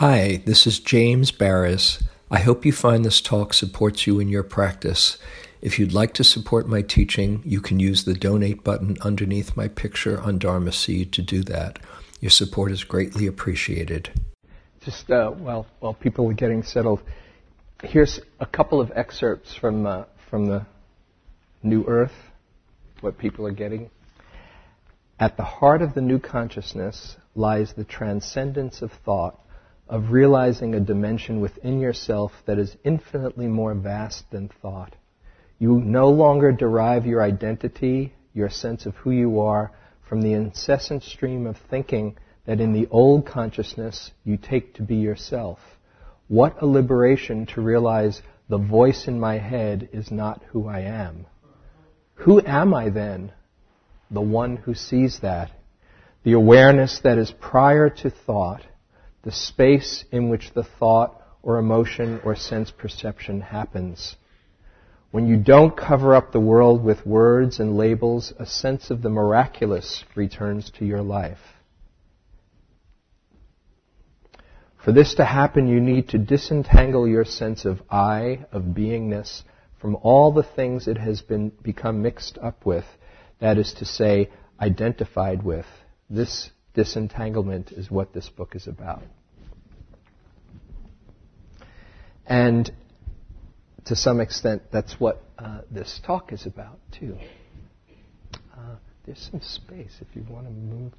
Hi, 0.00 0.40
this 0.46 0.66
is 0.66 0.80
James 0.80 1.30
Baraz. 1.30 2.02
I 2.30 2.38
hope 2.38 2.64
you 2.64 2.72
find 2.72 3.04
this 3.04 3.20
talk 3.20 3.52
supports 3.52 4.06
you 4.06 4.18
in 4.18 4.28
your 4.28 4.42
practice. 4.42 5.18
If 5.60 5.78
you'd 5.78 5.92
like 5.92 6.14
to 6.14 6.24
support 6.24 6.66
my 6.66 6.80
teaching, 6.80 7.42
you 7.44 7.60
can 7.60 7.78
use 7.78 8.04
the 8.04 8.14
donate 8.14 8.64
button 8.64 8.96
underneath 9.02 9.58
my 9.58 9.68
picture 9.68 10.18
on 10.18 10.38
Dharma 10.38 10.72
Seed 10.72 11.12
to 11.12 11.20
do 11.20 11.42
that. 11.42 11.80
Your 12.18 12.30
support 12.30 12.72
is 12.72 12.82
greatly 12.82 13.26
appreciated. 13.26 14.08
Just 14.80 15.10
uh, 15.10 15.32
while 15.32 15.66
while 15.80 15.92
people 15.92 16.30
are 16.30 16.32
getting 16.32 16.62
settled, 16.62 17.02
here's 17.82 18.20
a 18.40 18.46
couple 18.46 18.80
of 18.80 18.90
excerpts 18.96 19.54
from 19.54 19.84
uh, 19.84 20.04
from 20.30 20.46
the 20.46 20.64
New 21.62 21.84
Earth, 21.84 22.16
what 23.02 23.18
people 23.18 23.46
are 23.46 23.52
getting. 23.52 23.90
At 25.18 25.36
the 25.36 25.44
heart 25.44 25.82
of 25.82 25.92
the 25.92 26.00
new 26.00 26.18
consciousness 26.18 27.18
lies 27.34 27.74
the 27.74 27.84
transcendence 27.84 28.80
of 28.80 28.92
thought, 29.04 29.38
of 29.90 30.10
realizing 30.10 30.74
a 30.74 30.80
dimension 30.80 31.40
within 31.40 31.80
yourself 31.80 32.32
that 32.46 32.58
is 32.58 32.78
infinitely 32.84 33.46
more 33.46 33.74
vast 33.74 34.24
than 34.30 34.48
thought. 34.62 34.96
You 35.58 35.80
no 35.80 36.08
longer 36.08 36.50
derive 36.52 37.04
your 37.04 37.22
identity, 37.22 38.14
your 38.32 38.48
sense 38.48 38.86
of 38.86 38.94
who 38.96 39.10
you 39.10 39.40
are, 39.40 39.72
from 40.08 40.22
the 40.22 40.32
incessant 40.32 41.02
stream 41.02 41.46
of 41.46 41.58
thinking 41.68 42.16
that 42.46 42.60
in 42.60 42.72
the 42.72 42.88
old 42.90 43.26
consciousness 43.26 44.12
you 44.24 44.38
take 44.38 44.72
to 44.76 44.82
be 44.82 44.96
yourself. 44.96 45.58
What 46.28 46.62
a 46.62 46.66
liberation 46.66 47.44
to 47.54 47.60
realize 47.60 48.22
the 48.48 48.56
voice 48.56 49.06
in 49.06 49.20
my 49.20 49.36
head 49.36 49.90
is 49.92 50.10
not 50.10 50.42
who 50.52 50.66
I 50.66 50.80
am. 50.80 51.26
Who 52.14 52.40
am 52.40 52.72
I 52.72 52.88
then? 52.88 53.32
the 54.10 54.20
one 54.20 54.56
who 54.56 54.74
sees 54.74 55.20
that, 55.20 55.50
the 56.24 56.32
awareness 56.32 57.00
that 57.04 57.18
is 57.18 57.32
prior 57.40 57.88
to 57.88 58.10
thought, 58.10 58.62
the 59.22 59.32
space 59.32 60.04
in 60.10 60.28
which 60.28 60.52
the 60.52 60.64
thought 60.64 61.20
or 61.42 61.58
emotion 61.58 62.20
or 62.24 62.34
sense 62.36 62.70
perception 62.70 63.40
happens. 63.40 64.16
When 65.10 65.26
you 65.26 65.36
don't 65.36 65.76
cover 65.76 66.14
up 66.14 66.30
the 66.30 66.40
world 66.40 66.84
with 66.84 67.04
words 67.04 67.58
and 67.58 67.76
labels, 67.76 68.32
a 68.38 68.46
sense 68.46 68.90
of 68.90 69.02
the 69.02 69.10
miraculous 69.10 70.04
returns 70.14 70.70
to 70.78 70.84
your 70.84 71.02
life. 71.02 71.38
For 74.84 74.92
this 74.92 75.14
to 75.16 75.24
happen, 75.24 75.68
you 75.68 75.80
need 75.80 76.08
to 76.10 76.18
disentangle 76.18 77.06
your 77.06 77.24
sense 77.24 77.64
of 77.64 77.82
I, 77.90 78.46
of 78.52 78.62
beingness, 78.62 79.42
from 79.80 79.96
all 79.96 80.32
the 80.32 80.42
things 80.42 80.86
it 80.86 80.96
has 80.96 81.20
been 81.20 81.50
become 81.62 82.02
mixed 82.02 82.38
up 82.38 82.64
with 82.64 82.84
that 83.40 83.58
is 83.58 83.72
to 83.74 83.84
say, 83.84 84.30
identified 84.60 85.42
with. 85.42 85.66
This 86.08 86.50
disentanglement 86.74 87.72
is 87.72 87.90
what 87.90 88.12
this 88.12 88.28
book 88.28 88.54
is 88.54 88.66
about. 88.66 89.02
And 92.26 92.70
to 93.86 93.96
some 93.96 94.20
extent, 94.20 94.62
that's 94.70 95.00
what 95.00 95.22
uh, 95.38 95.62
this 95.70 96.00
talk 96.06 96.32
is 96.32 96.46
about, 96.46 96.78
too. 96.92 97.16
Uh, 98.52 98.76
there's 99.04 99.28
some 99.30 99.40
space 99.40 99.96
if 100.00 100.14
you 100.14 100.24
want 100.28 100.46
to 100.46 100.52
move. 100.52 100.92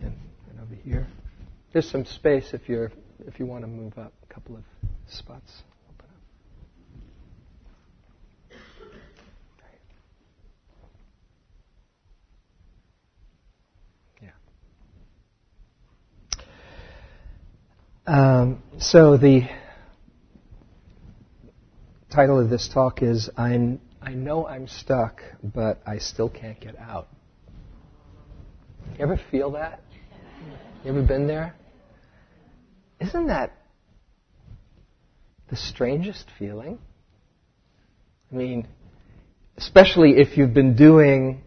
And, 0.00 0.12
and 0.50 0.60
over 0.60 0.74
here. 0.74 1.06
There's 1.72 1.90
some 1.90 2.04
space 2.04 2.50
if 2.52 2.68
you're 2.68 2.92
if 3.26 3.40
you 3.40 3.46
want 3.46 3.62
to 3.62 3.68
move 3.68 3.98
up 3.98 4.12
a 4.22 4.32
couple 4.32 4.56
of 4.56 4.62
spots. 5.08 5.62
Um, 18.06 18.62
so 18.78 19.16
the 19.16 19.48
title 22.10 22.38
of 22.38 22.50
this 22.50 22.68
talk 22.68 23.02
is 23.02 23.30
I'm, 23.34 23.80
I 24.02 24.12
know 24.12 24.46
I'm 24.46 24.68
stuck, 24.68 25.22
but 25.42 25.80
I 25.86 25.96
still 25.98 26.28
can't 26.28 26.60
get 26.60 26.78
out. 26.78 27.08
You 28.98 29.04
ever 29.04 29.18
feel 29.30 29.52
that? 29.52 29.80
You 30.84 30.90
ever 30.90 31.02
been 31.02 31.26
there? 31.26 31.54
Isn't 33.00 33.28
that 33.28 33.56
the 35.48 35.56
strangest 35.56 36.26
feeling? 36.38 36.78
I 38.30 38.34
mean, 38.34 38.68
especially 39.56 40.18
if 40.18 40.36
you've 40.36 40.52
been 40.52 40.76
doing 40.76 41.40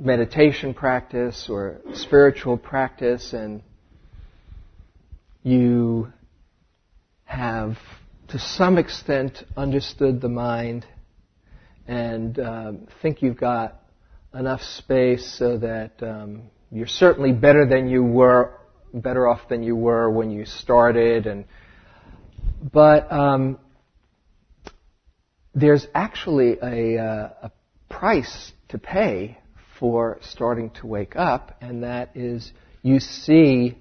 meditation 0.00 0.72
practice 0.72 1.48
or 1.50 1.82
spiritual 1.92 2.56
practice 2.56 3.34
and 3.34 3.62
you 5.44 6.12
have, 7.24 7.76
to 8.28 8.38
some 8.38 8.78
extent, 8.78 9.44
understood 9.56 10.20
the 10.20 10.28
mind 10.28 10.86
and 11.86 12.38
um, 12.38 12.88
think 13.02 13.22
you've 13.22 13.36
got 13.36 13.82
enough 14.32 14.62
space 14.62 15.36
so 15.38 15.58
that 15.58 15.92
um, 16.02 16.44
you're 16.72 16.86
certainly 16.86 17.30
better 17.30 17.66
than 17.68 17.88
you 17.88 18.02
were, 18.02 18.58
better 18.94 19.28
off 19.28 19.48
than 19.48 19.62
you 19.62 19.76
were 19.76 20.10
when 20.10 20.30
you 20.30 20.46
started. 20.46 21.26
And 21.26 21.44
but 22.72 23.12
um, 23.12 23.58
there's 25.54 25.86
actually 25.94 26.56
a, 26.62 26.98
uh, 26.98 27.30
a 27.42 27.50
price 27.90 28.52
to 28.70 28.78
pay 28.78 29.38
for 29.78 30.18
starting 30.22 30.70
to 30.70 30.86
wake 30.86 31.16
up, 31.16 31.56
and 31.60 31.82
that 31.82 32.16
is 32.16 32.50
you 32.82 32.98
see 32.98 33.76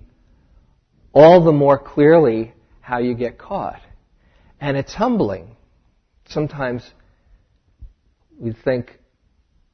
all 1.13 1.43
the 1.43 1.51
more 1.51 1.77
clearly 1.77 2.53
how 2.81 2.97
you 2.97 3.13
get 3.13 3.37
caught. 3.37 3.79
And 4.59 4.75
it's 4.75 4.93
humbling. 4.93 5.55
Sometimes 6.27 6.89
we 8.39 8.53
think, 8.53 8.97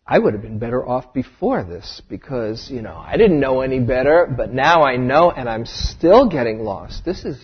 I 0.05 0.19
would 0.19 0.33
have 0.33 0.41
been 0.41 0.59
better 0.59 0.85
off 0.85 1.13
before 1.13 1.63
this 1.63 2.01
because, 2.09 2.69
you 2.69 2.81
know, 2.81 2.95
I 2.97 3.15
didn't 3.17 3.39
know 3.39 3.61
any 3.61 3.79
better, 3.79 4.27
but 4.35 4.51
now 4.51 4.83
I 4.83 4.97
know 4.97 5.31
and 5.31 5.47
I'm 5.47 5.65
still 5.65 6.27
getting 6.27 6.59
lost. 6.59 7.05
This 7.05 7.23
is 7.25 7.39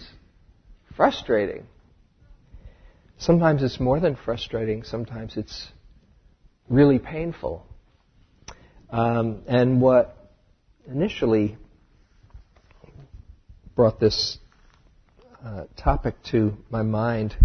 frustrating. 0.97 1.65
Sometimes 3.17 3.63
it's 3.63 3.79
more 3.79 3.99
than 3.99 4.15
frustrating, 4.15 4.83
sometimes 4.83 5.37
it's 5.37 5.67
really 6.67 6.99
painful. 6.99 7.65
Um, 8.89 9.43
and 9.47 9.79
what 9.79 10.17
initially 10.89 11.57
brought 13.75 13.99
this 13.99 14.37
uh, 15.43 15.65
topic 15.77 16.15
to 16.31 16.53
my 16.69 16.81
mind. 16.81 17.35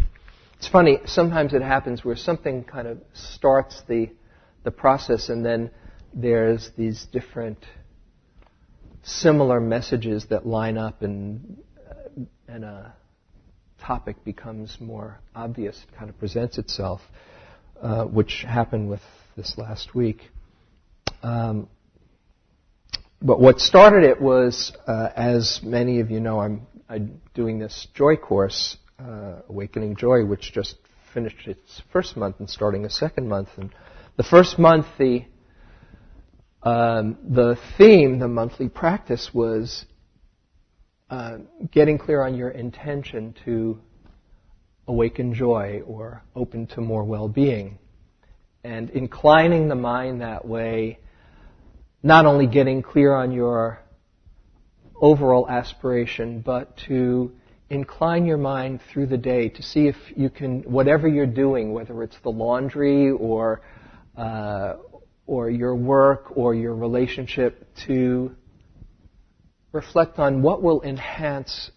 It's 0.59 0.69
funny, 0.69 0.99
sometimes 1.07 1.55
it 1.55 1.63
happens 1.63 2.05
where 2.05 2.17
something 2.17 2.65
kind 2.65 2.87
of 2.87 2.99
starts 3.15 3.83
the, 3.89 4.11
the 4.63 4.71
process 4.71 5.29
and 5.29 5.45
then 5.45 5.71
there's 6.15 6.71
these 6.77 7.07
different 7.13 7.59
similar 9.03 9.61
messages 9.61 10.27
that 10.31 10.47
line 10.47 10.79
up 10.79 11.03
and, 11.03 11.57
uh, 11.89 12.25
and 12.47 12.65
a 12.65 12.95
topic 13.81 14.23
becomes 14.25 14.77
more 14.81 15.19
obvious, 15.35 15.83
it 15.89 15.97
kind 15.97 16.11
of 16.11 16.19
presents 16.19 16.59
itself, 16.59 17.01
uh, 17.81 18.05
which 18.05 18.45
happened 18.47 18.89
with 18.89 19.01
this 19.37 19.55
last 19.57 19.95
week. 19.95 20.31
Um, 21.23 21.69
but 23.23 23.41
what 23.41 23.61
started 23.61 24.05
it 24.05 24.21
was, 24.21 24.73
uh, 24.87 25.09
as 25.15 25.61
many 25.63 26.01
of 26.01 26.11
you 26.11 26.21
know, 26.21 26.41
I'm, 26.41 26.67
I'm 26.89 27.21
doing 27.35 27.59
this 27.59 27.87
joy 27.95 28.17
course, 28.17 28.77
uh, 28.99 29.41
Awakening 29.49 29.97
Joy, 29.97 30.25
which 30.25 30.53
just 30.53 30.77
finished 31.13 31.47
its 31.47 31.83
first 31.93 32.17
month 32.17 32.37
and 32.39 32.49
starting 32.49 32.85
a 32.85 32.91
second 32.91 33.29
month. 33.29 33.49
And 33.57 33.71
the 34.17 34.23
first 34.23 34.59
month, 34.59 34.87
the 34.99 35.25
um, 36.63 37.17
the 37.27 37.57
theme, 37.79 38.19
the 38.19 38.29
monthly 38.29 38.69
practice, 38.69 39.31
was 39.33 39.87
uh, 41.09 41.39
getting 41.71 41.97
clear 41.97 42.23
on 42.23 42.35
your 42.35 42.51
intention 42.51 43.35
to 43.47 43.81
awaken 44.87 45.33
joy 45.33 45.83
or 45.87 46.23
open 46.37 46.67
to 46.69 46.83
more 46.83 47.05
well-being, 47.05 47.79
and 48.63 48.91
inclining 48.91 49.69
the 49.69 49.75
mind 49.75 50.21
that 50.21 50.47
way 50.47 50.99
not 52.03 52.27
only 52.27 52.47
getting 52.47 52.83
clear 52.83 53.15
on 53.15 53.33
your 53.33 53.81
overall 55.01 55.49
aspiration, 55.49 56.41
but 56.41 56.77
to 56.89 57.33
incline 57.69 58.27
your 58.27 58.37
mind 58.37 58.81
through 58.93 59.07
the 59.07 59.17
day 59.17 59.49
to 59.49 59.63
see 59.63 59.87
if 59.87 59.97
you 60.17 60.29
can, 60.29 60.63
whatever 60.63 61.07
you're 61.07 61.27
doing, 61.27 61.73
whether 61.73 62.03
it's 62.03 62.17
the 62.23 62.31
laundry 62.31 63.11
or 63.11 63.63
uh, 64.17 64.75
or 65.27 65.49
your 65.49 65.77
work 65.77 66.37
or 66.37 66.55
your 66.55 66.75
relationship, 66.75 67.67
to 67.87 68.35
reflect 69.73 70.19
on 70.19 70.43
what 70.43 70.61
will 70.61 70.83
enhance 70.83 71.71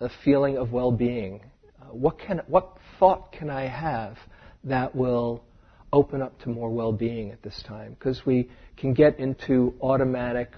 a 0.00 0.10
feeling 0.24 0.58
of 0.58 0.72
well-being. 0.72 1.40
Uh, 1.80 1.84
what 1.94 2.18
can, 2.18 2.42
what 2.48 2.76
thought 2.98 3.30
can 3.30 3.48
I 3.48 3.68
have 3.68 4.18
that 4.64 4.96
will 4.96 5.44
open 5.92 6.20
up 6.20 6.38
to 6.40 6.48
more 6.48 6.68
well-being 6.70 7.30
at 7.30 7.40
this 7.42 7.62
time 7.66 7.94
because 7.94 8.26
we 8.26 8.50
can 8.76 8.92
get 8.94 9.18
into 9.18 9.74
automatic 9.80 10.50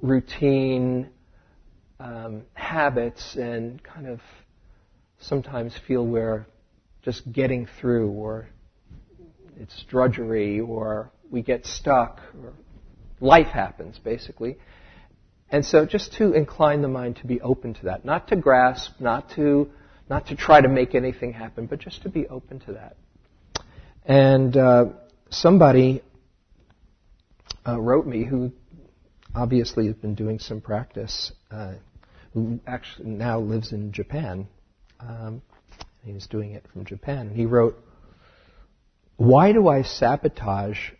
routine 0.00 1.08
um, 2.00 2.42
habits 2.54 3.36
and 3.36 3.82
kind 3.82 4.06
of 4.06 4.20
sometimes 5.20 5.72
feel 5.86 6.06
we're 6.06 6.46
just 7.02 7.30
getting 7.32 7.68
through 7.80 8.10
or 8.10 8.48
it's 9.58 9.84
drudgery 9.88 10.60
or 10.60 11.10
we 11.30 11.42
get 11.42 11.64
stuck 11.66 12.20
or 12.42 12.52
life 13.20 13.48
happens 13.48 13.98
basically. 13.98 14.56
And 15.50 15.64
so 15.64 15.84
just 15.84 16.14
to 16.14 16.32
incline 16.32 16.82
the 16.82 16.88
mind 16.88 17.16
to 17.16 17.26
be 17.26 17.40
open 17.40 17.74
to 17.74 17.84
that, 17.84 18.04
not 18.04 18.28
to 18.28 18.36
grasp, 18.36 19.00
not 19.00 19.30
to 19.32 19.70
not 20.08 20.26
to 20.26 20.36
try 20.36 20.60
to 20.60 20.68
make 20.68 20.94
anything 20.94 21.32
happen, 21.32 21.66
but 21.66 21.78
just 21.78 22.02
to 22.02 22.08
be 22.08 22.26
open 22.26 22.60
to 22.60 22.72
that. 22.72 22.96
And 24.04 24.56
uh, 24.56 24.86
somebody 25.30 26.02
uh, 27.66 27.80
wrote 27.80 28.06
me 28.06 28.24
who 28.24 28.52
obviously 29.34 29.86
has 29.86 29.96
been 29.96 30.14
doing 30.14 30.38
some 30.38 30.60
practice, 30.60 31.32
uh, 31.50 31.74
who 32.34 32.60
actually 32.66 33.10
now 33.10 33.38
lives 33.38 33.72
in 33.72 33.92
Japan. 33.92 34.48
Um, 35.00 35.42
he's 36.04 36.26
doing 36.26 36.52
it 36.52 36.64
from 36.72 36.84
Japan. 36.84 37.30
He 37.34 37.46
wrote, 37.46 37.76
Why 39.16 39.52
do 39.52 39.68
I 39.68 39.82
sabotage 39.82 40.90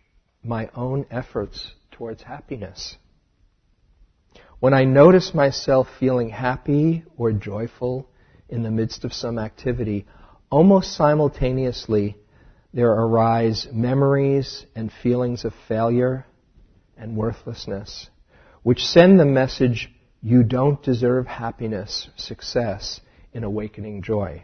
my 0.43 0.69
own 0.75 1.05
efforts 1.11 1.73
towards 1.91 2.23
happiness? 2.23 2.95
When 4.59 4.73
I 4.73 4.85
notice 4.85 5.33
myself 5.33 5.87
feeling 5.99 6.29
happy 6.29 7.03
or 7.17 7.33
joyful 7.33 8.07
in 8.47 8.63
the 8.63 8.71
midst 8.71 9.03
of 9.03 9.13
some 9.13 9.37
activity, 9.37 10.05
almost 10.49 10.95
simultaneously 10.95 12.15
there 12.73 12.91
arise 12.91 13.67
memories 13.71 14.65
and 14.75 14.91
feelings 15.03 15.43
of 15.43 15.53
failure 15.67 16.25
and 17.03 17.17
worthlessness, 17.17 18.09
which 18.63 18.85
send 18.85 19.19
the 19.19 19.25
message, 19.25 19.91
you 20.21 20.41
don't 20.41 20.81
deserve 20.81 21.27
happiness, 21.27 22.07
success, 22.15 23.01
in 23.33 23.43
awakening 23.43 24.01
joy. 24.01 24.41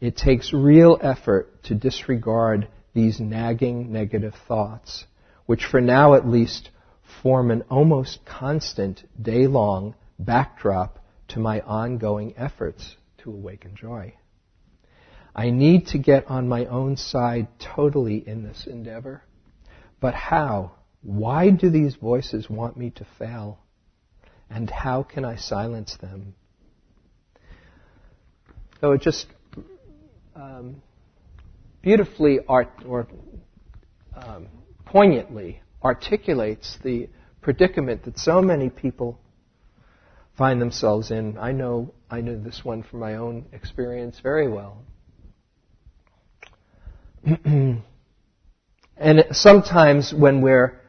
It 0.00 0.16
takes 0.16 0.52
real 0.52 0.98
effort 1.00 1.62
to 1.64 1.76
disregard 1.76 2.66
these 2.92 3.20
nagging 3.20 3.92
negative 3.92 4.34
thoughts, 4.48 5.04
which 5.46 5.64
for 5.64 5.80
now 5.80 6.14
at 6.14 6.28
least 6.28 6.70
form 7.22 7.52
an 7.52 7.62
almost 7.70 8.24
constant 8.24 9.04
day 9.22 9.46
long 9.46 9.94
backdrop 10.18 10.98
to 11.28 11.38
my 11.38 11.60
ongoing 11.60 12.34
efforts 12.36 12.96
to 13.18 13.30
awaken 13.30 13.76
joy. 13.76 14.12
I 15.36 15.50
need 15.50 15.86
to 15.88 15.98
get 15.98 16.28
on 16.28 16.48
my 16.48 16.66
own 16.66 16.96
side 16.96 17.46
totally 17.60 18.26
in 18.26 18.42
this 18.42 18.66
endeavor. 18.66 19.22
But 20.00 20.14
how? 20.14 20.72
Why 21.04 21.50
do 21.50 21.68
these 21.68 21.96
voices 21.96 22.48
want 22.48 22.78
me 22.78 22.90
to 22.92 23.06
fail? 23.18 23.58
And 24.48 24.70
how 24.70 25.02
can 25.02 25.24
I 25.24 25.36
silence 25.36 25.96
them? 26.00 26.34
So 28.80 28.92
it 28.92 29.02
just 29.02 29.26
um, 30.34 30.82
beautifully 31.82 32.40
art, 32.48 32.70
or 32.86 33.06
um, 34.16 34.48
poignantly 34.86 35.60
articulates 35.82 36.78
the 36.82 37.10
predicament 37.42 38.04
that 38.04 38.18
so 38.18 38.40
many 38.40 38.70
people 38.70 39.20
find 40.38 40.60
themselves 40.60 41.10
in. 41.10 41.36
I 41.38 41.52
know 41.52 41.92
I 42.10 42.22
know 42.22 42.38
this 42.38 42.64
one 42.64 42.82
from 42.82 43.00
my 43.00 43.16
own 43.16 43.44
experience 43.52 44.20
very 44.20 44.48
well. 44.48 44.78
and 47.44 47.84
sometimes 49.32 50.12
when 50.14 50.40
we're 50.40 50.80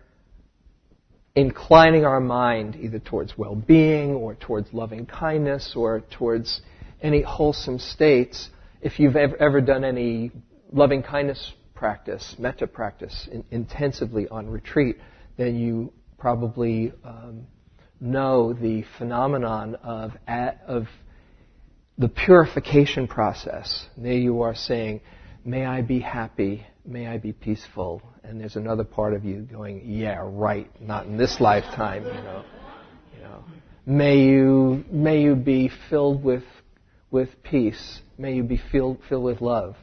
inclining 1.35 2.05
our 2.05 2.19
mind 2.19 2.75
either 2.75 2.99
towards 2.99 3.37
well-being 3.37 4.11
or 4.11 4.35
towards 4.35 4.73
loving 4.73 5.05
kindness 5.05 5.73
or 5.75 6.01
towards 6.11 6.61
any 7.01 7.21
wholesome 7.21 7.77
states, 7.77 8.49
if 8.81 8.99
you've 8.99 9.15
ever, 9.15 9.35
ever 9.37 9.61
done 9.61 9.83
any 9.83 10.31
loving 10.71 11.03
kindness 11.03 11.53
practice, 11.73 12.35
metta 12.39 12.67
practice, 12.67 13.27
in, 13.31 13.43
intensively 13.51 14.27
on 14.29 14.49
retreat, 14.49 14.97
then 15.37 15.55
you 15.55 15.91
probably 16.17 16.93
um, 17.03 17.45
know 17.99 18.53
the 18.53 18.83
phenomenon 18.97 19.75
of, 19.75 20.11
of 20.67 20.87
the 21.97 22.07
purification 22.07 23.07
process. 23.07 23.87
There 23.97 24.13
you 24.13 24.41
are 24.41 24.55
saying, 24.55 25.01
May 25.43 25.65
I 25.65 25.81
be 25.81 25.99
happy. 25.99 26.65
May 26.85 27.07
I 27.07 27.17
be 27.17 27.33
peaceful. 27.33 28.01
And 28.23 28.39
there's 28.39 28.55
another 28.55 28.83
part 28.83 29.13
of 29.13 29.25
you 29.25 29.41
going, 29.41 29.81
yeah, 29.85 30.19
right. 30.21 30.69
Not 30.81 31.05
in 31.05 31.17
this 31.17 31.39
lifetime, 31.39 32.05
you 32.05 32.11
know. 32.11 32.45
You 33.15 33.21
know. 33.23 33.43
May 33.85 34.19
you, 34.19 34.83
may 34.91 35.21
you 35.21 35.35
be 35.35 35.71
filled 35.89 36.23
with, 36.23 36.43
with 37.11 37.29
peace. 37.43 38.01
May 38.17 38.35
you 38.35 38.43
be 38.43 38.61
filled, 38.71 38.99
filled 39.09 39.23
with 39.23 39.41
love. 39.41 39.75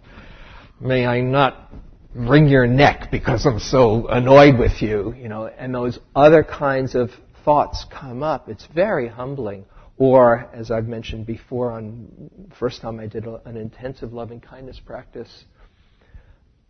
May 0.80 1.06
I 1.06 1.20
not 1.20 1.72
wring 2.14 2.48
your 2.48 2.66
neck 2.66 3.10
because 3.10 3.46
I'm 3.46 3.58
so 3.58 4.06
annoyed 4.08 4.58
with 4.58 4.82
you, 4.82 5.14
you 5.14 5.28
know, 5.28 5.46
and 5.46 5.74
those 5.74 5.98
other 6.14 6.42
kinds 6.42 6.94
of 6.94 7.10
thoughts 7.44 7.86
come 7.90 8.22
up. 8.22 8.48
It's 8.48 8.66
very 8.66 9.08
humbling. 9.08 9.64
Or, 9.98 10.48
as 10.52 10.70
I've 10.70 10.88
mentioned 10.88 11.26
before, 11.26 11.72
on 11.72 12.48
first 12.58 12.80
time 12.80 12.98
I 12.98 13.06
did 13.06 13.26
an 13.26 13.56
intensive 13.56 14.12
loving 14.12 14.40
kindness 14.40 14.80
practice, 14.84 15.44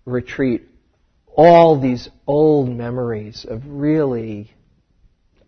retreat 0.04 0.62
all 1.34 1.80
these 1.80 2.08
old 2.26 2.68
memories 2.68 3.46
of 3.48 3.62
really 3.66 4.50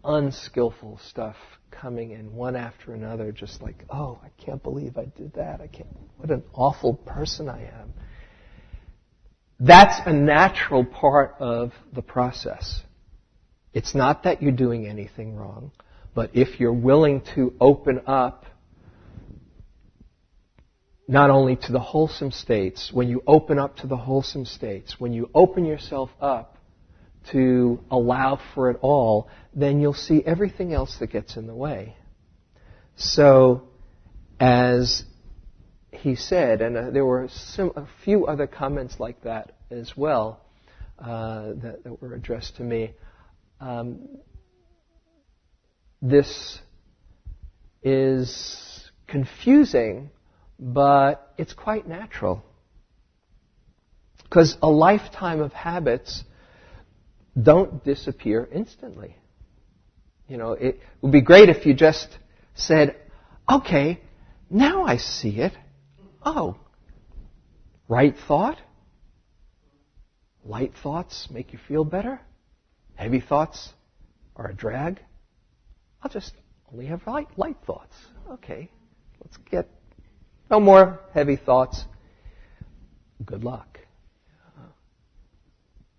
unskillful 0.04 0.98
stuff 1.08 1.36
coming 1.70 2.12
in 2.12 2.34
one 2.34 2.56
after 2.56 2.94
another, 2.94 3.32
just 3.32 3.60
like, 3.60 3.84
oh, 3.90 4.18
I 4.22 4.28
can't 4.42 4.62
believe 4.62 4.96
I 4.96 5.06
did 5.06 5.34
that. 5.34 5.60
I 5.60 5.66
can't, 5.66 5.88
what 6.16 6.30
an 6.30 6.42
awful 6.54 6.94
person 6.94 7.48
I 7.48 7.64
am. 7.64 7.92
That's 9.60 10.00
a 10.06 10.12
natural 10.12 10.84
part 10.84 11.36
of 11.38 11.72
the 11.92 12.02
process. 12.02 12.82
It's 13.72 13.94
not 13.94 14.22
that 14.24 14.42
you're 14.42 14.52
doing 14.52 14.86
anything 14.86 15.34
wrong, 15.34 15.72
but 16.14 16.30
if 16.34 16.60
you're 16.60 16.72
willing 16.72 17.22
to 17.34 17.54
open 17.60 18.02
up 18.06 18.46
not 21.06 21.30
only 21.30 21.56
to 21.56 21.72
the 21.72 21.80
wholesome 21.80 22.30
states, 22.30 22.90
when 22.92 23.08
you 23.08 23.22
open 23.26 23.58
up 23.58 23.76
to 23.76 23.86
the 23.86 23.96
wholesome 23.96 24.46
states, 24.46 24.98
when 24.98 25.12
you 25.12 25.28
open 25.34 25.64
yourself 25.64 26.10
up 26.20 26.56
to 27.30 27.80
allow 27.90 28.38
for 28.54 28.70
it 28.70 28.78
all, 28.80 29.28
then 29.54 29.80
you'll 29.80 29.94
see 29.94 30.22
everything 30.24 30.72
else 30.72 30.96
that 30.98 31.08
gets 31.08 31.36
in 31.36 31.46
the 31.46 31.54
way. 31.54 31.96
So, 32.96 33.68
as 34.40 35.04
he 35.90 36.16
said, 36.16 36.60
and 36.60 36.76
uh, 36.76 36.90
there 36.90 37.04
were 37.04 37.24
a 37.24 37.88
few 38.04 38.26
other 38.26 38.46
comments 38.46 38.98
like 38.98 39.22
that 39.22 39.52
as 39.70 39.96
well 39.96 40.40
uh, 40.98 41.52
that, 41.62 41.84
that, 41.84 42.02
were 42.02 42.14
addressed 42.14 42.56
to 42.56 42.62
me. 42.62 42.92
Um, 43.60 44.08
this 46.02 46.58
is 47.82 48.90
confusing 49.06 50.10
but 50.58 51.32
it's 51.38 51.52
quite 51.52 51.86
natural. 51.86 52.42
Because 54.22 54.56
a 54.62 54.68
lifetime 54.68 55.40
of 55.40 55.52
habits 55.52 56.24
don't 57.40 57.84
disappear 57.84 58.48
instantly. 58.52 59.16
You 60.28 60.38
know, 60.38 60.52
it 60.52 60.80
would 61.02 61.12
be 61.12 61.20
great 61.20 61.48
if 61.48 61.66
you 61.66 61.74
just 61.74 62.08
said, 62.54 62.96
okay, 63.50 64.00
now 64.50 64.84
I 64.84 64.96
see 64.96 65.40
it. 65.40 65.52
Oh, 66.24 66.56
right 67.88 68.14
thought? 68.26 68.58
Light 70.44 70.72
thoughts 70.82 71.28
make 71.30 71.52
you 71.52 71.58
feel 71.68 71.84
better? 71.84 72.20
Heavy 72.94 73.20
thoughts 73.20 73.70
are 74.36 74.50
a 74.50 74.54
drag? 74.54 75.00
I'll 76.02 76.10
just 76.10 76.32
only 76.72 76.86
have 76.86 77.06
light, 77.06 77.28
light 77.36 77.56
thoughts. 77.66 77.94
Okay, 78.30 78.70
let's 79.22 79.36
get 79.50 79.68
no 80.50 80.60
more 80.60 81.00
heavy 81.12 81.36
thoughts. 81.36 81.84
Good 83.24 83.44
luck. 83.44 83.80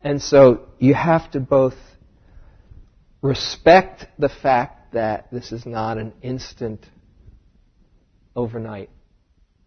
And 0.02 0.22
so 0.22 0.68
you 0.78 0.94
have 0.94 1.32
to 1.32 1.40
both 1.40 1.74
respect 3.22 4.06
the 4.20 4.30
fact 4.30 4.94
that 4.94 5.32
this 5.32 5.52
is 5.52 5.66
not 5.66 5.98
an 5.98 6.14
instant, 6.22 6.86
overnight 8.36 8.92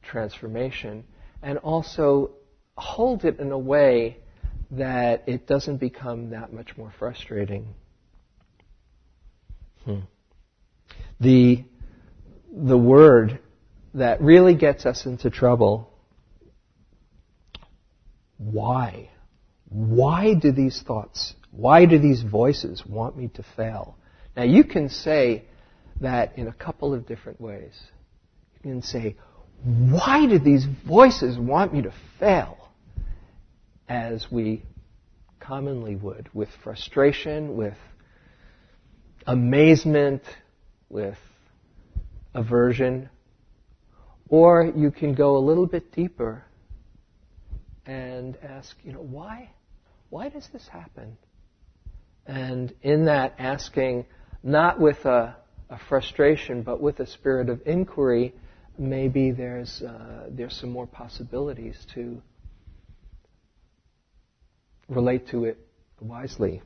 transformation, 0.00 1.04
and 1.42 1.58
also 1.58 2.30
hold 2.76 3.24
it 3.24 3.40
in 3.40 3.50
a 3.50 3.58
way 3.58 4.18
that 4.70 5.24
it 5.26 5.46
doesn't 5.46 5.78
become 5.78 6.30
that 6.30 6.52
much 6.52 6.76
more 6.76 6.92
frustrating. 6.98 7.74
Hmm. 9.84 10.00
The, 11.18 11.64
the 12.52 12.78
word 12.78 13.40
that 13.94 14.20
really 14.20 14.54
gets 14.54 14.86
us 14.86 15.06
into 15.06 15.30
trouble 15.30 15.90
why? 18.38 19.10
Why 19.68 20.34
do 20.34 20.52
these 20.52 20.80
thoughts, 20.80 21.34
why 21.50 21.84
do 21.84 21.98
these 21.98 22.22
voices 22.22 22.84
want 22.86 23.16
me 23.16 23.28
to 23.34 23.44
fail? 23.56 23.96
Now 24.36 24.44
you 24.44 24.64
can 24.64 24.88
say 24.88 25.44
that 26.00 26.38
in 26.38 26.46
a 26.46 26.52
couple 26.52 26.94
of 26.94 27.06
different 27.06 27.40
ways. 27.40 27.74
You 28.62 28.70
can 28.70 28.82
say, 28.82 29.16
why 29.64 30.26
do 30.26 30.38
these 30.38 30.64
voices 30.86 31.36
want 31.36 31.74
me 31.74 31.82
to 31.82 31.92
fail? 32.20 32.56
As 33.88 34.30
we 34.30 34.62
commonly 35.40 35.96
would, 35.96 36.28
with 36.32 36.50
frustration, 36.62 37.56
with 37.56 37.76
amazement, 39.26 40.22
with 40.88 41.16
aversion. 42.34 43.08
Or 44.28 44.72
you 44.76 44.90
can 44.90 45.14
go 45.14 45.36
a 45.36 45.40
little 45.40 45.66
bit 45.66 45.92
deeper 45.92 46.44
and 47.86 48.36
ask, 48.42 48.76
you 48.84 48.92
know, 48.92 49.00
why? 49.00 49.50
Why 50.10 50.28
does 50.28 50.48
this 50.52 50.68
happen? 50.68 51.16
And 52.26 52.74
in 52.82 53.06
that 53.06 53.34
asking, 53.38 54.04
not 54.42 54.78
with 54.78 55.04
a, 55.06 55.36
a 55.70 55.78
frustration, 55.88 56.62
but 56.62 56.80
with 56.80 57.00
a 57.00 57.06
spirit 57.06 57.48
of 57.48 57.62
inquiry, 57.64 58.34
maybe 58.78 59.30
there's, 59.30 59.82
uh, 59.82 60.26
there's 60.30 60.54
some 60.54 60.70
more 60.70 60.86
possibilities 60.86 61.86
to 61.94 62.20
relate 64.88 65.28
to 65.28 65.44
it 65.44 65.58
wisely. 66.00 66.62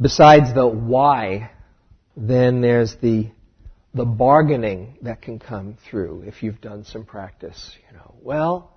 Besides 0.00 0.54
the 0.54 0.66
why, 0.66 1.50
then 2.16 2.60
there's 2.60 2.96
the 2.96 3.30
the 3.94 4.04
bargaining 4.04 4.96
that 5.02 5.20
can 5.20 5.38
come 5.38 5.76
through 5.88 6.22
if 6.26 6.42
you've 6.42 6.60
done 6.60 6.84
some 6.84 7.04
practice. 7.04 7.76
You 7.88 7.96
know, 7.96 8.14
well, 8.22 8.72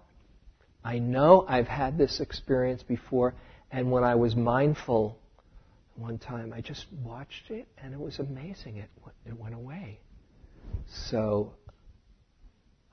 I 0.83 0.99
know 0.99 1.45
I've 1.47 1.67
had 1.67 1.97
this 1.97 2.19
experience 2.19 2.83
before, 2.83 3.33
and 3.71 3.91
when 3.91 4.03
I 4.03 4.15
was 4.15 4.35
mindful 4.35 5.17
one 5.95 6.17
time, 6.17 6.53
I 6.53 6.59
just 6.59 6.85
watched 7.03 7.49
it, 7.49 7.67
and 7.81 7.93
it 7.93 7.99
was 7.99 8.19
amazing. 8.19 8.77
It 8.77 8.89
it 9.25 9.39
went 9.39 9.55
away. 9.55 9.99
So, 11.09 11.53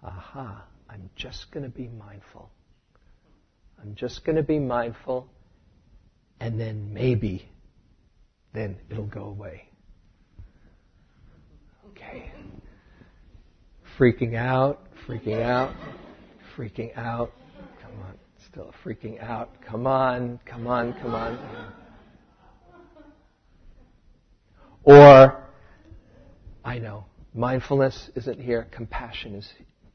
aha, 0.02 0.64
I'm 0.88 1.10
just 1.16 1.50
going 1.50 1.64
to 1.64 1.70
be 1.70 1.88
mindful. 1.88 2.50
I'm 3.80 3.96
just 3.96 4.24
going 4.24 4.36
to 4.36 4.42
be 4.42 4.60
mindful, 4.60 5.28
and 6.38 6.60
then 6.60 6.94
maybe, 6.94 7.48
then 8.52 8.76
it'll 8.88 9.06
go 9.06 9.24
away. 9.24 9.71
Okay. 11.92 12.32
Freaking 13.98 14.34
out, 14.34 14.80
freaking 15.06 15.42
out, 15.42 15.74
freaking 16.56 16.96
out. 16.96 17.30
Come 17.82 18.00
on, 18.00 18.18
still 18.50 18.74
freaking 18.84 19.22
out. 19.22 19.50
Come 19.66 19.86
on, 19.86 20.40
come 20.46 20.66
on, 20.66 20.94
come 20.94 21.14
on. 21.14 21.72
Or, 24.84 25.44
I 26.64 26.78
know, 26.78 27.04
mindfulness 27.34 28.10
isn't 28.16 28.40
here, 28.40 28.66
compassion 28.72 29.34
is 29.34 29.48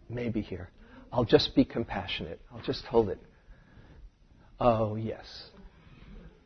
maybe 0.10 0.42
here. 0.42 0.70
I'll 1.12 1.26
just 1.26 1.56
be 1.56 1.66
compassionate. 1.66 2.40
I'll 2.54 2.62
just 2.62 2.86
hold 2.86 3.10
it. 3.10 3.20
Oh, 4.60 4.96
yes. 4.96 5.26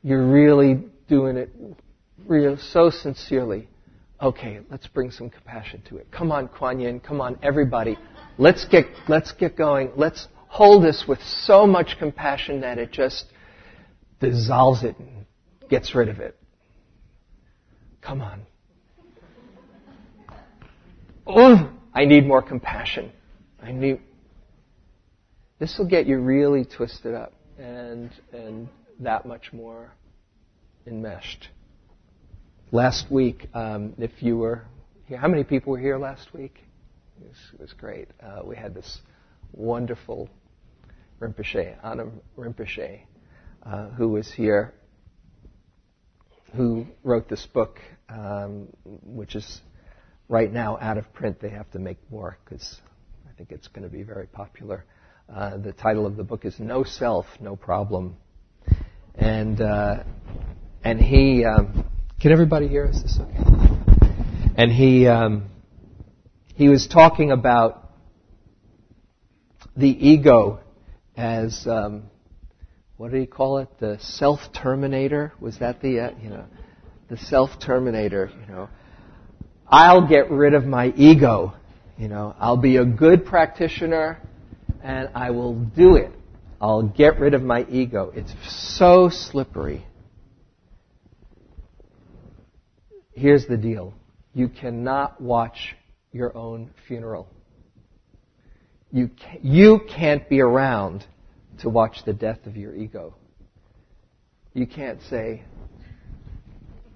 You're 0.04 0.26
really 0.26 0.84
doing 1.08 1.38
it 1.38 1.50
real, 2.26 2.58
so 2.58 2.90
sincerely. 2.90 3.68
Okay, 4.22 4.60
let's 4.70 4.86
bring 4.86 5.10
some 5.10 5.32
compassion 5.32 5.82
to 5.90 5.98
it. 5.98 6.12
Come 6.12 6.32
on, 6.32 6.48
Kuan 6.48 6.80
Yin. 6.80 7.00
Come 7.00 7.20
on, 7.22 7.40
everybody. 7.42 7.98
Let's 8.38 8.66
get, 8.66 8.86
let's 9.08 9.32
get 9.32 9.58
going. 9.58 9.92
Let's 9.96 10.28
hold 10.48 10.84
this 10.84 11.06
with 11.08 11.20
so 11.24 11.66
much 11.66 11.98
compassion 11.98 12.62
that 12.62 12.78
it 12.78 12.92
just 12.92 13.26
dissolves 14.20 14.84
it 14.84 14.96
and 15.00 15.26
gets 15.70 15.96
rid 15.96 16.08
of 16.08 16.20
it. 16.20 16.38
Come 18.02 18.22
on. 18.22 18.42
Oh, 21.26 21.72
I 21.94 22.06
need 22.06 22.28
more 22.28 22.44
compassion. 22.44 23.12
I 23.62 23.72
need. 23.72 24.02
This 25.58 25.78
will 25.80 25.88
get 25.88 26.06
you 26.06 26.20
really 26.20 26.66
twisted 26.66 27.16
up 27.16 27.34
and, 27.58 28.12
and 28.34 28.70
that 29.00 29.26
much 29.26 29.52
more 29.52 29.92
enmeshed. 30.86 31.50
Last 32.74 33.12
week, 33.12 33.50
um, 33.54 33.96
if 33.98 34.24
you 34.24 34.38
were 34.38 34.64
here, 35.06 35.18
how 35.18 35.28
many 35.28 35.44
people 35.44 35.72
were 35.74 35.78
here 35.78 35.98
last 35.98 36.34
week? 36.34 36.58
It 37.20 37.28
was, 37.28 37.38
it 37.56 37.60
was 37.60 37.74
great. 37.74 38.08
Uh, 38.24 38.44
we 38.46 38.56
had 38.56 38.74
this 38.74 39.02
wonderful 39.52 40.30
Rinpoche, 41.20 41.76
Anam 41.84 42.22
Rinpoche, 42.38 43.02
uh, 43.66 43.90
who 43.90 44.08
was 44.08 44.32
here, 44.32 44.74
who 46.56 46.86
wrote 47.04 47.28
this 47.28 47.46
book, 47.46 47.82
um, 48.08 48.70
which 48.86 49.36
is 49.36 49.60
right 50.30 50.50
now 50.50 50.78
out 50.80 50.98
of 50.98 51.12
print. 51.12 51.42
They 51.42 51.50
have 51.50 51.70
to 51.72 51.80
make 51.80 51.98
more 52.10 52.38
because 52.46 52.80
I 53.30 53.34
think 53.34 53.52
it's 53.52 53.68
going 53.68 53.84
to 53.84 53.94
be 53.94 54.04
very 54.04 54.28
popular. 54.28 54.86
Uh, 55.28 55.58
the 55.58 55.74
title 55.74 56.06
of 56.06 56.16
the 56.16 56.24
book 56.24 56.46
is 56.46 56.58
No 56.58 56.86
Self, 56.86 57.26
No 57.42 57.58
Problem. 57.58 58.16
And, 59.16 59.60
uh, 59.60 60.04
and 60.86 61.02
he, 61.02 61.44
um, 61.44 61.91
can 62.22 62.32
everybody 62.32 62.68
hear 62.68 62.86
us? 62.86 63.02
This 63.02 63.18
okay? 63.20 63.40
And 64.56 64.72
he, 64.72 65.08
um, 65.08 65.50
he 66.54 66.70
was 66.70 66.86
talking 66.88 67.32
about 67.32 67.90
the 69.76 69.88
ego 69.88 70.60
as, 71.18 71.66
um, 71.66 72.04
what 72.98 73.10
did 73.10 73.22
he 73.22 73.26
call 73.26 73.58
it? 73.58 73.70
The 73.80 73.98
self-terminator? 74.00 75.34
Was 75.40 75.58
that 75.60 75.82
the, 75.82 76.00
uh, 76.00 76.12
you 76.22 76.30
know, 76.30 76.46
the 77.10 77.18
self-terminator, 77.18 78.30
you 78.40 78.54
know. 78.54 78.70
I'll 79.68 80.08
get 80.08 80.30
rid 80.30 80.54
of 80.54 80.64
my 80.64 80.94
ego, 80.96 81.56
you 81.98 82.08
know. 82.08 82.36
I'll 82.40 82.58
be 82.58 82.78
a 82.78 82.86
good 82.86 83.26
practitioner 83.26 84.20
and 84.84 85.10
I 85.16 85.32
will 85.32 85.56
do 85.56 85.96
it. 85.96 86.12
I'll 86.60 86.84
get 86.84 87.20
rid 87.20 87.34
of 87.34 87.42
my 87.42 87.66
ego. 87.68 88.12
It's 88.14 88.32
so 88.78 89.10
slippery. 89.10 89.88
Here's 93.14 93.46
the 93.46 93.58
deal. 93.58 93.94
You 94.34 94.48
cannot 94.48 95.20
watch 95.22 95.76
your 96.12 96.36
own 96.36 96.72
funeral. 96.88 97.28
You, 98.92 99.10
can, 99.10 99.40
you 99.42 99.82
can't 99.90 100.28
be 100.28 100.42
around 100.42 101.06
to 101.60 101.70
watch 101.70 102.04
the 102.06 102.14
death 102.14 102.46
of 102.46 102.58
your 102.58 102.76
ego. 102.76 103.16
You 104.54 104.68
can't 104.68 105.02
say, 105.10 105.44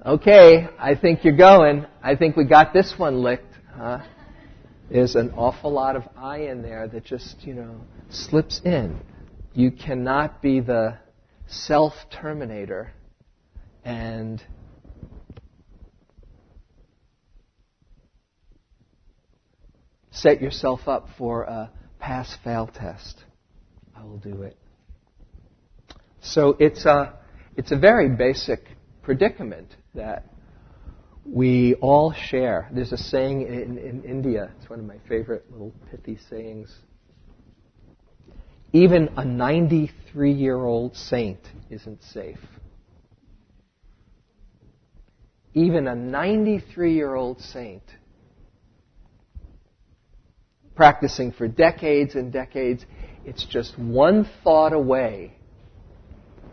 okay, 0.06 0.68
I 0.78 0.96
think 0.96 1.24
you're 1.24 1.38
going. 1.38 1.86
I 2.04 2.16
think 2.16 2.36
we 2.36 2.46
got 2.46 2.74
this 2.74 2.94
one 2.98 3.22
licked. 3.22 3.54
Huh? 3.74 4.00
There's 4.90 5.16
an 5.16 5.32
awful 5.32 5.72
lot 5.72 5.96
of 5.96 6.04
I 6.18 6.40
in 6.40 6.62
there 6.62 6.88
that 6.88 7.06
just, 7.06 7.36
you 7.42 7.54
know, 7.54 7.82
slips 8.10 8.62
in. 8.64 9.00
You 9.54 9.72
cannot 9.72 10.42
be 10.42 10.60
the 10.60 10.98
self 11.48 11.94
terminator 12.12 12.92
and 13.84 14.44
set 20.16 20.42
yourself 20.42 20.88
up 20.88 21.08
for 21.18 21.44
a 21.44 21.72
pass 22.00 22.36
fail 22.44 22.68
test. 22.68 23.24
I 23.96 24.04
will 24.04 24.18
do 24.18 24.42
it. 24.44 24.58
So 26.22 26.56
it's 26.60 26.86
a, 26.86 27.14
it's 27.56 27.72
a 27.72 27.78
very 27.78 28.10
basic 28.10 28.62
predicament 29.04 29.76
that 29.94 30.26
we 31.26 31.76
all 31.76 32.14
share. 32.14 32.70
There's 32.72 32.92
a 32.92 32.98
saying 32.98 33.42
in, 33.42 33.78
in 33.78 34.04
India, 34.04 34.52
it's 34.60 34.70
one 34.70 34.80
of 34.80 34.86
my 34.86 34.98
favorite 35.08 35.52
little 35.52 35.74
pithy 35.92 36.18
sayings. 36.30 36.74
Even 38.74 39.10
a 39.18 39.26
93 39.26 40.32
year 40.32 40.58
old 40.58 40.96
saint 40.96 41.40
isn't 41.70 42.04
safe. 42.04 42.40
Even 45.54 45.88
a 45.88 45.96
93 45.96 46.94
year 46.94 47.16
old 47.16 47.42
saint, 47.42 47.84
practicing 50.76 51.32
for 51.32 51.48
decades 51.48 52.16
and 52.16 52.32
decades, 52.32 52.86
it's 53.26 53.46
just 53.46 53.78
one 53.80 54.30
thought 54.44 54.74
away. 54.74 55.34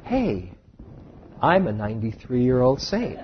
Hey, 0.05 0.53
I'm 1.41 1.67
a 1.67 1.73
93 1.73 2.43
year 2.43 2.61
old 2.61 2.81
saint. 2.81 3.19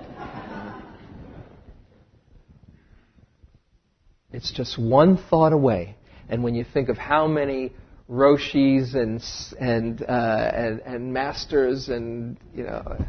It's 4.31 4.51
just 4.51 4.77
one 4.77 5.17
thought 5.17 5.53
away. 5.53 5.95
And 6.29 6.43
when 6.43 6.53
you 6.53 6.63
think 6.63 6.89
of 6.89 6.97
how 6.97 7.27
many 7.27 7.73
roshis 8.09 8.95
and 8.95 9.21
and, 9.59 10.01
uh, 10.01 10.51
and 10.53 10.79
and 10.81 11.13
masters 11.13 11.89
and 11.89 12.37
you 12.53 12.63
know 12.63 13.05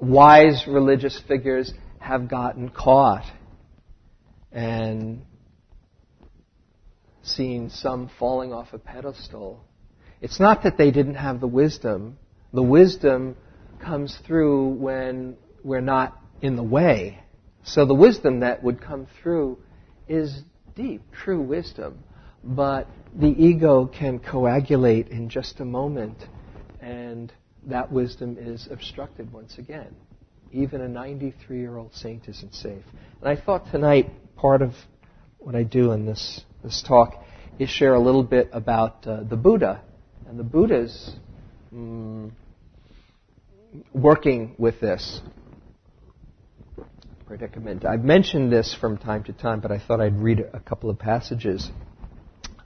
wise 0.00 0.64
religious 0.66 1.20
figures 1.28 1.72
have 1.98 2.28
gotten 2.28 2.70
caught 2.70 3.24
and 4.50 5.22
seen 7.22 7.70
some 7.70 8.10
falling 8.18 8.52
off 8.52 8.72
a 8.72 8.78
pedestal, 8.78 9.64
it's 10.20 10.40
not 10.40 10.64
that 10.64 10.76
they 10.76 10.90
didn't 10.90 11.14
have 11.14 11.40
the 11.40 11.46
wisdom. 11.46 12.18
The 12.52 12.62
wisdom 12.62 13.36
comes 13.82 14.16
through 14.26 14.68
when 14.74 15.36
we're 15.64 15.80
not 15.80 16.18
in 16.42 16.56
the 16.56 16.62
way. 16.62 17.20
So 17.64 17.84
the 17.86 17.94
wisdom 17.94 18.40
that 18.40 18.62
would 18.62 18.80
come 18.80 19.06
through 19.22 19.58
is 20.08 20.42
deep, 20.74 21.02
true 21.12 21.40
wisdom. 21.40 21.98
But 22.42 22.88
the 23.14 23.28
ego 23.28 23.86
can 23.86 24.18
coagulate 24.18 25.08
in 25.08 25.28
just 25.28 25.60
a 25.60 25.64
moment, 25.64 26.16
and 26.80 27.32
that 27.66 27.92
wisdom 27.92 28.36
is 28.38 28.66
obstructed 28.70 29.32
once 29.32 29.58
again. 29.58 29.94
Even 30.52 30.80
a 30.80 30.88
93 30.88 31.58
year 31.58 31.76
old 31.76 31.94
saint 31.94 32.28
isn't 32.28 32.54
safe. 32.54 32.84
And 33.20 33.28
I 33.28 33.40
thought 33.40 33.70
tonight 33.70 34.10
part 34.36 34.62
of 34.62 34.72
what 35.38 35.54
I 35.54 35.62
do 35.62 35.92
in 35.92 36.06
this, 36.06 36.42
this 36.62 36.82
talk 36.86 37.22
is 37.58 37.68
share 37.68 37.94
a 37.94 38.00
little 38.00 38.22
bit 38.22 38.50
about 38.52 39.06
uh, 39.06 39.22
the 39.22 39.36
Buddha 39.36 39.82
and 40.26 40.38
the 40.38 40.44
Buddha's 40.44 41.16
mm, 41.74 42.30
working 43.92 44.54
with 44.58 44.80
this 44.80 45.20
predicament. 47.26 47.84
I've 47.84 48.04
mentioned 48.04 48.52
this 48.52 48.76
from 48.80 48.98
time 48.98 49.24
to 49.24 49.32
time, 49.32 49.60
but 49.60 49.70
I 49.70 49.78
thought 49.78 50.00
I'd 50.00 50.18
read 50.18 50.40
a 50.52 50.60
couple 50.60 50.90
of 50.90 50.98
passages. 50.98 51.70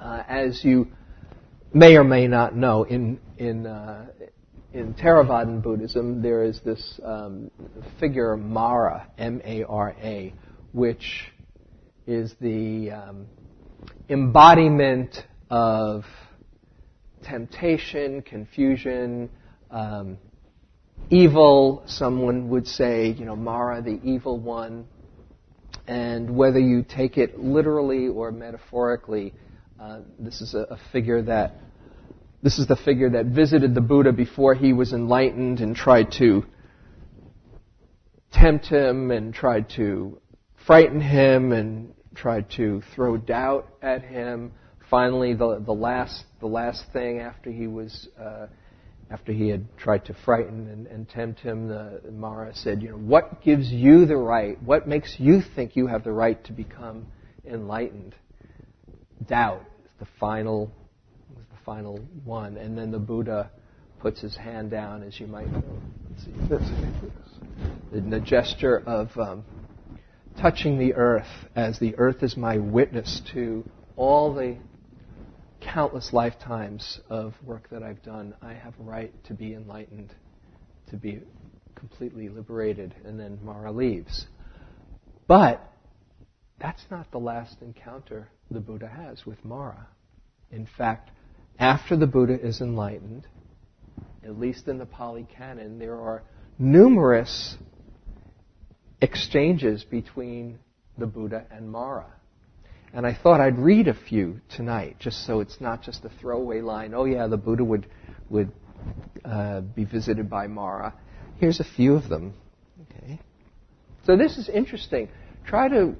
Uh, 0.00 0.22
as 0.28 0.64
you 0.64 0.88
may 1.72 1.96
or 1.96 2.04
may 2.04 2.26
not 2.26 2.56
know, 2.56 2.84
in 2.84 3.18
in 3.36 3.66
uh, 3.66 4.06
in 4.72 4.94
Theravadan 4.94 5.62
Buddhism, 5.62 6.20
there 6.20 6.44
is 6.44 6.60
this 6.60 7.00
um, 7.04 7.50
figure 8.00 8.36
Mara, 8.36 9.06
M-A-R-A, 9.18 10.34
which 10.72 11.30
is 12.06 12.34
the 12.40 12.90
um, 12.90 13.26
embodiment 14.08 15.26
of 15.50 16.04
temptation, 17.22 18.22
confusion, 18.22 19.30
um, 19.70 20.18
evil, 21.10 21.82
someone 21.86 22.48
would 22.50 22.66
say, 22.66 23.08
you 23.08 23.24
know, 23.24 23.36
Mara, 23.36 23.82
the 23.82 24.00
evil 24.02 24.38
one. 24.38 24.86
And 25.86 26.34
whether 26.34 26.58
you 26.58 26.82
take 26.82 27.18
it 27.18 27.38
literally 27.38 28.08
or 28.08 28.32
metaphorically, 28.32 29.34
uh, 29.80 30.00
this 30.18 30.40
is 30.40 30.54
a, 30.54 30.66
a 30.70 30.78
figure 30.92 31.22
that 31.22 31.56
this 32.42 32.58
is 32.58 32.66
the 32.66 32.76
figure 32.76 33.08
that 33.10 33.26
visited 33.26 33.74
the 33.74 33.80
Buddha 33.80 34.12
before 34.12 34.54
he 34.54 34.74
was 34.74 34.92
enlightened 34.92 35.60
and 35.60 35.74
tried 35.74 36.12
to 36.12 36.44
tempt 38.32 38.66
him 38.66 39.10
and 39.10 39.32
tried 39.32 39.70
to 39.70 40.20
frighten 40.66 41.00
him 41.00 41.52
and 41.52 41.93
tried 42.14 42.50
to 42.52 42.82
throw 42.94 43.16
doubt 43.16 43.68
at 43.82 44.02
him. 44.02 44.52
Finally, 44.90 45.34
the, 45.34 45.62
the 45.64 45.72
last 45.72 46.24
the 46.40 46.46
last 46.46 46.84
thing 46.92 47.20
after 47.20 47.50
he 47.50 47.66
was 47.66 48.08
uh, 48.20 48.46
after 49.10 49.32
he 49.32 49.48
had 49.48 49.66
tried 49.76 50.04
to 50.06 50.14
frighten 50.24 50.68
and, 50.68 50.86
and 50.86 51.08
tempt 51.08 51.40
him, 51.40 51.68
the, 51.68 52.00
Mara 52.10 52.54
said, 52.54 52.82
you 52.82 52.90
know, 52.90 52.96
what 52.96 53.42
gives 53.42 53.70
you 53.70 54.06
the 54.06 54.16
right? 54.16 54.60
What 54.62 54.88
makes 54.88 55.16
you 55.18 55.40
think 55.54 55.76
you 55.76 55.86
have 55.86 56.04
the 56.04 56.12
right 56.12 56.42
to 56.44 56.52
become 56.52 57.06
enlightened? 57.46 58.14
Doubt 59.28 59.62
is 59.84 59.90
the 60.00 60.06
final, 60.18 60.72
is 61.38 61.46
the 61.50 61.64
final 61.64 61.98
one. 62.24 62.56
And 62.56 62.76
then 62.76 62.90
the 62.90 62.98
Buddha 62.98 63.50
puts 64.00 64.20
his 64.20 64.36
hand 64.36 64.70
down, 64.70 65.02
as 65.02 65.20
you 65.20 65.26
might 65.26 65.50
know. 65.50 65.62
Let's 66.10 66.24
see 66.24 66.32
this. 66.48 66.62
In 67.92 68.10
the 68.10 68.20
gesture 68.20 68.82
of 68.86 69.10
um, 69.18 69.44
touching 70.40 70.78
the 70.78 70.94
earth, 70.94 71.28
as 71.54 71.78
the 71.78 71.94
earth 71.96 72.22
is 72.22 72.36
my 72.36 72.58
witness 72.58 73.20
to 73.32 73.64
all 73.96 74.34
the 74.34 74.56
countless 75.60 76.12
lifetimes 76.12 77.00
of 77.08 77.34
work 77.44 77.68
that 77.70 77.82
I've 77.82 78.02
done, 78.02 78.34
I 78.42 78.54
have 78.54 78.74
a 78.78 78.82
right 78.82 79.12
to 79.24 79.34
be 79.34 79.54
enlightened, 79.54 80.14
to 80.90 80.96
be 80.96 81.22
completely 81.74 82.28
liberated. 82.28 82.94
And 83.04 83.18
then 83.18 83.38
Mara 83.42 83.72
leaves. 83.72 84.26
But 85.26 85.60
that's 86.60 86.84
not 86.90 87.10
the 87.10 87.18
last 87.18 87.62
encounter 87.62 88.28
the 88.50 88.60
Buddha 88.60 88.88
has 88.88 89.24
with 89.26 89.44
Mara. 89.44 89.88
In 90.50 90.66
fact, 90.78 91.10
after 91.58 91.96
the 91.96 92.06
Buddha 92.06 92.38
is 92.38 92.60
enlightened, 92.60 93.26
at 94.22 94.38
least 94.38 94.68
in 94.68 94.78
the 94.78 94.86
Pali 94.86 95.26
Canon, 95.36 95.78
there 95.78 95.98
are 95.98 96.22
numerous 96.58 97.56
exchanges 99.04 99.84
between 99.84 100.58
the 100.98 101.06
Buddha 101.06 101.44
and 101.50 101.70
Mara. 101.70 102.06
And 102.92 103.06
I 103.06 103.12
thought 103.14 103.40
I'd 103.40 103.58
read 103.58 103.86
a 103.86 103.94
few 103.94 104.40
tonight, 104.48 104.96
just 104.98 105.26
so 105.26 105.40
it's 105.40 105.60
not 105.60 105.82
just 105.82 106.04
a 106.04 106.10
throwaway 106.20 106.60
line. 106.60 106.94
Oh 106.94 107.04
yeah, 107.04 107.26
the 107.26 107.36
Buddha 107.36 107.62
would 107.64 107.86
would 108.30 108.50
uh, 109.24 109.60
be 109.60 109.84
visited 109.84 110.30
by 110.30 110.46
Mara. 110.46 110.94
Here's 111.38 111.60
a 111.60 111.64
few 111.64 111.94
of 111.94 112.08
them. 112.08 112.34
Okay. 112.82 113.20
So 114.06 114.16
this 114.16 114.38
is 114.38 114.48
interesting. 114.48 115.08
Try 115.44 115.68
to 115.68 115.96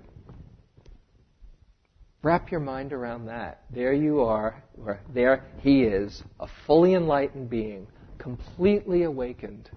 wrap 2.23 2.51
your 2.51 2.61
mind 2.61 2.93
around 2.93 3.27
that. 3.27 3.64
There 3.71 3.93
you 3.93 4.23
are, 4.23 4.62
or 4.79 5.01
there 5.12 5.45
he 5.59 5.83
is, 5.83 6.23
a 6.40 6.47
fully 6.67 6.95
enlightened 6.95 7.51
being, 7.51 7.87
completely 8.19 9.03
awakened. 9.03 9.69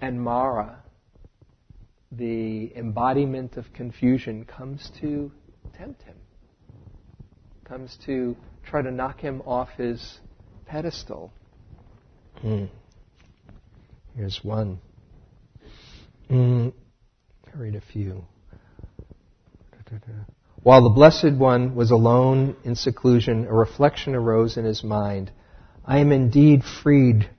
And 0.00 0.22
Mara 0.22 0.82
the 2.12 2.72
embodiment 2.76 3.56
of 3.56 3.72
confusion 3.72 4.44
comes 4.44 4.90
to 5.00 5.30
tempt 5.76 6.02
him, 6.02 6.16
comes 7.64 7.98
to 8.06 8.36
try 8.64 8.82
to 8.82 8.90
knock 8.90 9.20
him 9.20 9.42
off 9.42 9.68
his 9.76 10.20
pedestal. 10.66 11.32
Mm. 12.42 12.68
Here's 14.16 14.40
one. 14.42 14.80
Mm. 16.30 16.72
I 17.46 17.58
read 17.58 17.74
a 17.74 17.80
few. 17.80 18.24
While 20.62 20.82
the 20.82 20.90
Blessed 20.90 21.32
One 21.32 21.74
was 21.74 21.90
alone 21.90 22.56
in 22.64 22.74
seclusion, 22.74 23.46
a 23.46 23.54
reflection 23.54 24.14
arose 24.14 24.56
in 24.56 24.64
his 24.64 24.84
mind. 24.84 25.30
I 25.84 25.98
am 25.98 26.12
indeed 26.12 26.62
freed 26.62 27.30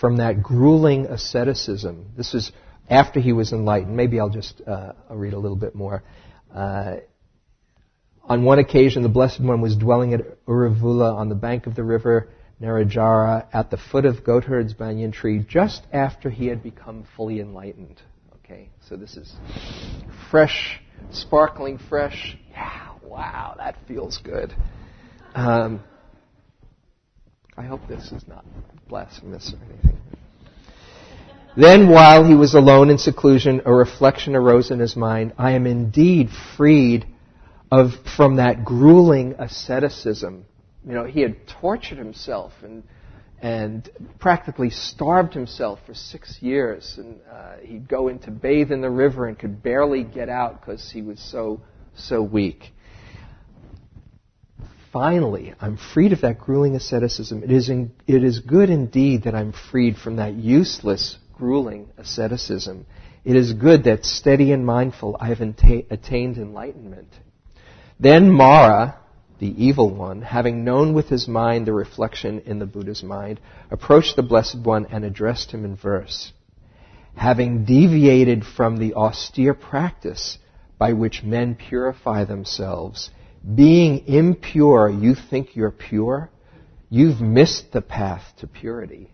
from 0.00 0.18
that 0.18 0.42
grueling 0.42 1.06
asceticism. 1.06 2.12
This 2.16 2.34
is 2.34 2.52
after 2.90 3.20
he 3.20 3.32
was 3.32 3.52
enlightened. 3.52 3.96
Maybe 3.96 4.20
I'll 4.20 4.28
just 4.28 4.60
uh, 4.66 4.92
I'll 5.08 5.16
read 5.16 5.32
a 5.32 5.38
little 5.38 5.56
bit 5.56 5.74
more. 5.74 6.02
Uh, 6.54 6.96
on 8.24 8.44
one 8.44 8.58
occasion, 8.58 9.02
the 9.02 9.08
Blessed 9.08 9.40
One 9.40 9.60
was 9.60 9.76
dwelling 9.76 10.12
at 10.12 10.44
Uruvela 10.44 11.14
on 11.14 11.28
the 11.28 11.34
bank 11.34 11.66
of 11.66 11.74
the 11.74 11.84
river 11.84 12.28
Neranjara 12.60 13.46
at 13.52 13.70
the 13.70 13.78
foot 13.78 14.04
of 14.04 14.22
Goatherd's 14.22 14.74
banyan 14.74 15.12
tree 15.12 15.44
just 15.48 15.82
after 15.92 16.28
he 16.28 16.46
had 16.46 16.62
become 16.62 17.06
fully 17.16 17.40
enlightened. 17.40 18.02
Okay, 18.44 18.68
so 18.86 18.96
this 18.96 19.16
is 19.16 19.34
fresh, 20.30 20.80
sparkling 21.10 21.78
fresh. 21.78 22.36
Yeah, 22.50 22.92
wow, 23.02 23.54
that 23.56 23.76
feels 23.88 24.18
good. 24.18 24.54
Um, 25.34 25.82
I 27.56 27.62
hope 27.62 27.80
this 27.88 28.12
is 28.12 28.26
not 28.28 28.44
blasphemous 28.88 29.54
or 29.54 29.64
anything. 29.72 29.98
Then, 31.56 31.88
while 31.88 32.24
he 32.24 32.34
was 32.34 32.54
alone 32.54 32.90
in 32.90 32.98
seclusion, 32.98 33.62
a 33.64 33.72
reflection 33.72 34.36
arose 34.36 34.70
in 34.70 34.78
his 34.78 34.94
mind. 34.94 35.32
I 35.36 35.52
am 35.52 35.66
indeed 35.66 36.30
freed 36.56 37.06
of, 37.72 37.90
from 38.16 38.36
that 38.36 38.64
grueling 38.64 39.34
asceticism. 39.38 40.44
You 40.86 40.92
know, 40.92 41.04
he 41.04 41.20
had 41.20 41.48
tortured 41.48 41.98
himself 41.98 42.52
and, 42.62 42.84
and 43.42 43.90
practically 44.20 44.70
starved 44.70 45.34
himself 45.34 45.80
for 45.86 45.94
six 45.94 46.40
years. 46.40 46.94
And 46.98 47.20
uh, 47.30 47.56
he'd 47.62 47.88
go 47.88 48.06
in 48.06 48.20
to 48.20 48.30
bathe 48.30 48.70
in 48.70 48.80
the 48.80 48.90
river 48.90 49.26
and 49.26 49.36
could 49.36 49.60
barely 49.60 50.04
get 50.04 50.28
out 50.28 50.60
because 50.60 50.88
he 50.90 51.02
was 51.02 51.18
so, 51.20 51.62
so 51.96 52.22
weak. 52.22 52.72
Finally, 54.92 55.54
I'm 55.60 55.76
freed 55.76 56.12
of 56.12 56.20
that 56.20 56.38
grueling 56.38 56.76
asceticism. 56.76 57.42
It 57.42 57.50
is, 57.50 57.68
in, 57.68 57.92
it 58.06 58.22
is 58.22 58.38
good 58.38 58.70
indeed 58.70 59.24
that 59.24 59.34
I'm 59.34 59.52
freed 59.52 59.96
from 59.96 60.16
that 60.16 60.34
useless 60.34 61.18
grueling 61.40 61.88
asceticism. 61.96 62.84
It 63.24 63.34
is 63.34 63.54
good 63.54 63.84
that 63.84 64.04
steady 64.04 64.52
and 64.52 64.64
mindful 64.64 65.16
I 65.18 65.28
have 65.28 65.40
attained 65.40 66.36
enlightenment. 66.36 67.08
Then 67.98 68.30
Mara, 68.30 68.98
the 69.38 69.64
evil 69.64 69.88
one, 69.88 70.20
having 70.20 70.64
known 70.64 70.92
with 70.92 71.08
his 71.08 71.26
mind 71.26 71.66
the 71.66 71.72
reflection 71.72 72.40
in 72.40 72.58
the 72.58 72.66
Buddha's 72.66 73.02
mind, 73.02 73.40
approached 73.70 74.16
the 74.16 74.22
Blessed 74.22 74.58
One 74.58 74.86
and 74.90 75.02
addressed 75.02 75.50
him 75.50 75.64
in 75.64 75.76
verse. 75.76 76.30
Having 77.14 77.64
deviated 77.64 78.44
from 78.44 78.76
the 78.76 78.92
austere 78.94 79.54
practice 79.54 80.38
by 80.78 80.92
which 80.92 81.22
men 81.22 81.54
purify 81.54 82.24
themselves, 82.24 83.10
being 83.54 84.06
impure, 84.06 84.90
you 84.90 85.14
think 85.14 85.56
you're 85.56 85.70
pure? 85.70 86.30
You've 86.90 87.22
missed 87.22 87.72
the 87.72 87.80
path 87.80 88.24
to 88.40 88.46
purity 88.46 89.10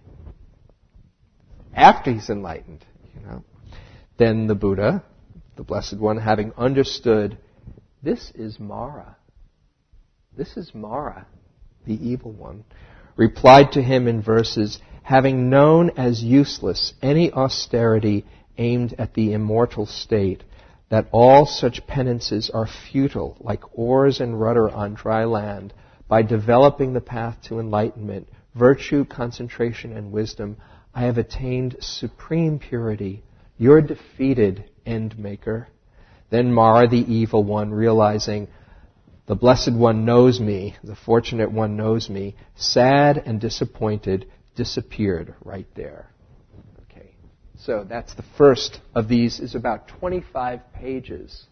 after 1.77 2.11
he's 2.11 2.31
enlightened, 2.31 2.85
you 3.15 3.25
know. 3.27 3.45
Then 4.19 4.47
the 4.47 4.55
Buddha, 4.55 5.05
the 5.57 5.62
Blessed 5.62 5.99
One, 5.99 6.17
having 6.17 6.53
understood 6.57 7.39
this 8.03 8.33
is 8.35 8.59
Mara, 8.59 9.17
This 10.37 10.57
is 10.57 10.75
Mara, 10.75 11.27
the 11.87 11.95
evil 11.95 12.33
one, 12.33 12.65
replied 13.17 13.73
to 13.73 13.83
him 13.83 14.07
in 14.07 14.23
verses, 14.23 14.79
having 15.03 15.51
known 15.51 15.91
as 15.97 16.23
useless 16.23 16.95
any 17.03 17.33
austerity 17.33 18.25
aimed 18.59 18.95
at 18.99 19.15
the 19.15 19.33
immortal 19.33 19.87
state, 19.87 20.45
that 20.89 21.09
all 21.11 21.47
such 21.47 21.87
penances 21.87 22.51
are 22.51 22.69
futile, 22.91 23.37
like 23.41 23.77
oars 23.79 24.21
and 24.21 24.41
rudder 24.41 24.71
on 24.71 24.95
dry 24.95 25.25
land, 25.25 25.73
by 26.09 26.23
developing 26.23 26.93
the 26.93 27.01
path 27.01 27.37
to 27.43 27.59
enlightenment, 27.59 28.29
virtue, 28.55 29.05
concentration, 29.05 29.97
and 29.97 30.12
wisdom, 30.12 30.57
I 30.97 31.03
have 31.03 31.19
attained 31.19 31.77
supreme 31.81 32.59
purity. 32.59 33.23
You're 33.59 33.83
defeated, 33.83 34.65
end 34.87 35.19
maker. 35.19 35.69
Then 36.31 36.51
Mara, 36.51 36.89
the 36.89 36.97
evil 36.97 37.45
one, 37.45 37.71
realizing, 37.71 38.49
the 39.27 39.35
blessed 39.35 39.75
one 39.75 40.07
knows 40.07 40.41
me, 40.41 40.75
the 40.83 40.97
fortunate 40.97 41.53
one 41.53 41.77
knows 41.77 42.09
me, 42.09 42.35
sad 42.55 43.23
and 43.27 43.39
disappointed, 43.39 44.27
disappeared 44.55 45.35
right 45.45 45.67
there. 45.75 46.09
Okay. 46.91 47.11
So 47.59 47.85
that's 47.87 48.15
the 48.15 48.25
first 48.39 48.81
of 48.95 49.07
these 49.07 49.39
is 49.39 49.55
about 49.55 49.89
25 49.89 50.73
pages 50.73 51.45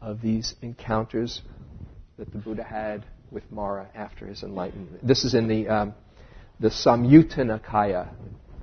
of 0.00 0.22
these 0.22 0.54
encounters 0.62 1.42
that 2.18 2.30
the 2.30 2.38
Buddha 2.38 2.62
had 2.62 3.04
with 3.32 3.50
Mara 3.50 3.88
after 3.96 4.26
his 4.26 4.44
enlightenment. 4.44 5.04
This 5.04 5.24
is 5.24 5.34
in 5.34 5.48
the 5.48 5.66
um, 5.68 5.94
the 6.60 6.68
Samyutta 6.68 7.38
Nikaya 7.38 8.10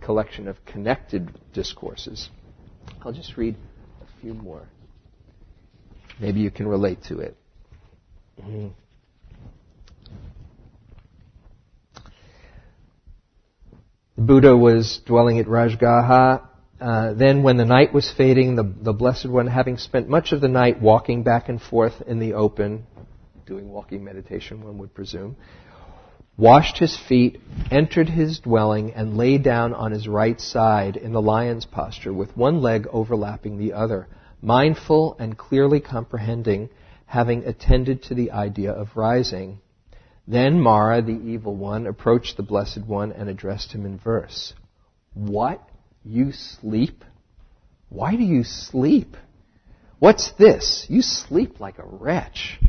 collection 0.04 0.48
of 0.48 0.64
connected 0.66 1.32
discourses. 1.54 2.30
I'll 3.04 3.14
just 3.14 3.38
read 3.38 3.56
a 4.02 4.22
few 4.22 4.34
more. 4.34 4.68
Maybe 6.20 6.42
you 6.42 6.52
can 6.52 6.68
relate 6.68 7.04
to 7.10 7.20
it. 7.20 7.38
Mm-hmm. 8.42 8.68
Buddha 14.18 14.56
was 14.56 15.02
dwelling 15.06 15.40
at 15.40 15.48
Rajagaha. 15.48 16.48
Uh, 16.80 17.14
then, 17.14 17.44
when 17.44 17.58
the 17.58 17.66
night 17.66 17.94
was 17.94 18.12
fading, 18.16 18.56
the, 18.56 18.74
the 18.82 18.94
Blessed 18.94 19.30
One, 19.30 19.48
having 19.48 19.78
spent 19.78 20.10
much 20.10 20.34
of 20.34 20.42
the 20.42 20.48
night 20.48 20.82
walking 20.82 21.24
back 21.24 21.50
and 21.50 21.62
forth 21.62 22.02
in 22.06 22.20
the 22.20 22.34
open, 22.34 22.86
doing 23.46 23.70
walking 23.70 24.04
meditation, 24.04 24.64
one 24.64 24.78
would 24.80 24.94
presume, 24.94 25.36
washed 26.38 26.78
his 26.78 26.98
feet, 27.08 27.40
entered 27.70 28.10
his 28.10 28.40
dwelling, 28.40 28.92
and 28.94 29.18
lay 29.18 29.38
down 29.38 29.74
on 29.74 29.92
his 29.92 30.08
right 30.08 30.40
side 30.40 30.98
in 30.98 31.14
the 31.14 31.22
lion's 31.22 31.66
posture, 31.66 32.14
with 32.14 32.36
one 32.36 32.62
leg 32.62 32.88
overlapping 32.92 33.58
the 33.58 33.74
other, 33.74 34.08
mindful 34.42 35.16
and 35.20 35.38
clearly 35.38 35.80
comprehending 35.80 36.70
having 37.14 37.46
attended 37.46 38.02
to 38.02 38.16
the 38.16 38.32
idea 38.32 38.72
of 38.72 38.96
rising. 38.96 39.60
Then 40.28 40.60
Mara, 40.60 41.04
the 41.04 41.12
evil 41.12 41.56
one, 41.56 41.86
approached 41.86 42.38
the 42.38 42.44
Blessed 42.44 42.88
One 42.88 43.12
and 43.12 43.30
addressed 43.30 43.72
him 43.72 43.86
in 43.86 44.00
verse. 44.00 44.54
What? 45.14 45.62
You 46.04 46.32
sleep? 46.32 47.04
Why 47.90 48.16
do 48.16 48.24
you 48.24 48.44
sleep? 48.44 49.16
What's 50.00 50.32
this? 50.32 50.88
You 50.90 51.04
sleep 51.04 51.60
like 51.60 51.78
a 51.78 51.86
wretch. 51.86 52.60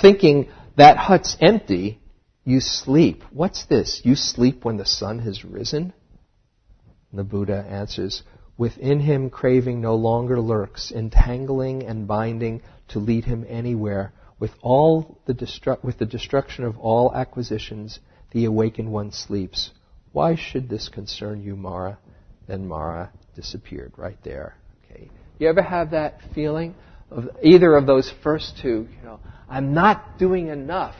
Thinking 0.00 0.48
that 0.76 0.96
hut's 0.96 1.36
empty, 1.40 2.00
you 2.48 2.60
sleep. 2.60 3.22
What's 3.30 3.66
this? 3.66 4.00
You 4.04 4.14
sleep 4.14 4.64
when 4.64 4.78
the 4.78 4.86
sun 4.86 5.18
has 5.18 5.44
risen? 5.44 5.92
The 7.12 7.22
Buddha 7.22 7.64
answers, 7.68 8.22
Within 8.56 9.00
him 9.00 9.28
craving 9.28 9.82
no 9.82 9.94
longer 9.94 10.40
lurks, 10.40 10.90
entangling 10.90 11.84
and 11.84 12.08
binding 12.08 12.62
to 12.88 13.00
lead 13.00 13.26
him 13.26 13.44
anywhere. 13.48 14.12
With 14.40 14.52
all 14.62 15.20
the 15.26 15.34
destru- 15.34 15.82
with 15.84 15.98
the 15.98 16.06
destruction 16.06 16.64
of 16.64 16.78
all 16.78 17.14
acquisitions, 17.14 18.00
the 18.30 18.46
awakened 18.46 18.90
one 18.90 19.12
sleeps. 19.12 19.70
Why 20.12 20.34
should 20.34 20.70
this 20.70 20.88
concern 20.88 21.42
you, 21.42 21.54
Mara? 21.54 21.98
Then 22.46 22.66
Mara 22.66 23.12
disappeared 23.36 23.92
right 23.96 24.18
there. 24.24 24.56
Okay. 24.84 25.10
You 25.38 25.48
ever 25.48 25.62
have 25.62 25.90
that 25.90 26.20
feeling 26.34 26.74
of 27.10 27.28
either 27.42 27.76
of 27.76 27.86
those 27.86 28.10
first 28.22 28.58
two? 28.62 28.88
You 28.90 29.04
know, 29.04 29.20
I'm 29.50 29.74
not 29.74 30.18
doing 30.18 30.48
enough. 30.48 30.94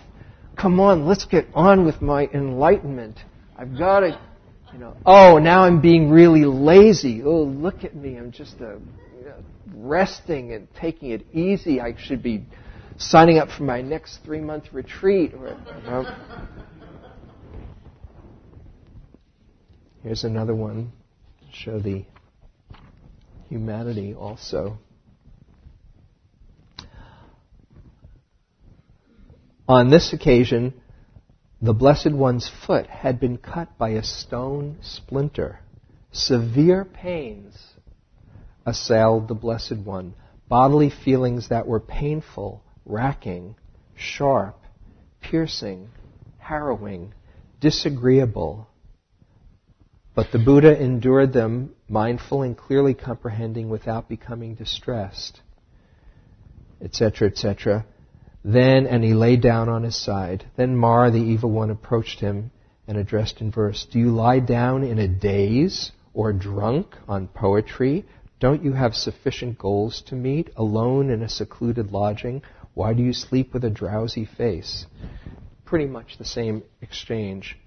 Come 0.61 0.81
on, 0.81 1.07
let's 1.07 1.25
get 1.25 1.47
on 1.55 1.85
with 1.85 2.03
my 2.03 2.27
enlightenment. 2.35 3.19
I've 3.57 3.79
got 3.79 4.01
to, 4.01 4.21
you 4.73 4.79
know. 4.79 4.97
Oh, 5.07 5.39
now 5.39 5.63
I'm 5.63 5.81
being 5.81 6.11
really 6.11 6.45
lazy. 6.45 7.23
Oh, 7.23 7.45
look 7.45 7.85
at 7.85 7.95
me. 7.95 8.17
I'm 8.17 8.33
just 8.33 8.61
a 8.61 8.81
resting 9.75 10.53
and 10.53 10.67
taking 10.75 11.11
it 11.11 11.25
easy. 11.33 11.81
I 11.81 11.95
should 11.97 12.23
be 12.23 12.45
signing 12.97 13.39
up 13.39 13.51
for 13.51 13.63
my 13.63 13.83
next 13.83 14.19
three 14.25 14.41
month 14.41 14.65
retreat. 14.73 15.33
Or, 15.35 15.49
you 15.49 15.83
know. 15.91 16.17
Here's 20.03 20.25
another 20.25 20.55
one 20.55 20.93
show 21.53 21.79
the 21.79 22.05
humanity 23.49 24.15
also. 24.15 24.79
On 29.69 29.91
this 29.91 30.15
occasion, 30.15 30.73
the 31.61 31.75
Blessed 31.75 32.13
One's 32.13 32.49
foot 32.49 32.87
had 32.87 33.21
been 33.21 33.37
cut 33.37 33.77
by 33.77 33.91
a 33.91 34.03
stone 34.03 34.79
splinter. 34.81 35.61
Severe 36.11 36.87
pains 36.87 37.75
assailed 38.65 39.29
the 39.29 39.35
Blessed 39.35 39.77
One, 39.77 40.15
bodily 40.49 40.89
feelings 40.89 41.51
that 41.51 41.67
were 41.67 41.81
painful, 41.81 42.63
racking, 42.87 43.57
sharp, 43.95 44.59
piercing, 45.21 45.91
harrowing, 46.39 47.13
disagreeable. 47.61 48.69
But 50.15 50.33
the 50.33 50.39
Buddha 50.39 50.81
endured 50.83 51.35
them, 51.35 51.75
mindful 51.91 52.41
and 52.43 52.57
clearly 52.57 52.95
comprehending 52.95 53.69
without 53.69 54.09
becoming 54.09 54.55
distressed, 54.55 55.43
etc., 56.81 57.29
etc. 57.29 57.85
Then, 58.51 58.87
and 58.87 59.05
he 59.05 59.15
lay 59.15 59.37
down 59.37 59.69
on 59.69 59.83
his 59.83 59.97
side. 59.97 60.45
Then 60.57 60.77
Mara, 60.77 61.11
the 61.11 61.19
evil 61.19 61.51
one, 61.51 61.71
approached 61.71 62.21
him 62.21 62.51
and 62.87 62.97
addressed 62.97 63.41
in 63.41 63.51
verse, 63.51 63.87
Do 63.91 63.99
you 63.99 64.11
lie 64.11 64.41
down 64.41 64.85
in 64.85 64.99
a 64.99 65.07
daze 65.07 65.93
or 66.15 66.33
drunk 66.33 66.97
on 67.07 67.29
poetry 67.29 68.07
don't 68.41 68.63
you 68.63 68.73
have 68.73 68.95
sufficient 68.95 69.59
goals 69.59 70.03
to 70.07 70.15
meet, 70.15 70.51
alone 70.57 71.11
in 71.11 71.23
a 71.23 71.29
secluded 71.29 71.91
lodging? 71.91 72.43
Why 72.75 72.95
do 72.95 73.03
you 73.03 73.13
sleep 73.13 73.53
with 73.53 73.65
a 73.65 73.71
drowsy 73.71 74.27
face? 74.27 74.87
Pretty 75.65 75.87
much 75.87 76.19
the 76.19 76.25
same 76.25 76.63
exchange. 76.81 77.59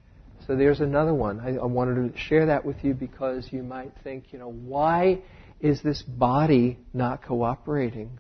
So 0.48 0.56
there's 0.56 0.80
another 0.80 1.14
one. 1.14 1.42
I, 1.42 1.58
I 1.58 1.66
wanted 1.66 2.14
to 2.14 2.18
share 2.18 2.46
that 2.46 2.66
with 2.66 2.84
you 2.84 2.94
because 2.94 3.52
you 3.52 3.64
might 3.64 3.92
think, 4.04 4.32
you 4.32 4.40
know, 4.40 4.50
why 4.50 5.22
is 5.60 5.82
this 5.82 6.02
body 6.02 6.80
not 6.94 7.22
cooperating? 7.22 8.20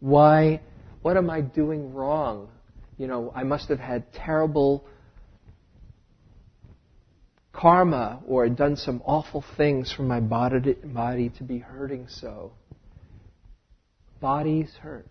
Why, 0.00 0.60
what 1.04 1.18
am 1.18 1.28
I 1.28 1.42
doing 1.42 1.92
wrong? 1.92 2.48
You 2.96 3.06
know, 3.08 3.30
I 3.36 3.42
must 3.42 3.68
have 3.68 3.78
had 3.78 4.10
terrible 4.14 4.86
karma 7.52 8.22
or 8.26 8.48
done 8.48 8.76
some 8.76 9.02
awful 9.04 9.44
things 9.58 9.92
for 9.92 10.02
my 10.02 10.20
body, 10.20 11.28
to 11.36 11.42
be 11.42 11.58
hurting 11.58 12.08
so. 12.08 12.52
Bodies 14.22 14.74
hurt. 14.80 15.06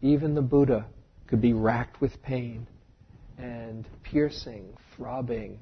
Even 0.00 0.34
the 0.34 0.40
Buddha 0.40 0.86
could 1.26 1.42
be 1.42 1.52
racked 1.52 2.00
with 2.00 2.22
pain 2.22 2.66
and 3.36 3.86
piercing, 4.04 4.78
throbbing, 4.96 5.58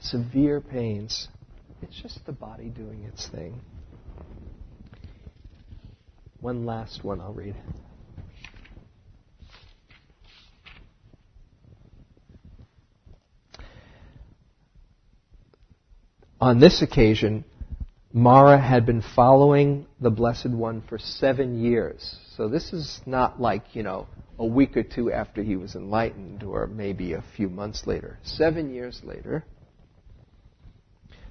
severe 0.00 0.60
pains. 0.60 1.28
It's 1.82 2.02
just 2.02 2.26
the 2.26 2.32
body 2.32 2.68
doing 2.68 3.04
its 3.04 3.28
thing. 3.28 3.60
One 6.40 6.66
last 6.66 7.04
one 7.04 7.20
I'll 7.20 7.32
read. 7.32 7.54
On 16.42 16.58
this 16.58 16.82
occasion, 16.82 17.44
Mara 18.12 18.60
had 18.60 18.84
been 18.84 19.00
following 19.00 19.86
the 20.00 20.10
Blessed 20.10 20.50
One 20.50 20.82
for 20.88 20.98
seven 20.98 21.62
years. 21.62 22.16
So 22.36 22.48
this 22.48 22.72
is 22.72 23.00
not 23.06 23.40
like, 23.40 23.76
you 23.76 23.84
know, 23.84 24.08
a 24.40 24.44
week 24.44 24.76
or 24.76 24.82
two 24.82 25.12
after 25.12 25.44
he 25.44 25.54
was 25.54 25.76
enlightened, 25.76 26.42
or 26.42 26.66
maybe 26.66 27.12
a 27.12 27.22
few 27.36 27.48
months 27.48 27.86
later. 27.86 28.18
Seven 28.24 28.74
years 28.74 29.02
later, 29.04 29.44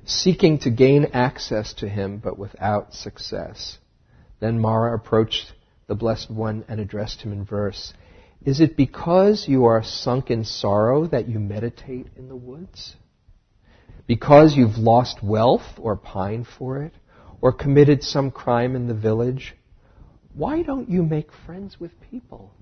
seeking 0.06 0.60
to 0.60 0.70
gain 0.70 1.08
access 1.12 1.74
to 1.74 1.90
him, 1.90 2.20
but 2.24 2.40
without 2.40 2.94
success. 2.94 3.80
Then 4.40 4.60
Mara 4.60 4.96
approached 4.96 5.52
the 5.88 5.96
Blessed 5.96 6.32
One 6.32 6.64
and 6.70 6.80
addressed 6.80 7.22
him 7.22 7.34
in 7.34 7.44
verse 7.44 7.92
Is 8.46 8.62
it 8.62 8.78
because 8.78 9.46
you 9.46 9.66
are 9.66 9.84
sunk 9.84 10.32
in 10.32 10.46
sorrow 10.46 11.06
that 11.08 11.28
you 11.28 11.38
meditate 11.38 12.08
in 12.16 12.30
the 12.30 12.38
woods? 12.38 12.96
Because 14.08 14.56
you've 14.56 14.78
lost 14.78 15.24
wealth 15.24 15.78
or 15.78 15.96
pined 15.96 16.48
for 16.58 16.84
it, 16.84 16.94
or 17.42 17.52
committed 17.52 18.04
some 18.04 18.32
crime 18.32 18.76
in 18.76 18.88
the 18.88 18.94
village, 18.94 19.56
why 20.34 20.62
don't 20.62 20.90
you 20.90 21.04
make 21.04 21.30
friends 21.46 21.80
with 21.80 21.92
people? 22.10 22.54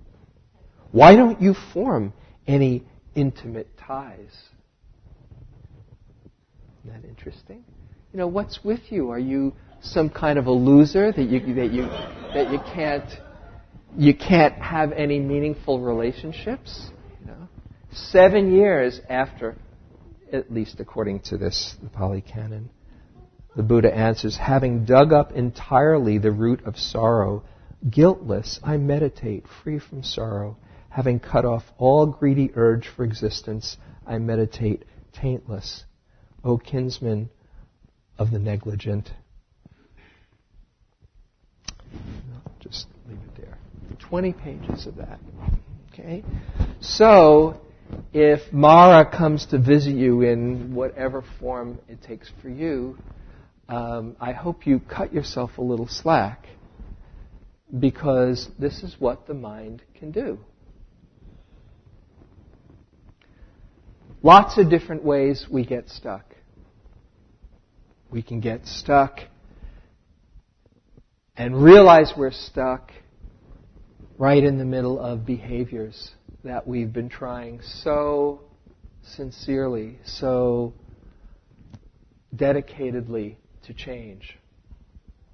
Why 0.91 1.15
don't 1.15 1.41
you 1.41 1.53
form 1.73 2.13
any 2.47 2.83
intimate 3.15 3.67
ties. 3.77 4.33
Isn't 6.83 7.01
that 7.01 7.07
interesting? 7.07 7.63
You 8.13 8.19
know, 8.19 8.27
what's 8.27 8.63
with 8.63 8.79
you? 8.89 9.11
Are 9.11 9.19
you 9.19 9.53
some 9.81 10.09
kind 10.09 10.39
of 10.39 10.47
a 10.47 10.51
loser 10.51 11.11
that 11.11 11.23
you 11.23 11.39
that 11.55 11.71
you 11.71 11.83
that 11.83 12.51
you 12.51 12.59
can't 12.73 13.09
you 13.97 14.15
can't 14.15 14.55
have 14.55 14.91
any 14.93 15.19
meaningful 15.19 15.79
relationships? 15.79 16.89
You 17.21 17.27
know, 17.27 17.47
seven 17.91 18.53
years 18.53 18.99
after, 19.09 19.55
at 20.31 20.51
least 20.51 20.79
according 20.79 21.21
to 21.21 21.37
this 21.37 21.75
the 21.81 21.89
Pali 21.89 22.21
Canon, 22.21 22.69
the 23.55 23.63
Buddha 23.63 23.93
answers, 23.93 24.37
having 24.37 24.85
dug 24.85 25.11
up 25.11 25.31
entirely 25.31 26.17
the 26.17 26.31
root 26.31 26.63
of 26.65 26.77
sorrow, 26.77 27.43
guiltless, 27.89 28.59
I 28.63 28.77
meditate, 28.77 29.45
free 29.63 29.79
from 29.79 30.03
sorrow. 30.03 30.57
Having 30.89 31.19
cut 31.19 31.45
off 31.45 31.63
all 31.77 32.05
greedy 32.05 32.51
urge 32.55 32.87
for 32.87 33.03
existence, 33.03 33.77
I 34.05 34.17
meditate, 34.17 34.85
taintless. 35.13 35.83
O 36.43 36.57
kinsman 36.57 37.29
of 38.17 38.31
the 38.31 38.39
negligent. 38.39 39.11
Just 42.59 42.87
leave 43.07 43.17
it 43.17 43.41
there. 43.41 43.57
20 43.99 44.33
pages 44.33 44.87
of 44.87 44.95
that. 44.97 45.19
Okay? 45.91 46.23
So, 46.81 47.59
if 48.13 48.51
Mara 48.51 49.05
comes 49.09 49.45
to 49.47 49.59
visit 49.59 49.95
you 49.95 50.21
in 50.21 50.73
whatever 50.73 51.23
form 51.39 51.79
it 51.87 52.01
takes 52.01 52.31
for 52.41 52.49
you, 52.49 52.97
um, 53.67 54.15
I 54.19 54.31
hope 54.31 54.65
you 54.65 54.79
cut 54.79 55.13
yourself 55.13 55.57
a 55.57 55.61
little 55.61 55.87
slack 55.87 56.47
because 57.77 58.49
this 58.57 58.81
is 58.81 58.95
what 58.99 59.27
the 59.27 59.35
mind 59.35 59.83
can 59.93 60.11
do. 60.11 60.39
Lots 64.23 64.57
of 64.57 64.69
different 64.69 65.03
ways 65.03 65.45
we 65.49 65.65
get 65.65 65.89
stuck. 65.89 66.35
We 68.11 68.23
can 68.23 68.39
get 68.39 68.65
stuck 68.65 69.19
and 71.37 71.63
realize 71.63 72.11
we're 72.17 72.31
stuck 72.31 72.91
right 74.17 74.43
in 74.43 74.57
the 74.57 74.65
middle 74.65 74.99
of 74.99 75.25
behaviors 75.25 76.11
that 76.43 76.67
we've 76.67 76.93
been 76.93 77.09
trying 77.09 77.61
so 77.61 78.41
sincerely, 79.03 79.99
so 80.05 80.73
dedicatedly 82.35 83.35
to 83.63 83.73
change. 83.73 84.37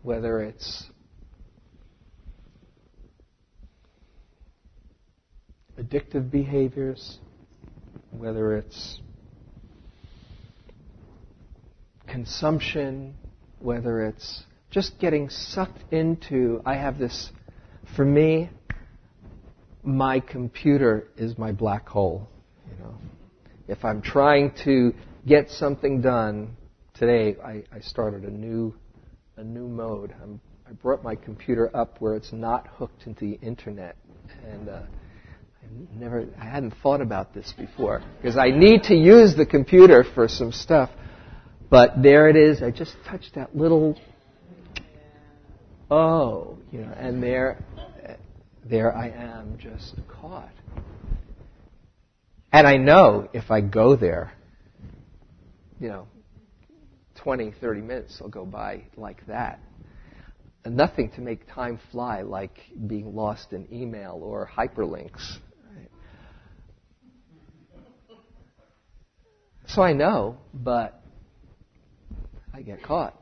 Whether 0.01 0.41
it's 0.41 0.89
addictive 5.79 6.31
behaviors, 6.31 7.19
whether 8.11 8.55
it's 8.55 8.99
consumption, 12.07 13.15
whether 13.59 14.05
it's 14.05 14.43
just 14.71 14.99
getting 14.99 15.29
sucked 15.29 15.91
into, 15.91 16.61
I 16.65 16.75
have 16.75 16.97
this, 16.97 17.31
for 17.95 18.05
me, 18.05 18.49
my 19.85 20.19
computer 20.19 21.07
is 21.17 21.37
my 21.37 21.51
black 21.51 21.87
hole. 21.87 22.27
You 22.67 22.83
know, 22.83 22.95
if 23.67 23.83
I'm 23.85 24.01
trying 24.01 24.53
to 24.63 24.93
get 25.27 25.49
something 25.49 26.01
done 26.01 26.55
today, 26.93 27.35
I, 27.43 27.63
I 27.71 27.79
started 27.81 28.23
a 28.23 28.31
new, 28.31 28.73
a 29.37 29.43
new 29.43 29.67
mode. 29.67 30.13
I'm, 30.21 30.39
i 30.67 30.71
brought 30.71 31.03
my 31.03 31.15
computer 31.15 31.75
up 31.75 31.97
where 31.99 32.15
it's 32.15 32.33
not 32.33 32.67
hooked 32.67 33.05
into 33.05 33.25
the 33.25 33.39
internet, 33.45 33.95
and 34.43 34.69
uh, 34.69 34.81
I 34.81 35.99
never, 35.99 36.25
I 36.39 36.45
hadn't 36.45 36.73
thought 36.81 37.01
about 37.01 37.33
this 37.33 37.53
before 37.57 38.01
because 38.17 38.37
I 38.37 38.49
need 38.49 38.83
to 38.83 38.95
use 38.95 39.35
the 39.35 39.45
computer 39.45 40.03
for 40.15 40.27
some 40.27 40.51
stuff. 40.51 40.89
But 41.69 42.01
there 42.01 42.29
it 42.29 42.35
is. 42.35 42.61
I 42.61 42.69
just 42.69 42.95
touched 43.07 43.35
that 43.35 43.55
little 43.55 43.97
oh, 45.89 46.57
you 46.71 46.81
know, 46.81 46.93
and 46.97 47.21
there, 47.21 47.63
there 48.67 48.95
I 48.95 49.09
am, 49.09 49.57
just 49.59 49.95
caught. 50.07 50.51
And 52.51 52.65
I 52.65 52.77
know 52.77 53.29
if 53.33 53.51
I 53.51 53.61
go 53.61 53.95
there, 53.95 54.33
you 55.79 55.89
know, 55.89 56.07
20, 57.15 57.53
30 57.61 57.81
minutes 57.81 58.19
will 58.19 58.29
go 58.29 58.45
by 58.45 58.83
like 58.97 59.25
that. 59.27 59.59
And 60.63 60.75
nothing 60.75 61.11
to 61.11 61.21
make 61.21 61.47
time 61.53 61.79
fly 61.91 62.21
like 62.23 62.57
being 62.87 63.15
lost 63.15 63.53
in 63.53 63.71
email 63.71 64.19
or 64.23 64.49
hyperlinks. 64.51 65.37
So 69.67 69.81
I 69.81 69.93
know, 69.93 70.37
but 70.53 71.01
I 72.53 72.61
get 72.61 72.81
caught. 72.83 73.19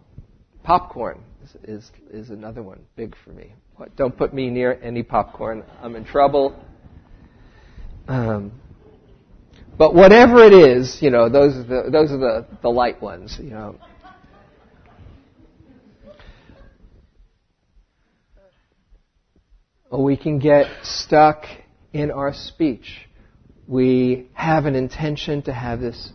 Popcorn 0.63 1.23
is, 1.43 1.55
is, 1.63 1.91
is 2.11 2.29
another 2.29 2.61
one, 2.61 2.81
big 2.95 3.15
for 3.25 3.31
me. 3.31 3.53
Don't 3.95 4.17
put 4.17 4.33
me 4.33 4.49
near 4.49 4.79
any 4.81 5.03
popcorn. 5.03 5.63
I'm 5.81 5.95
in 5.95 6.05
trouble. 6.05 6.55
Um, 8.07 8.51
but 9.77 9.95
whatever 9.95 10.43
it 10.43 10.53
is, 10.53 10.97
you 11.01 11.09
know, 11.09 11.29
those 11.29 11.55
are 11.55 11.63
the, 11.63 11.89
those 11.91 12.11
are 12.11 12.17
the, 12.17 12.47
the 12.61 12.69
light 12.69 13.01
ones, 13.01 13.37
you 13.41 13.49
know. 13.49 13.75
We 19.91 20.17
can 20.17 20.39
get 20.39 20.67
stuck 20.83 21.45
in 21.93 22.09
our 22.09 22.33
speech. 22.33 23.07
We 23.67 24.27
have 24.33 24.65
an 24.65 24.75
intention 24.75 25.43
to 25.43 25.53
have 25.53 25.79
this 25.79 26.11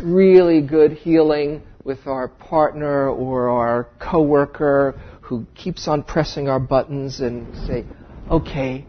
really 0.00 0.60
good 0.60 0.92
healing 0.92 1.62
with 1.82 2.06
our 2.06 2.28
partner 2.28 3.08
or 3.08 3.48
our 3.48 3.88
coworker 4.00 5.00
who 5.28 5.46
keeps 5.54 5.86
on 5.86 6.02
pressing 6.02 6.48
our 6.48 6.58
buttons 6.58 7.20
and 7.20 7.54
say, 7.66 7.84
okay, 8.30 8.86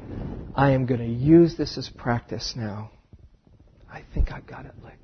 I 0.56 0.71
am 0.71 0.86
going 0.86 1.02
to 1.02 1.06
use 1.06 1.58
this 1.58 1.78
as 1.78 1.89
practice 1.89 2.54
now. 2.56 2.91
I 3.91 4.04
think 4.13 4.32
I've 4.32 4.47
got 4.47 4.65
it 4.65 4.73
licked. 4.82 4.95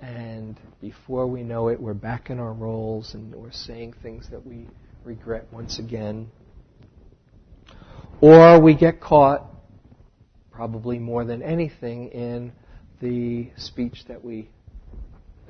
And 0.00 0.58
before 0.80 1.26
we 1.26 1.42
know 1.42 1.68
it, 1.68 1.80
we're 1.80 1.94
back 1.94 2.30
in 2.30 2.38
our 2.38 2.52
roles 2.52 3.12
and 3.12 3.34
we're 3.34 3.52
saying 3.52 3.94
things 4.02 4.28
that 4.30 4.46
we 4.46 4.66
regret 5.04 5.46
once 5.52 5.78
again. 5.78 6.30
Or 8.22 8.58
we 8.60 8.74
get 8.74 9.00
caught, 9.00 9.44
probably 10.50 10.98
more 10.98 11.24
than 11.24 11.42
anything, 11.42 12.08
in 12.08 12.52
the 13.02 13.50
speech 13.58 14.04
that 14.08 14.24
we 14.24 14.48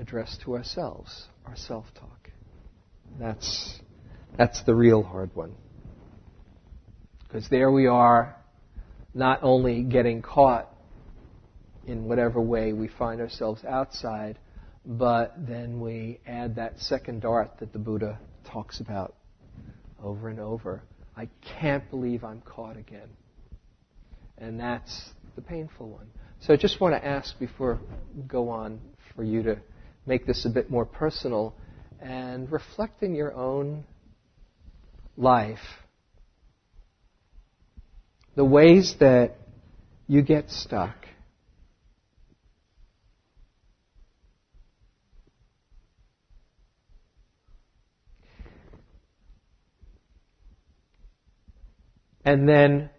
address 0.01 0.37
to 0.45 0.57
ourselves 0.57 1.27
our 1.47 1.57
self 1.57 1.87
talk. 1.95 2.31
That's, 3.21 3.81
that's 4.37 4.63
the 4.65 4.75
real 4.75 5.03
hard 5.03 5.35
one. 5.35 5.55
Because 7.23 7.49
there 7.49 7.71
we 7.71 7.87
are, 7.87 8.37
not 9.15 9.41
only 9.43 9.83
getting 9.83 10.23
caught 10.23 10.71
in 11.87 12.05
whatever 12.05 12.41
way 12.41 12.73
we 12.73 12.89
find 12.89 13.21
ourselves 13.21 13.65
outside, 13.65 14.39
but 14.85 15.35
then 15.37 15.81
we 15.81 16.21
add 16.27 16.57
that 16.57 16.79
second 16.79 17.23
dart 17.23 17.51
that 17.59 17.73
the 17.73 17.79
Buddha 17.79 18.19
talks 18.45 18.81
about 18.81 19.15
over 20.03 20.29
and 20.29 20.39
over. 20.39 20.83
I 21.17 21.29
can't 21.61 21.89
believe 21.91 22.23
I'm 22.25 22.43
caught 22.43 22.77
again. 22.77 23.09
And 24.39 24.61
that's 24.61 25.11
the 25.35 25.43
painful 25.43 25.89
one. 25.89 26.07
So 26.41 26.53
I 26.53 26.57
just 26.57 26.81
want 26.81 26.95
to 26.95 27.05
ask 27.05 27.39
before 27.39 27.81
we 28.15 28.23
go 28.23 28.51
on 28.51 28.81
for 29.15 29.25
you 29.25 29.43
to 29.45 29.59
make 30.05 30.27
this 30.27 30.45
a 30.45 30.51
bit 30.51 30.71
more 30.71 30.85
personal 30.85 31.55
and 32.01 32.51
reflect 32.53 33.03
in 33.03 33.15
your 33.15 33.35
own 33.35 33.85
life 35.17 35.59
the 38.37 38.45
ways 38.45 38.95
that 39.01 39.35
you 40.07 40.23
get 40.23 40.51
stuck. 40.51 40.95
And 52.25 52.49
then 52.49 52.91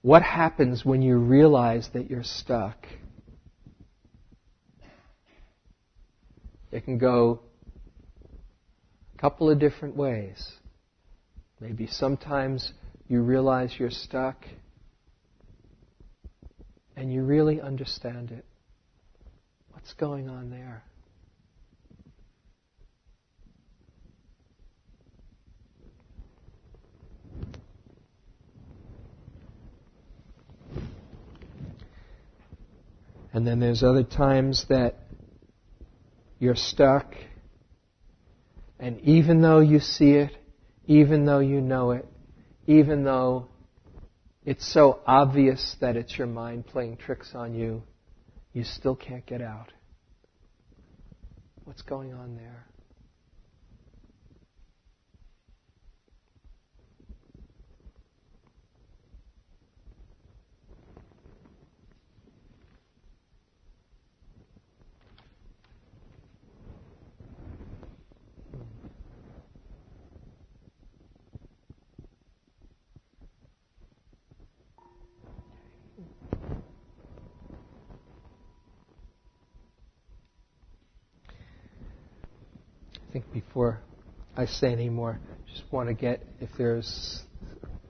what 0.00 0.22
happens 0.22 0.84
when 0.84 1.02
you 1.02 1.18
realize 1.18 1.90
that 1.92 2.08
you're 2.08 2.22
stuck? 2.22 2.86
It 6.70 6.84
can 6.84 6.98
go 6.98 7.40
a 9.14 9.18
couple 9.18 9.50
of 9.50 9.58
different 9.58 9.96
ways. 9.96 10.52
Maybe 11.60 11.86
sometimes 11.86 12.72
you 13.08 13.22
realize 13.22 13.74
you're 13.78 13.90
stuck 13.90 14.44
and 16.96 17.12
you 17.12 17.22
really 17.22 17.60
understand 17.60 18.30
it. 18.30 18.44
What's 19.70 19.94
going 19.94 20.28
on 20.28 20.50
there? 20.50 20.82
And 33.32 33.46
then 33.46 33.60
there's 33.60 33.82
other 33.82 34.02
times 34.02 34.64
that 34.70 34.96
you're 36.38 36.56
stuck, 36.56 37.14
and 38.78 38.98
even 39.00 39.42
though 39.42 39.60
you 39.60 39.78
see 39.80 40.12
it, 40.12 40.32
even 40.86 41.24
though 41.24 41.40
you 41.40 41.60
know 41.60 41.92
it, 41.92 42.06
even 42.66 43.04
though 43.04 43.48
it's 44.44 44.72
so 44.72 45.00
obvious 45.06 45.76
that 45.80 45.96
it's 45.96 46.16
your 46.16 46.26
mind 46.26 46.66
playing 46.66 46.96
tricks 46.96 47.32
on 47.34 47.54
you, 47.54 47.82
you 48.52 48.64
still 48.64 48.96
can't 48.96 49.26
get 49.26 49.42
out. 49.42 49.72
What's 51.64 51.82
going 51.82 52.14
on 52.14 52.36
there? 52.36 52.66
Think 83.16 83.32
before 83.32 83.80
I 84.36 84.44
say 84.44 84.70
any 84.70 84.90
more, 84.90 85.18
just 85.50 85.62
want 85.72 85.88
to 85.88 85.94
get 85.94 86.22
if 86.38 86.50
there's 86.58 87.22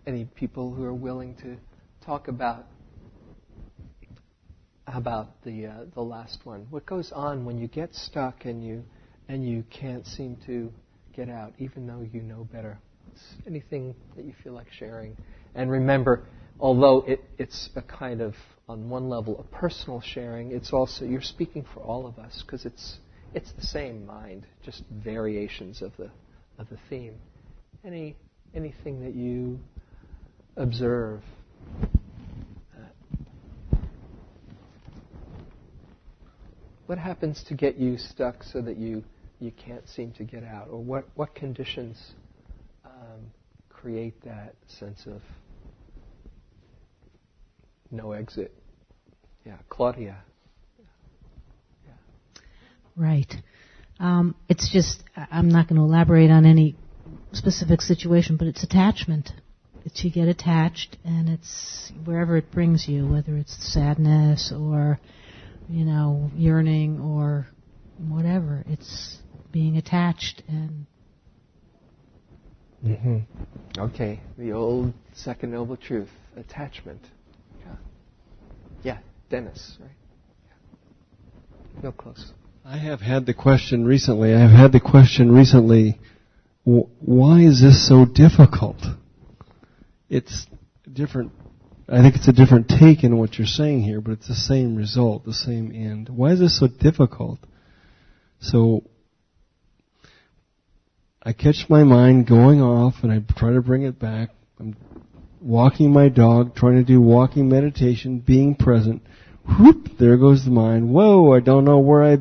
any 0.07 0.25
people 0.25 0.73
who 0.73 0.85
are 0.85 0.95
willing 0.95 1.35
to 1.43 1.57
talk 2.05 2.29
about 2.29 2.67
about 4.87 5.43
the 5.43 5.67
uh, 5.67 5.85
the 5.95 6.01
last 6.01 6.39
one. 6.45 6.69
What 6.71 6.87
goes 6.87 7.11
on 7.11 7.45
when 7.45 7.59
you 7.59 7.67
get 7.67 7.93
stuck 7.93 8.45
and 8.45 8.65
you 8.65 8.85
and 9.29 9.45
you 9.45 9.65
can't 9.69 10.07
seem 10.07 10.39
to 10.47 10.73
get 11.12 11.29
out, 11.29 11.55
even 11.59 11.89
though 11.89 12.07
you 12.12 12.23
know 12.23 12.47
better? 12.53 12.79
anything 13.47 13.95
that 14.15 14.27
you 14.27 14.35
feel 14.45 14.53
like 14.53 14.67
sharing. 14.79 15.17
And 15.55 15.71
remember, 15.71 16.23
although 16.61 17.03
it, 17.07 17.25
it's 17.39 17.71
a 17.75 17.81
kind 17.81 18.21
of 18.21 18.35
on 18.69 18.91
one 18.91 19.09
level 19.09 19.39
a 19.41 19.57
personal 19.57 20.03
sharing, 20.03 20.53
it's 20.53 20.73
also 20.73 21.05
you're 21.07 21.23
speaking 21.23 21.65
for 21.73 21.81
all 21.81 22.07
of 22.07 22.19
us 22.19 22.45
because 22.45 22.67
it's 22.67 22.99
it's 23.35 23.53
the 23.53 23.67
same 23.67 24.07
mind, 24.07 24.47
just 24.65 24.83
variations 24.91 25.83
of 25.83 25.93
the 25.97 26.11
of 26.59 26.69
the 26.71 26.79
theme. 26.89 27.15
Any 27.85 28.17
anything 28.55 29.03
that 29.05 29.15
you 29.15 29.59
observe. 30.57 31.21
Uh, 32.75 33.77
what 36.87 36.99
happens 36.99 37.45
to 37.49 37.55
get 37.55 37.77
you 37.77 37.99
stuck 37.99 38.43
so 38.43 38.62
that 38.62 38.77
you 38.77 39.05
you 39.39 39.53
can't 39.53 39.87
seem 39.89 40.12
to 40.12 40.25
get 40.25 40.43
out, 40.45 40.69
or 40.71 40.83
what 40.83 41.05
what 41.15 41.35
conditions 41.35 42.12
um, 42.85 43.21
create 43.69 44.23
that 44.25 44.55
sense 44.67 45.07
of 45.07 45.21
no 47.91 48.12
exit? 48.12 48.53
Yeah, 49.45 49.59
Claudia. 49.69 50.23
Right. 52.97 53.33
Um, 54.01 54.35
it's 54.49 54.71
just, 54.73 55.03
I'm 55.17 55.49
not 55.49 55.69
going 55.69 55.77
to 55.77 55.83
elaborate 55.83 56.31
on 56.31 56.47
any 56.47 56.77
specific 57.33 57.83
situation, 57.83 58.37
but 58.37 58.49
it's 58.49 58.63
attachment. 58.63 59.31
It's 59.85 60.03
you 60.03 60.11
get 60.11 60.29
attached, 60.29 60.97
and 61.05 61.29
it's 61.29 61.93
wherever 62.05 62.37
it 62.37 62.51
brings 62.51 62.89
you, 62.89 63.07
whether 63.07 63.37
it's 63.37 63.57
sadness 63.73 64.53
or, 64.53 64.99
you 65.69 65.85
know, 65.85 66.31
yearning 66.35 67.01
or 67.01 67.47
whatever. 67.99 68.65
It's 68.67 69.19
being 69.53 69.77
attached 69.77 70.43
and. 70.49 70.87
Mm-hmm. 72.85 73.81
Okay, 73.81 74.21
the 74.37 74.53
old 74.53 74.93
second 75.15 75.53
noble 75.53 75.77
truth, 75.77 76.11
attachment. 76.37 77.01
Yeah, 77.61 77.77
yeah 78.83 78.99
Dennis, 79.31 79.77
right? 79.81 79.91
Yeah. 80.47 81.83
Real 81.83 81.93
close. 81.93 82.33
I 82.68 82.79
have 82.79 83.00
had 83.00 83.26
the 83.26 83.35
question 83.35 83.85
recently. 83.85 84.35
I 84.35 84.40
have 84.40 84.50
had 84.50 84.72
the 84.72 84.81
question 84.81 85.31
recently. 85.31 86.00
Why 86.64 87.42
is 87.42 87.62
this 87.62 87.87
so 87.87 88.05
difficult? 88.05 88.79
It's 90.09 90.48
different. 90.92 91.31
I 91.88 92.02
think 92.02 92.16
it's 92.16 92.26
a 92.26 92.33
different 92.33 92.68
take 92.68 93.05
in 93.05 93.18
what 93.18 93.38
you're 93.38 93.46
saying 93.46 93.83
here, 93.83 94.00
but 94.00 94.14
it's 94.14 94.26
the 94.26 94.35
same 94.35 94.74
result, 94.74 95.24
the 95.24 95.33
same 95.33 95.70
end. 95.72 96.09
Why 96.09 96.33
is 96.33 96.40
this 96.40 96.59
so 96.59 96.66
difficult? 96.66 97.38
So, 98.40 98.83
I 101.22 101.35
catch 101.35 101.66
my 101.68 101.85
mind 101.85 102.26
going 102.26 102.61
off 102.61 102.94
and 103.02 103.12
I 103.12 103.20
try 103.38 103.52
to 103.52 103.61
bring 103.61 103.83
it 103.83 104.00
back. 104.00 104.31
I'm 104.59 104.74
walking 105.40 105.92
my 105.92 106.09
dog, 106.09 106.57
trying 106.57 106.76
to 106.79 106.85
do 106.85 107.00
walking 107.00 107.48
meditation, 107.48 108.18
being 108.18 108.57
present. 108.57 109.02
Whoop, 109.46 109.98
there 110.00 110.16
goes 110.16 110.44
the 110.44 110.50
mind. 110.50 110.90
Whoa, 110.90 111.33
I 111.33 111.38
don't 111.38 111.64
know 111.64 111.79
where 111.79 112.02
I 112.02 112.18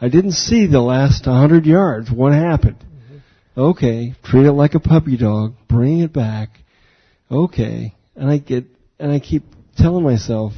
I 0.00 0.08
didn't 0.08 0.32
see 0.32 0.66
the 0.66 0.80
last 0.80 1.26
100 1.26 1.66
yards. 1.66 2.10
What 2.10 2.32
happened? 2.32 2.78
Mm-hmm. 2.78 3.60
Okay, 3.60 4.14
treat 4.24 4.46
it 4.46 4.52
like 4.52 4.74
a 4.74 4.80
puppy 4.80 5.18
dog. 5.18 5.54
Bring 5.68 6.00
it 6.00 6.12
back. 6.12 6.50
Okay, 7.30 7.94
and 8.16 8.30
I 8.30 8.38
get 8.38 8.64
and 8.98 9.12
I 9.12 9.20
keep 9.20 9.44
telling 9.76 10.04
myself, 10.04 10.52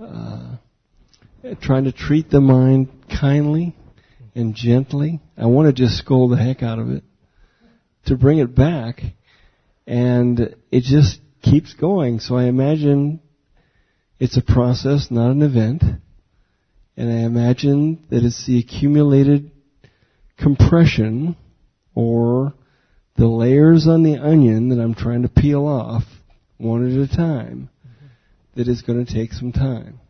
uh, 0.00 0.56
trying 1.60 1.84
to 1.84 1.92
treat 1.92 2.30
the 2.30 2.40
mind 2.40 2.88
kindly 3.20 3.76
and 4.34 4.54
gently. 4.54 5.20
I 5.36 5.46
want 5.46 5.68
to 5.68 5.72
just 5.72 5.98
scold 5.98 6.32
the 6.32 6.36
heck 6.36 6.62
out 6.62 6.78
of 6.78 6.90
it 6.90 7.04
to 8.06 8.16
bring 8.16 8.38
it 8.38 8.54
back, 8.54 9.02
and 9.86 10.56
it 10.70 10.82
just 10.82 11.20
keeps 11.42 11.74
going. 11.74 12.20
So 12.20 12.36
I 12.36 12.44
imagine 12.44 13.20
it's 14.18 14.36
a 14.36 14.42
process, 14.42 15.08
not 15.10 15.30
an 15.30 15.42
event. 15.42 15.82
And 16.96 17.10
I 17.10 17.24
imagine 17.24 18.04
that 18.10 18.22
it's 18.22 18.46
the 18.46 18.58
accumulated 18.58 19.50
compression 20.36 21.36
or 21.94 22.54
the 23.16 23.26
layers 23.26 23.86
on 23.86 24.02
the 24.02 24.16
onion 24.16 24.68
that 24.70 24.80
I'm 24.80 24.94
trying 24.94 25.22
to 25.22 25.28
peel 25.28 25.66
off 25.66 26.04
one 26.58 26.86
at 26.86 27.10
a 27.10 27.14
time 27.14 27.68
mm-hmm. 27.86 28.06
that 28.56 28.68
is 28.68 28.82
going 28.82 29.04
to 29.04 29.12
take 29.12 29.32
some 29.32 29.52
time. 29.52 30.00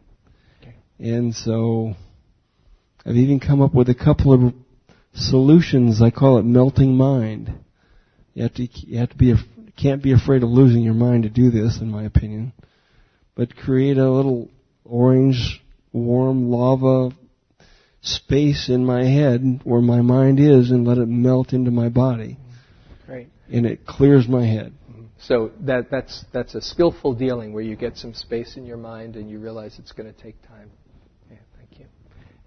Okay. 0.60 0.74
And 0.98 1.34
so 1.34 1.94
I've 3.04 3.16
even 3.16 3.40
come 3.40 3.60
up 3.60 3.74
with 3.74 3.88
a 3.88 3.94
couple 3.94 4.32
of 4.32 4.54
solutions. 5.14 6.00
I 6.02 6.10
call 6.10 6.38
it 6.38 6.44
melting 6.44 6.96
mind. 6.96 7.52
You 8.34 8.44
have 8.44 8.54
to, 8.54 8.68
you 8.72 8.98
have 8.98 9.10
to 9.10 9.16
be, 9.16 9.34
can't 9.76 10.02
be 10.02 10.12
afraid 10.12 10.42
of 10.42 10.48
losing 10.48 10.82
your 10.82 10.94
mind 10.94 11.24
to 11.24 11.28
do 11.28 11.50
this, 11.50 11.80
in 11.80 11.90
my 11.90 12.04
opinion. 12.04 12.52
But 13.34 13.56
create 13.56 13.98
a 13.98 14.10
little 14.10 14.50
orange 14.84 15.61
warm 15.92 16.50
lava 16.50 17.14
space 18.00 18.68
in 18.68 18.84
my 18.84 19.04
head 19.04 19.60
where 19.64 19.80
my 19.80 20.00
mind 20.00 20.40
is 20.40 20.70
and 20.70 20.86
let 20.86 20.98
it 20.98 21.06
melt 21.06 21.52
into 21.52 21.70
my 21.70 21.88
body. 21.88 22.36
And 23.48 23.66
it 23.66 23.84
clears 23.86 24.26
my 24.26 24.46
head. 24.46 24.72
So 25.18 25.52
that, 25.60 25.90
that's, 25.90 26.24
that's 26.32 26.54
a 26.54 26.60
skillful 26.60 27.14
dealing 27.14 27.52
where 27.52 27.62
you 27.62 27.76
get 27.76 27.96
some 27.96 28.14
space 28.14 28.56
in 28.56 28.64
your 28.64 28.76
mind 28.76 29.14
and 29.14 29.30
you 29.30 29.38
realize 29.38 29.78
it's 29.78 29.92
going 29.92 30.12
to 30.12 30.20
take 30.20 30.40
time. 30.48 30.70
Yeah, 31.30 31.36
thank 31.56 31.78
you. 31.78 31.86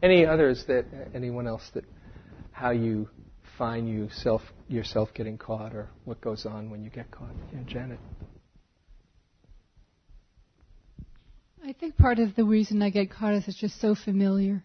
Any 0.01 0.25
others 0.25 0.65
that, 0.67 0.85
anyone 1.13 1.47
else 1.47 1.69
that, 1.73 1.85
how 2.51 2.71
you 2.71 3.07
find 3.57 3.87
you 3.87 4.09
self, 4.11 4.41
yourself 4.67 5.09
getting 5.13 5.37
caught 5.37 5.73
or 5.73 5.89
what 6.03 6.19
goes 6.19 6.45
on 6.45 6.69
when 6.69 6.83
you 6.83 6.89
get 6.89 7.11
caught? 7.11 7.35
Yeah, 7.53 7.61
Janet. 7.65 7.99
I 11.67 11.73
think 11.73 11.97
part 11.97 12.19
of 12.19 12.35
the 12.35 12.43
reason 12.43 12.83
I 12.83 12.91
get 12.91 13.09
caught 13.09 13.33
is 13.33 13.47
it's 13.47 13.57
just 13.57 13.81
so 13.81 13.95
familiar. 13.95 14.63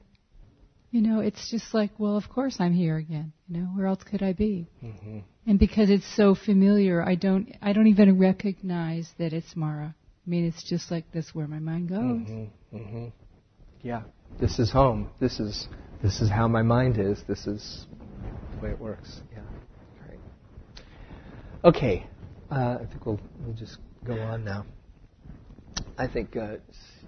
You 0.90 1.00
know, 1.00 1.20
it's 1.20 1.50
just 1.50 1.72
like, 1.72 1.92
well, 1.98 2.16
of 2.16 2.28
course 2.28 2.56
I'm 2.60 2.74
here 2.74 2.98
again. 2.98 3.32
You 3.48 3.60
know, 3.60 3.66
where 3.68 3.86
else 3.86 4.02
could 4.02 4.22
I 4.22 4.34
be? 4.34 4.68
Mm-hmm. 4.84 5.20
And 5.46 5.58
because 5.58 5.88
it's 5.88 6.04
so 6.14 6.34
familiar, 6.34 7.02
I 7.02 7.14
don't, 7.14 7.56
I 7.62 7.72
don't 7.72 7.86
even 7.86 8.18
recognize 8.18 9.08
that 9.18 9.32
it's 9.32 9.56
Mara. 9.56 9.94
I 10.26 10.30
mean, 10.30 10.44
it's 10.44 10.62
just 10.62 10.90
like 10.90 11.10
this 11.10 11.30
where 11.32 11.46
my 11.46 11.58
mind 11.58 11.88
goes. 11.88 12.00
Mm-hmm. 12.00 12.76
Mm-hmm. 12.76 13.06
Yeah, 13.82 14.02
this 14.38 14.58
is 14.58 14.70
home. 14.70 15.08
This 15.20 15.40
is, 15.40 15.68
this 16.02 16.20
is 16.20 16.28
how 16.28 16.48
my 16.48 16.62
mind 16.62 16.98
is. 16.98 17.22
This 17.26 17.46
is 17.46 17.86
the 18.56 18.66
way 18.66 18.70
it 18.72 18.78
works. 18.78 19.22
Yeah, 19.32 19.40
great. 20.06 20.20
Okay, 21.64 22.06
uh, 22.50 22.78
I 22.82 22.84
think 22.84 23.06
we'll, 23.06 23.20
we'll 23.42 23.56
just 23.56 23.78
go 24.04 24.20
on 24.20 24.44
now. 24.44 24.66
I 25.98 26.06
think 26.08 26.36
uh, 26.36 26.56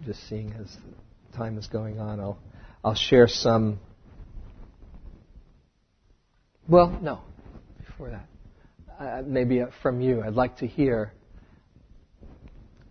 just 0.04 0.28
seeing 0.28 0.52
as 0.52 0.76
time 1.36 1.58
is 1.58 1.66
going 1.66 1.98
on, 1.98 2.20
I'll 2.20 2.38
I'll 2.84 2.94
share 2.94 3.28
some. 3.28 3.78
Well, 6.68 6.98
no, 7.02 7.20
before 7.84 8.10
that, 8.10 8.26
uh, 8.98 9.22
maybe 9.24 9.62
uh, 9.62 9.66
from 9.82 10.00
you. 10.00 10.22
I'd 10.22 10.34
like 10.34 10.58
to 10.58 10.66
hear, 10.66 11.12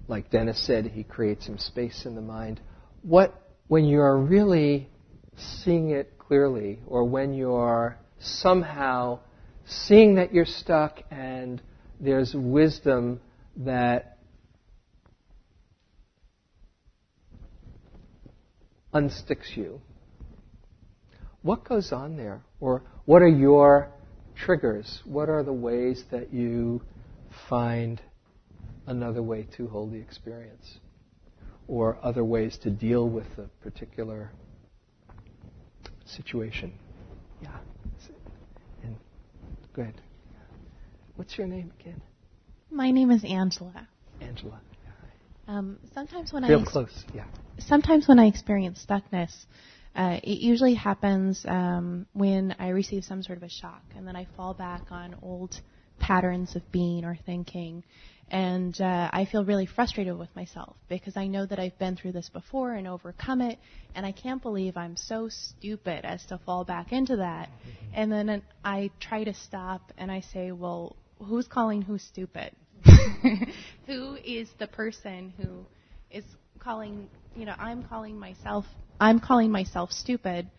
like 0.08 0.30
Dennis 0.32 0.66
said, 0.66 0.86
he 0.88 1.04
creates 1.04 1.46
some 1.46 1.58
space 1.58 2.06
in 2.06 2.16
the 2.16 2.22
mind. 2.22 2.60
What 3.04 3.34
when 3.68 3.86
you're 3.86 4.18
really 4.18 4.90
seeing 5.64 5.92
it 5.92 6.18
clearly, 6.18 6.80
or 6.88 7.04
when 7.04 7.34
you're 7.34 7.98
somehow 8.20 9.20
seeing 9.66 10.16
that 10.16 10.34
you're 10.34 10.46
stuck 10.46 11.00
and 11.10 11.62
there's 12.00 12.34
wisdom 12.34 13.20
that 13.58 14.11
unsticks 18.94 19.56
you. 19.56 19.82
What 21.42 21.64
goes 21.64 21.92
on 21.92 22.18
there? 22.18 22.42
Or 22.60 22.84
what 23.06 23.22
are 23.22 23.28
your 23.28 23.92
triggers? 24.36 25.02
What 25.06 25.30
are 25.30 25.44
the 25.44 25.54
ways 25.54 26.04
that 26.12 26.34
you 26.34 26.82
find 27.50 28.02
another 28.86 29.24
way 29.24 29.48
to 29.58 29.68
hold 29.68 29.92
the 29.92 29.98
experience? 29.98 30.80
Or 31.68 31.98
other 32.04 32.24
ways 32.24 32.58
to 32.64 32.70
deal 32.70 33.10
with 33.10 33.26
the 33.36 33.50
particular 33.62 34.32
situation? 36.06 36.74
Yeah. 37.42 37.58
And 38.84 38.96
go 39.74 39.84
ahead. 39.84 40.02
What's 41.16 41.38
your 41.38 41.48
name 41.48 41.72
again? 41.80 42.02
My 42.70 42.92
name 42.92 43.12
is 43.12 43.24
Angela. 43.24 43.88
Angela. 44.20 44.62
Um, 45.48 45.80
sometimes 45.94 46.32
when 46.32 46.44
Real 46.44 46.60
I 46.60 46.62
ex- 46.62 46.72
close. 46.72 47.06
Yeah. 47.14 47.26
sometimes 47.60 48.08
when 48.08 48.20
I 48.20 48.28
experience 48.28 48.86
stuckness, 48.88 49.32
uh, 49.96 50.20
it 50.24 50.40
usually 50.40 50.74
happens 50.74 51.44
um, 51.48 52.06
when 52.14 52.56
I 52.60 52.70
receive 52.70 53.04
some 53.04 53.22
sort 53.24 53.38
of 53.38 53.44
a 53.44 53.50
shock, 53.50 53.84
and 53.96 54.08
then 54.08 54.16
I 54.16 54.28
fall 54.38 54.54
back 54.54 54.84
on 54.92 55.16
old 55.22 55.60
patterns 56.00 56.56
of 56.56 56.64
being 56.72 57.04
or 57.06 57.18
thinking, 57.26 57.84
and 58.30 58.80
uh, 58.80 59.10
I 59.12 59.26
feel 59.26 59.44
really 59.44 59.66
frustrated 59.66 60.18
with 60.18 60.34
myself 60.36 60.78
because 60.88 61.18
I 61.18 61.28
know 61.28 61.46
that 61.46 61.60
I've 61.60 61.78
been 61.78 61.98
through 61.98 62.14
this 62.14 62.30
before 62.30 62.72
and 62.74 62.88
overcome 62.88 63.42
it, 63.42 63.60
and 63.94 64.06
I 64.06 64.14
can't 64.14 64.42
believe 64.42 64.78
I'm 64.78 64.96
so 64.96 65.28
stupid 65.30 66.06
as 66.06 66.26
to 66.28 66.38
fall 66.46 66.64
back 66.64 66.94
into 66.94 67.18
that. 67.18 67.50
And 67.94 68.10
then 68.10 68.42
I 68.64 68.90
try 69.02 69.26
to 69.26 69.34
stop, 69.34 69.82
and 69.98 70.10
I 70.10 70.22
say, 70.22 70.54
well, 70.54 70.96
who's 71.20 71.48
calling 71.48 71.82
who 71.82 71.98
stupid? 71.98 72.56
who 73.88 74.16
is 74.24 74.50
the 74.60 74.68
person 74.68 75.34
who 75.38 75.66
is 76.10 76.24
calling 76.60 77.08
you 77.36 77.46
know 77.46 77.56
i'm 77.58 77.84
calling 77.84 78.18
myself 78.20 78.66
i'm 79.00 79.20
calling 79.20 79.52
myself 79.52 79.92
stupid 79.92 80.50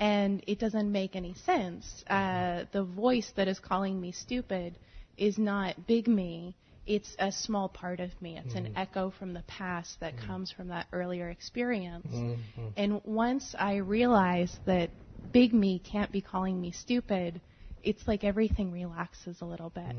and 0.00 0.42
it 0.46 0.58
doesn't 0.58 0.90
make 0.90 1.14
any 1.14 1.34
sense. 1.44 2.02
Uh, 2.08 2.64
the 2.72 2.82
voice 2.82 3.30
that 3.36 3.46
is 3.46 3.60
calling 3.60 4.00
me 4.00 4.12
stupid 4.12 4.74
is 5.18 5.36
not 5.38 5.86
big 5.86 6.08
me. 6.08 6.56
It's 6.86 7.14
a 7.18 7.30
small 7.30 7.68
part 7.68 8.00
of 8.00 8.10
me. 8.22 8.40
It's 8.42 8.54
an 8.54 8.64
mm. 8.64 8.72
echo 8.76 9.12
from 9.18 9.34
the 9.34 9.42
past 9.42 10.00
that 10.00 10.16
mm. 10.16 10.26
comes 10.26 10.50
from 10.50 10.68
that 10.68 10.86
earlier 10.92 11.28
experience. 11.28 12.06
Mm-hmm. 12.10 12.66
And 12.78 13.00
once 13.04 13.54
i 13.58 13.76
realize 13.76 14.58
that 14.64 14.90
big 15.32 15.52
me 15.52 15.78
can't 15.78 16.10
be 16.10 16.22
calling 16.22 16.58
me 16.58 16.72
stupid 16.72 17.40
it's 17.82 18.06
like 18.06 18.24
everything 18.24 18.72
relaxes 18.72 19.36
a 19.40 19.44
little 19.44 19.70
bit 19.70 19.96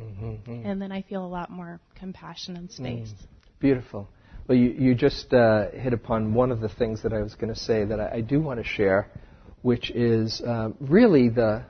and 0.48 0.82
then 0.82 0.92
i 0.92 1.02
feel 1.02 1.26
a 1.26 1.28
lot 1.28 1.50
more 1.50 1.80
compassion 1.96 2.56
and 2.56 2.72
space 2.72 3.14
Beautiful. 3.62 4.10
Well, 4.48 4.58
you, 4.58 4.72
you 4.72 4.96
just 4.96 5.32
uh, 5.32 5.70
hit 5.70 5.94
upon 5.94 6.34
one 6.34 6.52
of 6.52 6.62
the 6.62 6.68
things 6.68 7.04
that 7.04 7.14
I 7.14 7.22
was 7.22 7.36
going 7.36 7.54
to 7.54 7.60
say 7.60 7.86
that 7.86 8.00
I, 8.00 8.16
I 8.16 8.22
do 8.22 8.42
want 8.42 8.60
to 8.60 8.66
share, 8.66 9.12
which 9.62 9.92
is 9.92 10.42
uh, 10.42 10.70
really 10.80 11.30
the. 11.30 11.64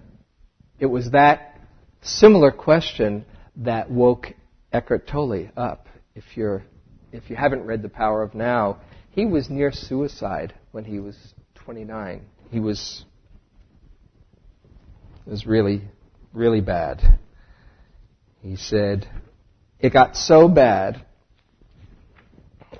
It 0.79 0.85
was 0.85 1.11
that 1.11 1.59
similar 2.01 2.49
question 2.49 3.25
that 3.57 3.91
woke 3.91 4.27
Eckhart 4.71 5.05
Tolle 5.05 5.49
up. 5.57 5.87
If 6.15 6.23
you're, 6.35 6.63
if 7.11 7.29
you 7.29 7.35
haven't 7.35 7.63
read 7.65 7.81
The 7.81 7.89
Power 7.89 8.23
of 8.23 8.33
Now, 8.33 8.79
he 9.09 9.25
was 9.25 9.49
near 9.49 9.73
suicide 9.73 10.53
when 10.71 10.85
he 10.85 10.99
was 10.99 11.17
29. 11.55 12.21
He 12.51 12.59
was. 12.61 13.03
Was 15.25 15.45
really, 15.45 15.83
really 16.33 16.61
bad. 16.61 17.19
He 18.41 18.55
said, 18.55 19.07
"It 19.79 19.91
got 19.91 20.15
so 20.15 20.47
bad." 20.47 21.05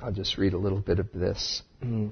I'll 0.02 0.12
just 0.12 0.38
read 0.38 0.54
a 0.54 0.58
little 0.58 0.80
bit 0.80 1.00
of 1.00 1.12
this. 1.14 1.62
Mm. 1.84 2.12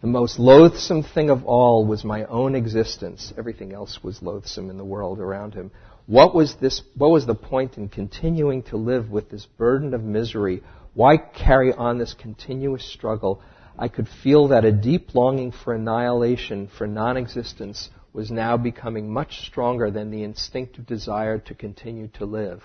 The 0.00 0.06
most 0.06 0.38
loathsome 0.38 1.02
thing 1.02 1.30
of 1.30 1.44
all 1.44 1.86
was 1.86 2.04
my 2.04 2.24
own 2.24 2.54
existence. 2.54 3.32
Everything 3.38 3.72
else 3.72 4.02
was 4.02 4.22
loathsome 4.22 4.70
in 4.70 4.76
the 4.76 4.84
world 4.84 5.18
around 5.18 5.54
him. 5.54 5.70
What 6.06 6.34
was 6.34 6.56
this 6.56 6.82
what 6.96 7.10
was 7.10 7.26
the 7.26 7.34
point 7.34 7.78
in 7.78 7.88
continuing 7.88 8.62
to 8.64 8.76
live 8.76 9.10
with 9.10 9.30
this 9.30 9.46
burden 9.46 9.94
of 9.94 10.02
misery? 10.02 10.62
Why 10.92 11.16
carry 11.16 11.72
on 11.72 11.98
this 11.98 12.14
continuous 12.14 12.84
struggle? 12.84 13.40
I 13.78 13.88
could 13.88 14.08
feel 14.22 14.48
that 14.48 14.64
a 14.64 14.72
deep 14.72 15.14
longing 15.14 15.52
for 15.52 15.74
annihilation, 15.74 16.68
for 16.68 16.86
non-existence 16.86 17.88
was 18.14 18.30
now 18.30 18.56
becoming 18.56 19.12
much 19.12 19.44
stronger 19.46 19.90
than 19.90 20.10
the 20.10 20.22
instinctive 20.22 20.86
desire 20.86 21.38
to 21.40 21.54
continue 21.54 22.06
to 22.06 22.24
live. 22.24 22.62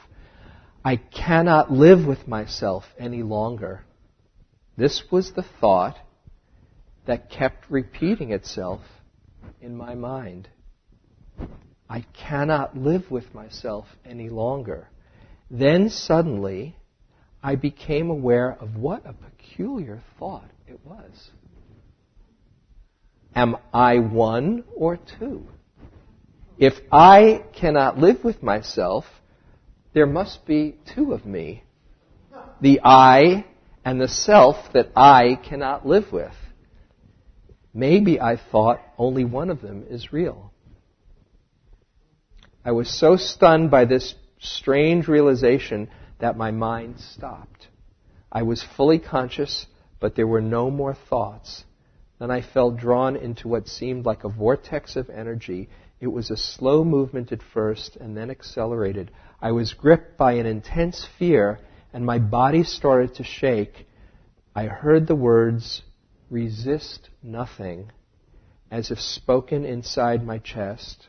I 0.85 0.95
cannot 0.95 1.71
live 1.71 2.05
with 2.05 2.27
myself 2.27 2.85
any 2.97 3.23
longer. 3.23 3.83
This 4.77 5.03
was 5.11 5.33
the 5.33 5.45
thought 5.59 5.97
that 7.07 7.31
kept 7.31 7.69
repeating 7.69 8.31
itself 8.31 8.81
in 9.59 9.75
my 9.75 9.95
mind. 9.95 10.47
I 11.89 12.05
cannot 12.13 12.77
live 12.77 13.09
with 13.09 13.33
myself 13.33 13.87
any 14.05 14.29
longer. 14.29 14.87
Then 15.49 15.89
suddenly, 15.89 16.75
I 17.41 17.55
became 17.55 18.11
aware 18.11 18.51
of 18.51 18.75
what 18.75 19.05
a 19.07 19.13
peculiar 19.13 20.03
thought 20.19 20.49
it 20.67 20.79
was. 20.85 21.31
Am 23.39 23.55
I 23.73 23.99
one 23.99 24.65
or 24.75 24.99
two? 25.17 25.45
If 26.57 26.73
I 26.91 27.45
cannot 27.57 27.97
live 27.97 28.21
with 28.21 28.43
myself, 28.43 29.05
there 29.93 30.05
must 30.05 30.45
be 30.45 30.75
two 30.93 31.13
of 31.13 31.25
me 31.25 31.63
the 32.59 32.81
I 32.83 33.45
and 33.85 34.01
the 34.01 34.09
self 34.09 34.73
that 34.73 34.89
I 34.93 35.39
cannot 35.41 35.87
live 35.87 36.11
with. 36.11 36.33
Maybe 37.73 38.19
I 38.19 38.35
thought 38.35 38.81
only 38.97 39.23
one 39.23 39.49
of 39.49 39.61
them 39.61 39.85
is 39.89 40.11
real. 40.11 40.51
I 42.65 42.73
was 42.73 42.89
so 42.89 43.15
stunned 43.15 43.71
by 43.71 43.85
this 43.85 44.15
strange 44.41 45.07
realization 45.07 45.89
that 46.19 46.35
my 46.35 46.51
mind 46.51 46.99
stopped. 46.99 47.67
I 48.29 48.41
was 48.41 48.65
fully 48.75 48.99
conscious, 48.99 49.65
but 50.01 50.17
there 50.17 50.27
were 50.27 50.41
no 50.41 50.69
more 50.69 50.93
thoughts. 51.09 51.63
Then 52.19 52.31
I 52.31 52.41
felt 52.41 52.75
drawn 52.75 53.15
into 53.15 53.47
what 53.47 53.69
seemed 53.69 54.05
like 54.05 54.25
a 54.25 54.29
vortex 54.29 54.97
of 54.97 55.09
energy. 55.09 55.69
It 56.01 56.07
was 56.07 56.29
a 56.29 56.35
slow 56.35 56.83
movement 56.83 57.31
at 57.31 57.41
first 57.41 57.95
and 57.95 58.15
then 58.15 58.29
accelerated. 58.29 59.09
I 59.41 59.53
was 59.53 59.73
gripped 59.73 60.17
by 60.17 60.33
an 60.33 60.45
intense 60.45 61.07
fear 61.17 61.59
and 61.93 62.05
my 62.05 62.19
body 62.19 62.63
started 62.63 63.15
to 63.15 63.23
shake. 63.23 63.87
I 64.53 64.65
heard 64.65 65.07
the 65.07 65.15
words, 65.15 65.81
resist 66.29 67.09
nothing, 67.23 67.89
as 68.69 68.91
if 68.91 68.99
spoken 68.99 69.63
inside 69.63 70.25
my 70.25 70.39
chest. 70.39 71.07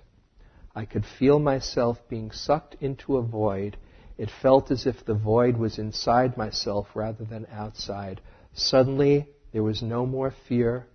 I 0.76 0.84
could 0.84 1.04
feel 1.04 1.40
myself 1.40 1.98
being 2.08 2.30
sucked 2.30 2.76
into 2.80 3.16
a 3.16 3.22
void. 3.22 3.76
It 4.16 4.30
felt 4.30 4.70
as 4.70 4.86
if 4.86 5.04
the 5.04 5.14
void 5.14 5.56
was 5.56 5.76
inside 5.76 6.36
myself 6.36 6.86
rather 6.94 7.24
than 7.24 7.48
outside. 7.50 8.20
Suddenly, 8.52 9.28
there 9.52 9.64
was 9.64 9.82
no 9.82 10.06
more 10.06 10.32
fear, 10.48 10.86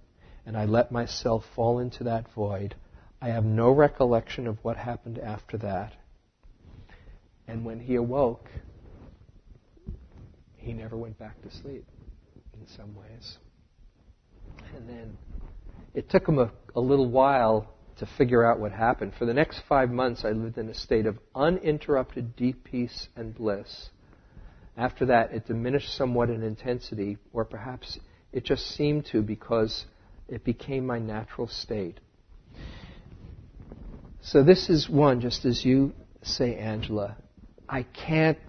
and 0.46 0.56
I 0.56 0.66
let 0.66 0.92
myself 0.92 1.44
fall 1.56 1.80
into 1.80 2.04
that 2.06 2.32
void. 2.34 2.76
I 3.22 3.30
have 3.30 3.46
no 3.46 3.72
recollection 3.72 4.48
of 4.48 4.58
what 4.64 4.78
happened 4.78 5.18
after 5.20 5.58
that. 5.60 5.94
And 7.48 7.66
when 7.66 7.80
he 7.80 7.96
awoke, 7.96 8.50
he 10.58 10.74
never 10.74 10.98
went 10.98 11.18
back 11.18 11.42
to 11.44 11.52
sleep 11.52 11.86
in 12.60 12.68
some 12.68 12.96
ways. 12.96 13.38
And 14.76 14.90
then 14.90 15.18
it 15.94 16.10
took 16.10 16.28
him 16.28 16.40
a, 16.40 16.52
a, 16.76 16.80
little 16.80 17.10
while 17.10 17.74
to 17.98 18.06
figure 18.18 18.44
out 18.44 18.60
what 18.60 18.72
happened. 18.72 19.14
For 19.18 19.26
the 19.26 19.34
next 19.34 19.62
five 19.70 19.90
months, 19.90 20.26
I 20.26 20.32
lived 20.32 20.58
in 20.58 20.70
a 20.70 20.74
state 20.74 21.06
of 21.06 21.18
uninterrupted 21.34 22.36
deep 22.36 22.64
peace 22.64 23.08
and 23.16 23.34
bliss. 23.34 23.90
After 24.76 25.06
that, 25.06 25.32
it 25.32 25.46
diminished 25.46 25.96
somewhat 25.96 26.30
in 26.30 26.44
intensity, 26.44 27.18
or 27.32 27.46
perhaps 27.46 27.98
it 28.34 28.44
just 28.44 28.68
seemed 28.76 29.06
to 29.08 29.22
because 29.22 29.86
it 30.28 30.44
became 30.44 30.86
my 30.86 31.00
natural 31.00 31.48
state. 31.48 32.00
So, 34.22 34.44
this 34.44 34.70
is 34.70 34.90
one, 34.90 35.22
just 35.22 35.46
as 35.46 35.64
you 35.64 35.94
say, 36.24 36.56
Angela, 36.58 37.18
I 37.70 37.84
can't, 37.84 38.40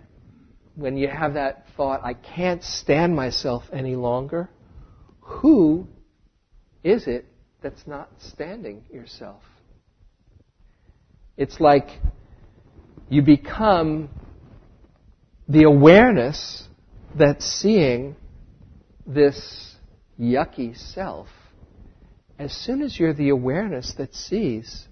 when 0.75 0.97
you 0.97 1.09
have 1.09 1.35
that 1.35 1.67
thought, 1.77 2.03
I 2.03 2.15
can't 2.15 2.65
stand 2.65 3.15
myself 3.15 3.65
any 3.73 3.95
longer, 3.95 4.49
who 5.21 5.87
is 6.83 7.07
it 7.07 7.27
that's 7.63 7.87
not 7.87 8.09
standing 8.19 8.85
yourself? 8.91 9.43
It's 11.37 11.61
like 11.61 11.89
you 13.09 13.23
become 13.23 14.09
the 15.49 15.65
awareness 15.65 16.67
that's 17.15 17.45
seeing 17.45 18.17
this 19.07 19.75
yucky 20.19 20.77
self, 20.77 21.29
as 22.39 22.53
soon 22.53 22.83
as 22.83 22.99
you're 22.99 23.15
the 23.15 23.31
awareness 23.31 23.95
that 23.99 24.15
sees, 24.15 24.87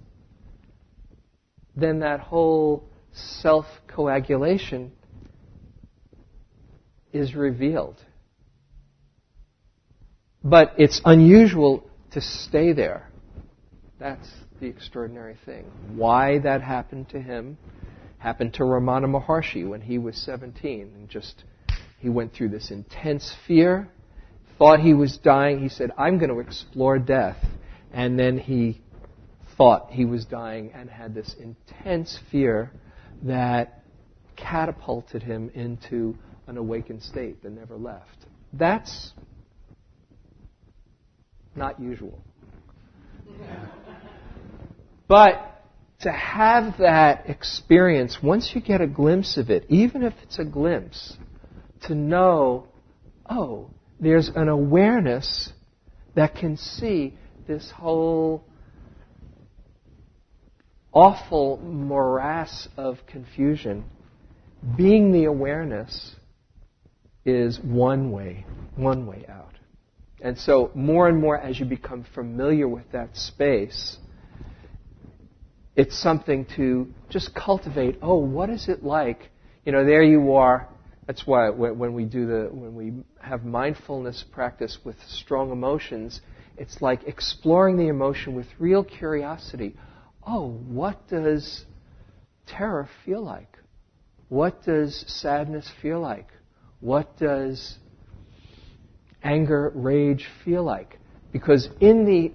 then 1.77 2.01
that 2.01 2.21
whole 2.21 2.85
self 3.13 3.67
coagulation 3.87 4.93
is 7.13 7.35
revealed. 7.35 8.01
But 10.43 10.75
it's 10.79 11.01
unusual 11.05 11.89
to 12.13 12.21
stay 12.21 12.73
there. 12.73 13.09
That's 13.99 14.29
the 14.61 14.67
extraordinary 14.67 15.37
thing. 15.45 15.65
Why 15.95 16.39
that 16.41 16.63
happened 16.63 17.09
to 17.11 17.21
him 17.21 17.57
happened 18.19 18.55
to 18.55 18.63
Ramana 18.63 19.07
Maharshi 19.07 19.69
when 19.69 19.81
he 19.81 19.99
was 19.99 20.17
17 20.17 20.93
and 20.95 21.09
just 21.09 21.45
he 21.99 22.09
went 22.09 22.33
through 22.35 22.51
this 22.51 22.71
intense 22.71 23.35
fear, 23.47 23.89
thought 24.59 24.81
he 24.81 24.95
was 24.95 25.19
dying. 25.19 25.61
He 25.61 25.69
said, 25.69 25.91
"I'm 25.97 26.19
going 26.19 26.31
to 26.31 26.41
explore 26.41 26.99
death." 26.99 27.39
And 27.93 28.19
then 28.19 28.39
he 28.39 28.81
thought 29.57 29.91
he 29.91 30.05
was 30.05 30.25
dying 30.25 30.73
and 30.75 30.91
had 30.91 31.15
this 31.15 31.35
intense 31.39 32.19
fear 32.31 32.71
that 33.23 33.83
catapulted 34.37 35.23
him 35.23 35.51
into 35.55 36.17
an 36.47 36.57
awakened 36.57 37.03
state 37.03 37.43
that 37.43 37.51
never 37.51 37.77
left. 37.77 38.27
That's 38.53 39.13
not 41.55 41.81
usual. 41.81 42.19
But 45.07 45.63
to 46.01 46.11
have 46.11 46.79
that 46.79 47.29
experience, 47.29 48.19
once 48.23 48.53
you 48.55 48.61
get 48.61 48.81
a 48.81 48.87
glimpse 48.87 49.37
of 49.37 49.51
it, 49.51 49.65
even 49.69 50.03
if 50.03 50.15
it's 50.23 50.39
a 50.39 50.45
glimpse, 50.45 51.17
to 51.83 51.95
know, 51.95 52.67
oh, 53.29 53.71
there's 54.01 54.31
an 54.35 54.49
awareness 54.49 55.53
that 56.15 56.35
can 56.35 56.57
see 56.57 57.15
this 57.47 57.71
whole 57.71 58.45
awful 60.93 61.59
morass 61.59 62.69
of 62.77 62.99
confusion. 63.07 63.85
Being 64.77 65.13
the 65.13 65.25
awareness 65.25 66.15
is 67.25 67.59
one 67.61 68.13
way, 68.13 68.47
one 68.77 69.07
way 69.07 69.27
out. 69.29 69.55
And 70.21 70.39
so, 70.39 70.71
more 70.75 71.09
and 71.09 71.21
more 71.21 71.39
as 71.39 71.59
you 71.59 71.67
become 71.67 72.07
familiar 72.15 72.67
with 72.67 72.91
that 72.93 73.17
space, 73.17 73.99
it's 75.77 76.01
something 76.01 76.47
to 76.57 76.89
just 77.11 77.35
cultivate. 77.35 77.99
Oh, 78.01 78.17
what 78.17 78.49
is 78.49 78.69
it 78.69 78.83
like? 78.83 79.31
You 79.67 79.73
know, 79.73 79.85
there 79.85 80.03
you 80.03 80.35
are. 80.35 80.69
That's 81.07 81.27
why 81.27 81.51
when 81.51 81.93
we 81.93 82.05
do 82.05 82.27
the 82.27 82.49
when 82.51 82.75
we 82.75 82.93
have 83.21 83.45
mindfulness 83.45 84.25
practice 84.33 84.79
with 84.85 84.97
strong 85.09 85.51
emotions, 85.53 86.21
it's 86.57 86.81
like 86.81 87.05
exploring 87.05 87.77
the 87.77 87.89
emotion 87.89 88.35
with 88.35 88.47
real 88.59 88.83
curiosity. 88.83 89.77
Oh, 90.27 90.49
what 90.49 91.07
does 91.09 91.65
terror 92.47 92.89
feel 93.05 93.23
like? 93.23 93.59
What 94.29 94.63
does 94.65 95.05
sadness 95.07 95.71
feel 95.83 96.01
like? 96.01 96.29
What 96.81 97.19
does 97.19 97.77
anger, 99.23 99.73
rage 99.75 100.27
feel 100.45 100.63
like? 100.63 100.99
Because 101.33 101.69
in 101.81 102.05
the 102.05 102.33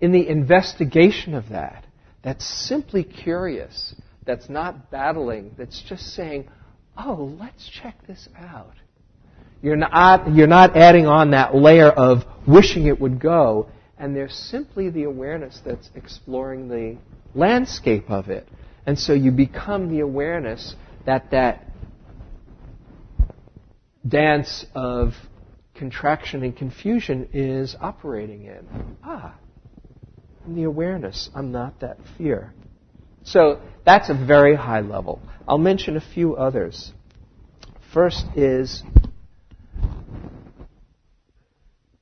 in 0.00 0.12
the 0.12 0.28
investigation 0.28 1.34
of 1.34 1.48
that, 1.48 1.86
that's 2.22 2.44
simply 2.68 3.02
curious, 3.02 3.94
that's 4.26 4.48
not 4.48 4.90
battling, 4.90 5.52
that's 5.56 5.82
just 5.82 6.14
saying, 6.14 6.48
oh, 6.98 7.36
let's 7.40 7.68
check 7.68 7.94
this 8.06 8.28
out. 8.36 8.74
You're 9.62 9.76
not, 9.76 10.34
you're 10.34 10.46
not 10.46 10.76
adding 10.76 11.06
on 11.06 11.30
that 11.30 11.54
layer 11.54 11.88
of 11.88 12.24
wishing 12.46 12.86
it 12.86 13.00
would 13.00 13.20
go, 13.20 13.70
and 13.98 14.14
there's 14.14 14.34
simply 14.34 14.90
the 14.90 15.04
awareness 15.04 15.60
that's 15.64 15.88
exploring 15.94 16.68
the 16.68 16.98
landscape 17.34 18.10
of 18.10 18.28
it. 18.28 18.46
And 18.84 18.98
so 18.98 19.14
you 19.14 19.30
become 19.30 19.88
the 19.90 20.00
awareness 20.00 20.74
that 21.06 21.30
that 21.30 21.64
dance 24.06 24.66
of 24.74 25.14
contraction 25.74 26.42
and 26.42 26.56
confusion 26.56 27.28
is 27.32 27.76
operating 27.80 28.44
in. 28.44 28.96
Ah, 29.02 29.34
the 30.46 30.62
awareness. 30.62 31.28
I'm 31.34 31.50
not 31.50 31.80
that 31.80 31.98
fear. 32.16 32.52
So 33.24 33.60
that's 33.86 34.10
a 34.10 34.14
very 34.14 34.56
high 34.56 34.80
level. 34.80 35.22
I'll 35.46 35.58
mention 35.58 35.96
a 35.96 36.00
few 36.00 36.34
others. 36.34 36.92
First 37.94 38.26
is 38.34 38.82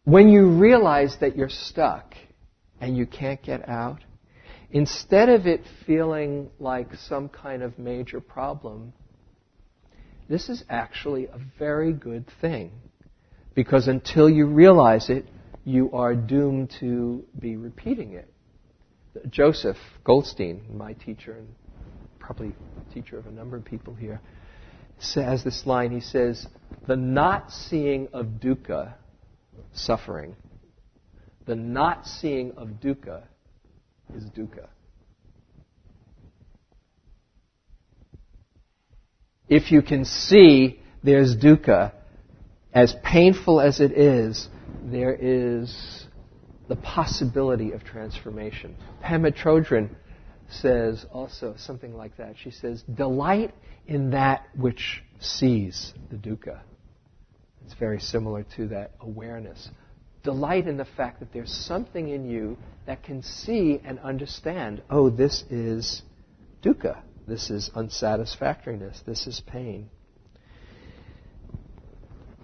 when 0.05 0.31
you 0.31 0.49
realize 0.49 1.19
that 1.21 1.37
you're 1.37 1.51
stuck 1.51 2.15
and 2.81 2.97
you 2.97 3.07
can't 3.07 3.41
get 3.43 3.69
out, 3.69 4.01
instead 4.71 5.29
of 5.29 5.47
it 5.47 5.61
feeling 5.87 6.49
like 6.59 6.95
some 6.95 7.29
kind 7.29 7.63
of 7.63 7.79
major 7.79 8.21
problem, 8.21 8.95
this 10.27 10.49
is 10.49 10.65
actually 10.71 11.27
a 11.27 11.39
very 11.59 11.93
good 11.93 12.25
thing. 12.41 12.73
Because 13.55 13.89
until 13.89 14.29
you 14.29 14.47
realize 14.47 15.11
it, 15.11 15.27
you 15.65 15.93
are 15.93 16.15
doomed 16.15 16.75
to 16.81 17.25
be 17.39 17.57
repeating 17.57 18.15
it. 18.15 18.29
Joseph 19.29 19.77
Goldstein, 20.03 20.65
my 20.73 20.95
teacher 20.95 21.33
and 21.33 21.49
probably 22.25 22.55
teacher 22.93 23.19
of 23.19 23.27
a 23.27 23.31
number 23.31 23.57
of 23.57 23.65
people 23.65 23.95
here, 23.95 24.21
has 25.15 25.45
this 25.45 25.67
line. 25.67 25.91
He 25.91 26.01
says, 26.01 26.47
The 26.87 26.97
not 26.97 27.51
seeing 27.51 28.09
of 28.13 28.27
dukkha, 28.43 28.95
suffering, 29.75 30.35
the 31.47 31.55
not 31.55 32.07
seeing 32.07 32.53
of 32.53 32.69
dukkha 32.83 33.25
is 34.17 34.25
dukkha. 34.25 34.69
If 39.49 39.71
you 39.71 39.83
can 39.83 40.07
see 40.07 40.81
there's 41.03 41.37
dukkha, 41.37 41.93
as 42.73 42.95
painful 43.05 43.61
as 43.61 43.81
it 43.81 43.93
is, 43.93 44.49
there 44.83 45.15
is 45.15 46.07
the 46.69 46.77
possibility 46.77 47.73
of 47.73 47.85
transformation. 47.85 48.75
Pema 49.03 49.37
Chodron 49.37 49.91
says 50.49 51.05
also 51.13 51.55
something 51.57 51.95
like 51.95 52.17
that. 52.17 52.35
She 52.43 52.51
says, 52.51 52.83
delight 52.83 53.55
in 53.87 54.11
that 54.11 54.47
which 54.57 55.03
sees 55.21 55.93
the 56.11 56.17
dukkha. 56.17 56.61
It's 57.65 57.75
very 57.75 58.01
similar 58.01 58.45
to 58.57 58.69
that 58.69 58.93
awareness. 59.01 59.71
Delight 60.23 60.67
in 60.67 60.77
the 60.77 60.85
fact 60.85 61.21
that 61.21 61.33
there's 61.33 61.53
something 61.53 62.09
in 62.09 62.29
you 62.29 62.57
that 62.87 63.03
can 63.03 63.23
see 63.23 63.81
and 63.85 63.99
understand, 64.01 64.83
oh, 64.91 65.11
this 65.11 65.45
is 65.51 66.03
dukkha. 66.63 66.99
This 67.27 67.51
is 67.51 67.71
unsatisfactoriness. 67.75 69.03
This 69.07 69.27
is 69.27 69.41
pain. 69.47 69.89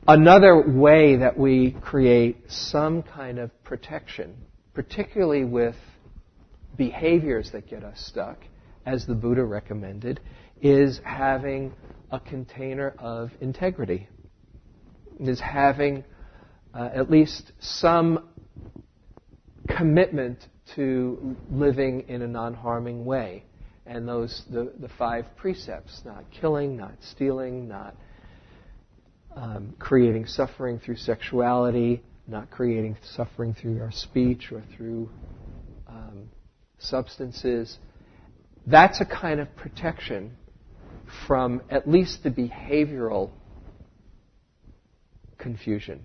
Another 0.09 0.63
way 0.67 1.17
that 1.17 1.39
we 1.39 1.73
create 1.83 2.39
some 2.49 3.03
kind 3.03 3.39
of 3.39 3.51
protection, 3.63 4.35
particularly 4.73 5.45
with 5.45 5.77
behaviors 6.81 7.51
that 7.51 7.69
get 7.69 7.85
us 7.85 8.03
stuck, 8.09 8.39
as 8.87 9.05
the 9.05 9.15
Buddha 9.15 9.45
recommended, 9.45 10.19
is 10.63 10.99
having 11.05 11.75
a 12.11 12.19
container 12.19 12.95
of 12.99 13.31
integrity. 13.43 14.09
Is 15.21 15.39
having 15.41 16.05
uh, 16.73 16.89
at 16.95 17.11
least 17.11 17.53
some 17.61 18.31
commitment 19.69 20.39
to 20.75 21.37
living 21.51 22.07
in 22.09 22.23
a 22.23 22.27
non-harming 22.27 23.05
way. 23.05 23.45
And 23.85 24.09
those, 24.09 24.43
the, 24.49 24.73
the 24.81 24.89
five 24.89 25.27
precepts, 25.37 26.01
not 26.07 26.25
killing, 26.31 26.79
not 26.79 26.95
stealing, 27.03 27.69
not 27.69 27.95
um, 29.37 29.75
creating 29.79 30.25
suffering 30.25 30.79
through 30.79 30.97
sexuality, 30.97 32.03
not 32.27 32.51
creating 32.51 32.97
suffering 33.03 33.53
through 33.53 33.83
our 33.83 33.93
speech 33.93 34.51
or 34.51 34.63
through 34.75 35.11
substances. 36.81 37.79
That's 38.67 39.01
a 39.01 39.05
kind 39.05 39.41
of 39.41 39.55
protection 39.57 40.37
from 41.27 41.63
at 41.71 41.89
least 41.89 42.23
the 42.23 42.31
behavioral 42.31 43.31
confusion. 45.39 46.03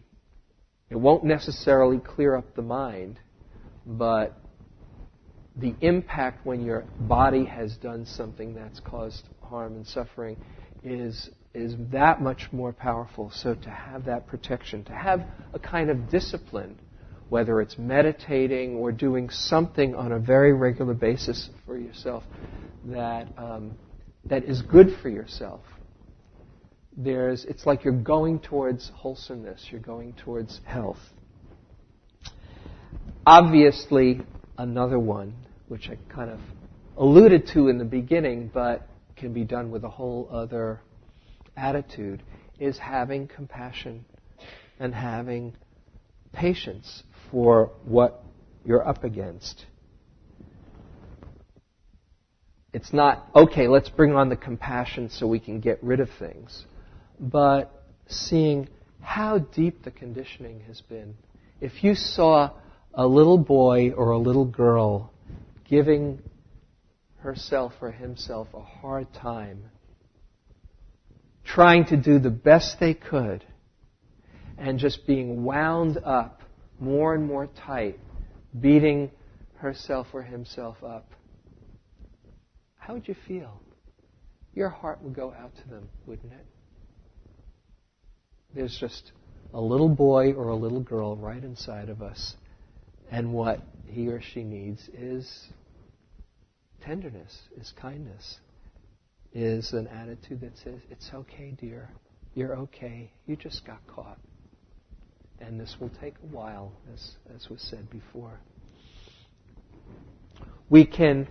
It 0.90 0.96
won't 0.96 1.24
necessarily 1.24 2.00
clear 2.00 2.36
up 2.36 2.56
the 2.56 2.62
mind, 2.62 3.20
but 3.86 4.38
the 5.56 5.76
impact 5.82 6.46
when 6.46 6.64
your 6.64 6.86
body 7.00 7.46
has 7.46 7.76
done 7.78 8.06
something 8.06 8.54
that's 8.54 8.80
caused 8.80 9.28
harm 9.42 9.76
and 9.76 9.88
suffering 9.88 10.38
is 10.84 11.30
is 11.54 11.74
that 11.92 12.22
much 12.22 12.50
more 12.52 12.74
powerful. 12.74 13.32
So 13.34 13.56
to 13.56 13.70
have 13.70 14.06
that 14.06 14.28
protection, 14.28 14.84
to 14.86 14.92
have 14.92 15.26
a 15.54 15.60
kind 15.60 15.90
of 15.90 16.10
discipline, 16.10 16.78
whether 17.30 17.62
it's 17.62 17.78
meditating 17.78 18.76
or 18.76 18.92
doing 18.92 19.30
something 19.30 19.96
on 19.96 20.12
a 20.12 20.20
very 20.20 20.54
regular 20.54 20.94
basis 20.94 21.50
for 21.66 21.78
yourself 21.78 22.24
that 22.86 23.28
um, 23.38 23.76
that 24.26 24.44
is 24.46 24.62
good 24.62 24.88
for 25.02 25.10
yourself, 25.10 25.62
there's, 26.98 27.46
it's 27.46 27.66
like 27.66 27.84
you're 27.84 27.94
going 27.94 28.40
towards 28.40 28.92
wholesomeness, 28.96 29.68
you're 29.70 29.82
going 29.82 30.14
towards 30.14 30.60
health. 30.66 31.00
Obviously, 33.26 34.22
another 34.58 35.00
one, 35.00 35.36
which 35.68 35.90
I 35.90 35.98
kind 36.14 36.32
of 36.32 36.40
alluded 36.98 37.48
to 37.54 37.68
in 37.68 37.78
the 37.78 37.86
beginning, 37.86 38.50
but 38.54 38.88
can 39.16 39.34
be 39.34 39.44
done 39.44 39.72
with 39.72 39.84
a 39.84 39.90
whole 39.90 40.28
other 40.32 40.82
attitude, 41.58 42.24
is 42.60 42.78
having 42.78 43.28
compassion 43.28 44.06
and 44.80 44.94
having 44.94 45.56
patience 46.34 47.04
for 47.32 47.72
what 47.86 48.24
you're 48.66 48.88
up 48.88 49.04
against. 49.04 49.66
It's 52.74 52.92
not, 52.92 53.30
okay, 53.34 53.68
let's 53.68 53.90
bring 53.90 54.14
on 54.14 54.30
the 54.30 54.36
compassion 54.36 55.10
so 55.10 55.28
we 55.28 55.40
can 55.40 55.62
get 55.62 55.82
rid 55.82 56.02
of 56.02 56.10
things, 56.20 56.66
but 57.20 57.72
seeing 58.08 58.68
how 59.02 59.38
deep 59.38 59.84
the 59.84 59.92
conditioning 59.92 60.62
has 60.68 60.82
been. 60.82 61.16
If 61.62 61.84
you 61.84 61.96
saw 61.96 62.52
a 62.94 63.08
little 63.08 63.38
boy 63.38 63.92
or 63.92 64.12
a 64.12 64.18
little 64.18 64.46
girl 64.46 65.14
giving 65.64 66.20
herself 67.20 67.74
or 67.82 67.92
himself 67.92 68.50
a 68.54 68.62
hard 68.62 69.14
time, 69.14 69.64
trying 71.46 71.86
to 71.86 71.98
do 71.98 72.20
the 72.20 72.30
best 72.30 72.80
they 72.80 72.94
could, 72.94 73.46
and 74.58 74.80
just 74.80 75.08
being 75.08 75.44
wound 75.44 75.98
up 76.04 76.42
more 76.80 77.16
and 77.16 77.26
more 77.26 77.48
tight, 77.48 78.00
beating 78.60 79.12
herself 79.58 80.08
or 80.14 80.22
himself 80.22 80.84
up, 80.84 81.10
how 82.78 82.94
would 82.94 83.08
you 83.08 83.16
feel? 83.28 83.62
Your 84.54 84.70
heart 84.70 85.02
would 85.02 85.16
go 85.16 85.34
out 85.34 85.56
to 85.64 85.70
them, 85.70 85.90
wouldn't 86.06 86.32
it? 86.32 86.46
There's 88.54 88.78
just 88.80 89.12
a 89.54 89.60
little 89.60 89.90
boy 89.90 90.34
or 90.34 90.50
a 90.50 90.56
little 90.56 90.80
girl 90.80 91.16
right 91.16 91.44
inside 91.44 91.90
of 91.90 92.02
us, 92.02 92.36
and 93.12 93.34
what 93.34 93.62
he 93.86 94.08
or 94.08 94.22
she 94.22 94.44
needs 94.44 94.90
is 94.94 95.48
tenderness, 96.82 97.42
is 97.58 97.74
kindness, 97.80 98.40
is 99.34 99.74
an 99.74 99.88
attitude 99.88 100.42
that 100.42 100.58
says, 100.58 100.80
It's 100.90 101.10
okay, 101.14 101.54
dear. 101.60 101.90
You're 102.34 102.56
okay. 102.58 103.12
You 103.28 103.36
just 103.36 103.66
got 103.66 103.86
caught. 103.88 104.20
And 105.40 105.60
this 105.60 105.76
will 105.80 105.92
take 106.02 106.16
a 106.24 106.28
while, 106.28 106.72
as, 106.94 107.12
as 107.36 107.50
was 107.50 107.62
said 107.62 107.90
before. 107.90 108.40
We 110.70 110.86
can 110.86 111.28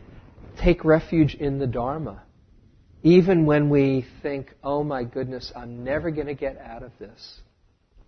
take 0.62 0.84
refuge 0.84 1.34
in 1.34 1.58
the 1.58 1.66
Dharma. 1.66 2.22
Even 3.02 3.44
when 3.44 3.68
we 3.68 4.06
think, 4.22 4.54
oh 4.62 4.84
my 4.84 5.04
goodness, 5.04 5.52
I'm 5.54 5.84
never 5.84 6.10
going 6.10 6.26
to 6.26 6.34
get 6.34 6.58
out 6.58 6.82
of 6.82 6.92
this. 6.98 7.40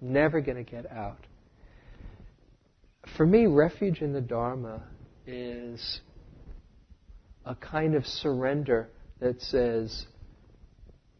Never 0.01 0.41
going 0.41 0.63
to 0.63 0.71
get 0.71 0.91
out. 0.91 1.27
For 3.17 3.27
me, 3.27 3.47
refuge 3.47 4.01
in 4.01 4.13
the 4.13 4.21
Dharma 4.21 4.83
is 5.27 6.01
a 7.45 7.55
kind 7.55 7.95
of 7.95 8.07
surrender 8.07 8.89
that 9.21 9.41
says, 9.41 10.07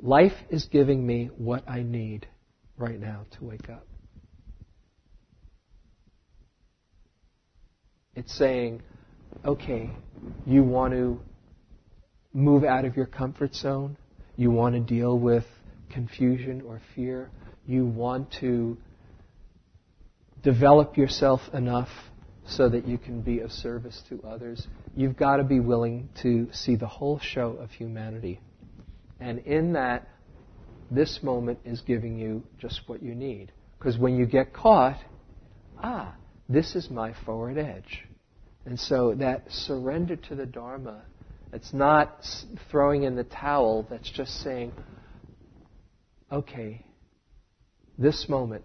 life 0.01 0.37
is 0.51 0.67
giving 0.71 1.07
me 1.07 1.31
what 1.37 1.69
I 1.69 1.83
need 1.83 2.27
right 2.77 3.01
now 3.01 3.25
to 3.39 3.45
wake 3.45 3.71
up. 3.71 3.87
It's 8.17 8.37
saying, 8.37 8.83
okay, 9.45 9.91
you 10.47 10.65
want 10.65 10.95
to 10.95 11.21
move 12.33 12.65
out 12.65 12.85
of 12.85 12.97
your 12.97 13.07
comfort 13.07 13.55
zone, 13.55 13.97
you 14.37 14.51
want 14.51 14.75
to 14.75 14.81
deal 14.81 15.19
with 15.19 15.45
confusion 15.91 16.63
or 16.67 16.81
fear, 16.95 17.31
you 17.67 17.85
want 17.87 18.33
to 18.41 18.77
develop 20.43 20.97
yourself 20.97 21.41
enough 21.53 21.89
so 22.47 22.69
that 22.69 22.87
you 22.87 22.97
can 22.97 23.21
be 23.21 23.41
of 23.41 23.51
service 23.51 24.03
to 24.09 24.23
others, 24.23 24.67
you've 24.95 25.17
got 25.17 25.37
to 25.37 25.45
be 25.45 25.61
willing 25.61 26.09
to 26.23 26.49
see 26.53 26.77
the 26.77 26.87
whole 26.87 27.19
show 27.19 27.51
of 27.53 27.71
humanity. 27.71 28.41
And 29.21 29.41
in 29.41 29.73
that, 29.73 30.09
this 30.91 31.21
moment 31.23 31.59
is 31.65 31.81
giving 31.81 32.19
you 32.19 32.45
just 32.59 32.83
what 32.87 33.03
you 33.03 33.15
need. 33.15 33.53
Because 33.79 33.99
when 33.99 34.17
you 34.17 34.27
get 34.27 34.53
caught, 34.53 34.99
ah, 35.83 36.15
this 36.49 36.77
is 36.77 36.89
my 36.91 37.13
forward 37.25 37.59
edge. 37.59 38.06
And 38.67 38.79
so 38.79 39.15
that 39.15 39.45
surrender 39.49 40.17
to 40.17 40.35
the 40.35 40.45
Dharma, 40.45 41.03
it's 41.53 41.73
not 41.73 42.27
throwing 42.71 43.05
in 43.05 43.15
the 43.15 43.25
towel, 43.25 43.87
that's 43.89 44.11
just 44.11 44.43
saying, 44.43 44.73
okay, 46.31 46.85
this 47.97 48.29
moment, 48.29 48.65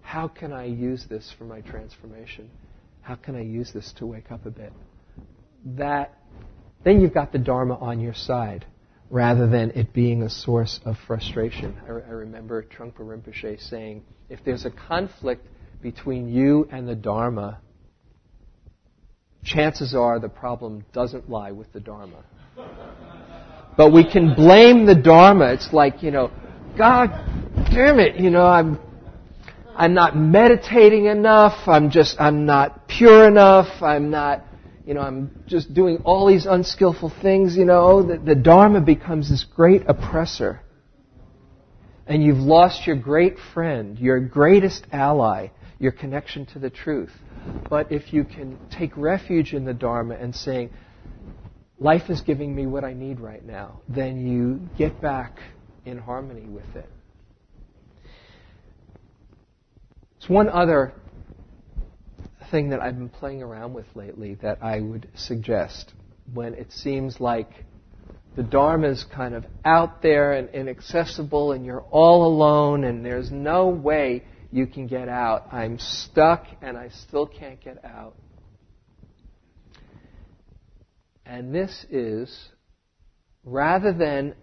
how 0.00 0.26
can 0.26 0.52
I 0.52 0.64
use 0.64 1.04
this 1.08 1.32
for 1.36 1.44
my 1.44 1.60
transformation? 1.60 2.50
How 3.02 3.14
can 3.14 3.36
I 3.36 3.42
use 3.42 3.70
this 3.72 3.92
to 3.98 4.06
wake 4.06 4.32
up 4.32 4.46
a 4.46 4.50
bit? 4.50 4.72
That, 5.66 6.18
then 6.82 7.00
you've 7.00 7.14
got 7.14 7.30
the 7.30 7.38
Dharma 7.38 7.74
on 7.74 8.00
your 8.00 8.14
side 8.14 8.64
rather 9.10 9.46
than 9.46 9.70
it 9.72 9.92
being 9.92 10.22
a 10.22 10.30
source 10.30 10.80
of 10.86 10.96
frustration. 11.06 11.76
I, 11.86 11.90
I 11.90 12.12
remember 12.12 12.62
Trungpa 12.62 13.00
Rinpoche 13.00 13.60
saying, 13.68 14.02
if 14.30 14.40
there's 14.44 14.64
a 14.64 14.70
conflict 14.70 15.46
between 15.82 16.28
you 16.28 16.66
and 16.72 16.88
the 16.88 16.94
Dharma, 16.94 17.60
chances 19.44 19.94
are 19.94 20.18
the 20.18 20.28
problem 20.28 20.84
doesn't 20.92 21.28
lie 21.28 21.52
with 21.52 21.72
the 21.72 21.80
Dharma. 21.80 22.24
But 23.76 23.92
we 23.92 24.10
can 24.10 24.34
blame 24.34 24.86
the 24.86 24.94
Dharma. 24.94 25.52
It's 25.52 25.72
like, 25.72 26.02
you 26.02 26.10
know, 26.10 26.30
God 26.76 27.10
damn 27.70 27.98
it, 27.98 28.16
you 28.16 28.30
know, 28.30 28.46
I'm, 28.46 28.78
I'm 29.76 29.94
not 29.94 30.16
meditating 30.16 31.06
enough. 31.06 31.68
I'm 31.68 31.90
just, 31.90 32.16
I'm 32.20 32.46
not 32.46 32.88
pure 32.88 33.26
enough. 33.26 33.82
I'm 33.82 34.10
not, 34.10 34.44
you 34.86 34.94
know, 34.94 35.00
I'm 35.00 35.42
just 35.46 35.74
doing 35.74 35.98
all 36.04 36.26
these 36.26 36.46
unskillful 36.46 37.12
things, 37.22 37.56
you 37.56 37.64
know. 37.64 38.02
The, 38.02 38.18
the 38.18 38.34
Dharma 38.34 38.80
becomes 38.80 39.28
this 39.30 39.44
great 39.44 39.82
oppressor. 39.88 40.60
And 42.06 42.22
you've 42.22 42.38
lost 42.38 42.86
your 42.86 42.96
great 42.96 43.36
friend, 43.54 43.98
your 43.98 44.20
greatest 44.20 44.86
ally, 44.92 45.48
your 45.84 45.92
connection 45.92 46.46
to 46.46 46.58
the 46.58 46.70
truth. 46.70 47.12
But 47.68 47.92
if 47.92 48.10
you 48.12 48.24
can 48.24 48.58
take 48.70 48.96
refuge 48.96 49.52
in 49.52 49.66
the 49.66 49.74
Dharma 49.74 50.14
and 50.14 50.34
saying, 50.34 50.70
life 51.78 52.08
is 52.08 52.22
giving 52.22 52.56
me 52.56 52.66
what 52.66 52.84
I 52.84 52.94
need 52.94 53.20
right 53.20 53.44
now, 53.44 53.80
then 53.86 54.26
you 54.26 54.66
get 54.78 55.02
back 55.02 55.38
in 55.84 55.98
harmony 55.98 56.48
with 56.48 56.74
it. 56.74 56.88
It's 60.16 60.28
one 60.28 60.48
other 60.48 60.94
thing 62.50 62.70
that 62.70 62.80
I've 62.80 62.96
been 62.96 63.10
playing 63.10 63.42
around 63.42 63.74
with 63.74 63.86
lately 63.94 64.36
that 64.36 64.62
I 64.62 64.80
would 64.80 65.06
suggest 65.14 65.92
when 66.32 66.54
it 66.54 66.72
seems 66.72 67.20
like 67.20 67.50
the 68.36 68.42
Dharma 68.42 68.88
is 68.88 69.04
kind 69.14 69.34
of 69.34 69.44
out 69.66 70.00
there 70.00 70.32
and 70.32 70.48
inaccessible 70.48 71.52
and 71.52 71.66
you're 71.66 71.84
all 71.90 72.26
alone 72.26 72.84
and 72.84 73.04
there's 73.04 73.30
no 73.30 73.68
way 73.68 74.22
you 74.54 74.68
can 74.68 74.86
get 74.86 75.08
out. 75.08 75.52
I'm 75.52 75.80
stuck 75.80 76.46
and 76.62 76.78
I 76.78 76.88
still 77.08 77.26
can't 77.26 77.60
get 77.60 77.84
out. 77.84 78.14
And 81.26 81.52
this 81.52 81.84
is, 81.90 82.32
rather 83.44 83.92
than 83.92 84.36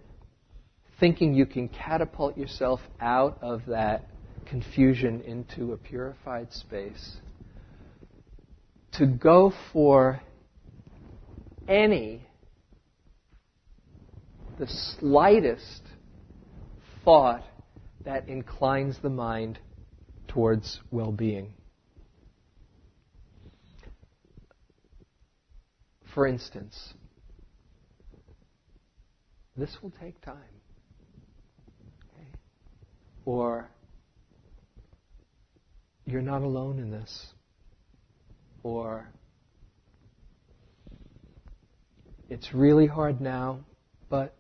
thinking 1.00 1.34
you 1.34 1.46
can 1.46 1.70
catapult 1.70 2.38
yourself 2.38 2.82
out 3.00 3.38
of 3.42 3.62
that 3.68 4.10
confusion 4.46 5.22
into 5.22 5.72
a 5.72 5.78
purified 5.78 6.52
space, 6.52 7.16
to 8.92 9.06
go 9.06 9.54
for 9.72 10.22
any, 11.70 12.28
the 14.60 14.68
slightest 15.00 15.84
thought 17.06 17.46
that 18.04 18.28
inclines 18.28 18.98
the 19.02 19.10
mind 19.10 19.58
towards 20.32 20.80
well 20.92 21.12
being. 21.12 21.54
For 26.16 26.26
instance, 26.26 26.94
this 29.58 29.78
will 29.82 29.92
take 30.02 30.22
time. 30.22 30.38
Okay? 32.14 32.28
Or, 33.26 33.70
you're 36.06 36.22
not 36.22 36.44
alone 36.44 36.80
in 36.80 36.92
this. 36.92 37.28
Or, 38.64 39.10
it's 42.30 42.54
really 42.54 42.88
hard 42.88 43.20
now, 43.20 43.60
but 44.10 44.34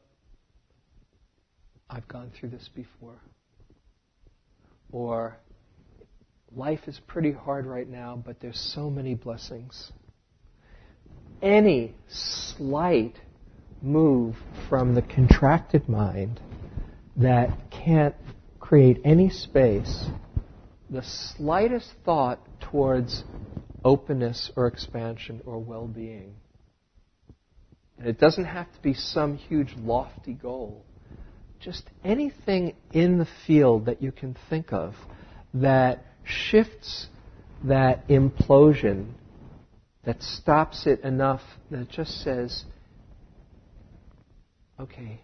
I've 1.89 2.07
gone 2.07 2.31
through 2.39 2.49
this 2.49 2.69
before. 2.73 3.21
Or, 4.93 5.37
life 6.55 6.81
is 6.87 6.99
pretty 7.07 7.31
hard 7.31 7.65
right 7.65 7.87
now, 7.87 8.21
but 8.23 8.39
there's 8.39 8.59
so 8.73 8.89
many 8.89 9.15
blessings. 9.15 9.91
Any 11.41 11.95
slight 12.07 13.15
move 13.81 14.35
from 14.69 14.93
the 14.93 15.01
contracted 15.01 15.89
mind 15.89 16.39
that 17.17 17.49
can't 17.71 18.15
create 18.59 19.01
any 19.03 19.29
space, 19.29 20.05
the 20.89 21.03
slightest 21.03 21.93
thought 22.05 22.39
towards 22.59 23.23
openness 23.83 24.51
or 24.55 24.67
expansion 24.67 25.41
or 25.45 25.59
well 25.59 25.87
being. 25.87 26.35
And 27.97 28.07
it 28.07 28.19
doesn't 28.19 28.45
have 28.45 28.71
to 28.73 28.81
be 28.81 28.93
some 28.93 29.37
huge 29.37 29.73
lofty 29.77 30.33
goal. 30.33 30.85
Just 31.59 31.83
anything 32.03 32.75
in 32.91 33.19
the 33.19 33.27
field 33.45 33.85
that 33.85 34.01
you 34.01 34.11
can 34.11 34.35
think 34.49 34.73
of 34.73 34.95
that 35.53 36.03
shifts 36.31 37.07
that 37.63 38.07
implosion, 38.07 39.11
that 40.03 40.21
stops 40.23 40.87
it 40.87 41.01
enough 41.01 41.41
that 41.69 41.89
just 41.89 42.23
says, 42.23 42.65
okay, 44.79 45.21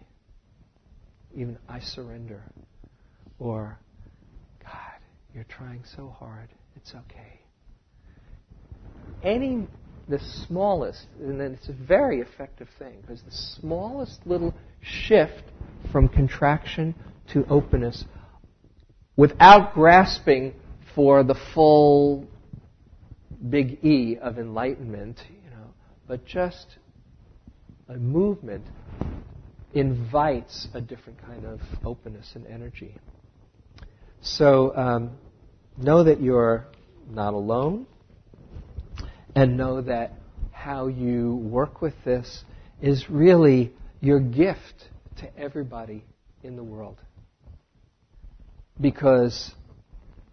even 1.34 1.58
I 1.68 1.80
surrender. 1.80 2.42
Or, 3.40 3.78
God, 4.62 5.00
you're 5.34 5.44
trying 5.44 5.82
so 5.96 6.08
hard. 6.08 6.48
It's 6.76 6.94
okay. 6.94 7.40
Any, 9.22 9.66
the 10.08 10.20
smallest, 10.46 11.06
and 11.20 11.40
then 11.40 11.54
it's 11.54 11.68
a 11.68 11.72
very 11.72 12.20
effective 12.20 12.68
thing, 12.78 12.98
because 13.00 13.22
the 13.22 13.32
smallest 13.32 14.20
little 14.26 14.54
shift 14.80 15.42
from 15.90 16.08
contraction 16.08 16.94
to 17.32 17.44
openness 17.48 18.04
without 19.16 19.74
grasping 19.74 20.54
for 20.94 21.22
the 21.22 21.36
full 21.54 22.26
big 23.48 23.84
E 23.84 24.18
of 24.20 24.38
enlightenment, 24.38 25.20
you 25.28 25.50
know, 25.50 25.66
but 26.06 26.24
just 26.26 26.78
a 27.88 27.96
movement 27.96 28.64
invites 29.74 30.68
a 30.74 30.80
different 30.80 31.20
kind 31.22 31.44
of 31.44 31.60
openness 31.84 32.32
and 32.34 32.46
energy. 32.46 32.96
So 34.20 34.74
um, 34.76 35.10
know 35.76 36.04
that 36.04 36.20
you're 36.20 36.66
not 37.10 37.34
alone, 37.34 37.86
and 39.34 39.56
know 39.56 39.80
that 39.82 40.12
how 40.50 40.88
you 40.88 41.36
work 41.36 41.80
with 41.80 41.94
this 42.04 42.44
is 42.82 43.08
really 43.08 43.72
your 44.00 44.20
gift 44.20 44.88
to 45.18 45.38
everybody 45.38 46.04
in 46.42 46.56
the 46.56 46.64
world. 46.64 47.00
Because 48.80 49.52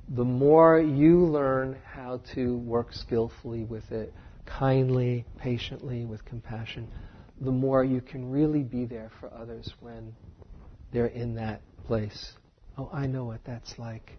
the 0.10 0.24
more 0.24 0.80
you 0.80 1.26
learn 1.26 1.78
how 1.84 2.22
to 2.34 2.58
work 2.58 2.94
skillfully 2.94 3.64
with 3.64 3.92
it, 3.92 4.14
kindly, 4.46 5.26
patiently, 5.38 6.06
with 6.06 6.24
compassion, 6.26 6.88
the 7.42 7.52
more 7.52 7.84
you 7.84 8.02
can 8.02 8.30
really 8.30 8.62
be 8.62 8.86
there 8.86 9.12
for 9.20 9.34
others 9.34 9.74
when 9.80 10.16
they're 10.92 11.08
in 11.08 11.36
that 11.36 11.62
place. 11.88 12.34
Oh, 12.78 12.90
I 12.94 13.08
know 13.08 13.26
what 13.26 13.44
that's 13.46 13.80
like. 13.80 14.18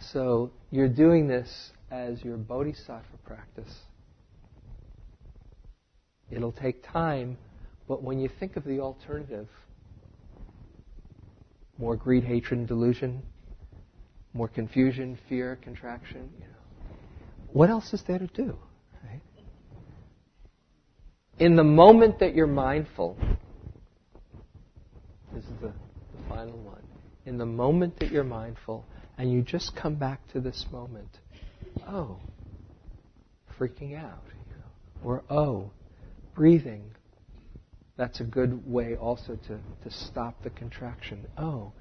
So 0.00 0.50
you're 0.70 0.88
doing 0.88 1.28
this 1.28 1.72
as 1.90 2.24
your 2.24 2.36
bodhisattva 2.36 3.16
practice. 3.24 3.82
It'll 6.30 6.52
take 6.52 6.82
time, 6.82 7.36
but 7.86 8.02
when 8.02 8.18
you 8.18 8.28
think 8.28 8.56
of 8.56 8.64
the 8.64 8.80
alternative, 8.80 9.48
more 11.78 11.96
greed, 11.96 12.24
hatred, 12.24 12.58
and 12.60 12.68
delusion, 12.68 13.22
more 14.32 14.48
confusion, 14.48 15.18
fear, 15.28 15.58
contraction, 15.62 16.30
you 16.38 16.44
know, 16.46 16.94
what 17.52 17.70
else 17.70 17.92
is 17.92 18.02
there 18.06 18.18
to 18.18 18.26
do? 18.26 18.56
in 21.38 21.56
the 21.56 21.64
moment 21.64 22.18
that 22.18 22.34
you're 22.34 22.46
mindful, 22.46 23.16
this 25.32 25.44
is 25.44 25.50
the, 25.60 25.68
the, 25.68 26.28
final 26.28 26.58
one. 26.58 26.82
In 27.26 27.38
the 27.38 27.46
moment 27.46 27.98
that 28.00 28.10
you're 28.10 28.24
mindful, 28.24 28.84
and 29.16 29.30
you 29.30 29.42
just 29.42 29.76
come 29.76 29.94
back 29.94 30.20
to 30.32 30.40
this 30.40 30.66
moment, 30.72 31.18
oh, 31.86 32.18
freaking 33.58 33.96
out, 33.96 34.24
you 34.48 34.56
know, 34.56 35.04
or 35.04 35.24
oh, 35.30 35.70
breathing. 36.34 36.90
That's 37.96 38.20
a 38.20 38.24
good 38.24 38.66
way 38.66 38.96
also 38.96 39.36
to, 39.48 39.58
to 39.82 39.90
stop 39.90 40.42
the 40.42 40.50
contraction. 40.50 41.26
Oh, 41.36 41.72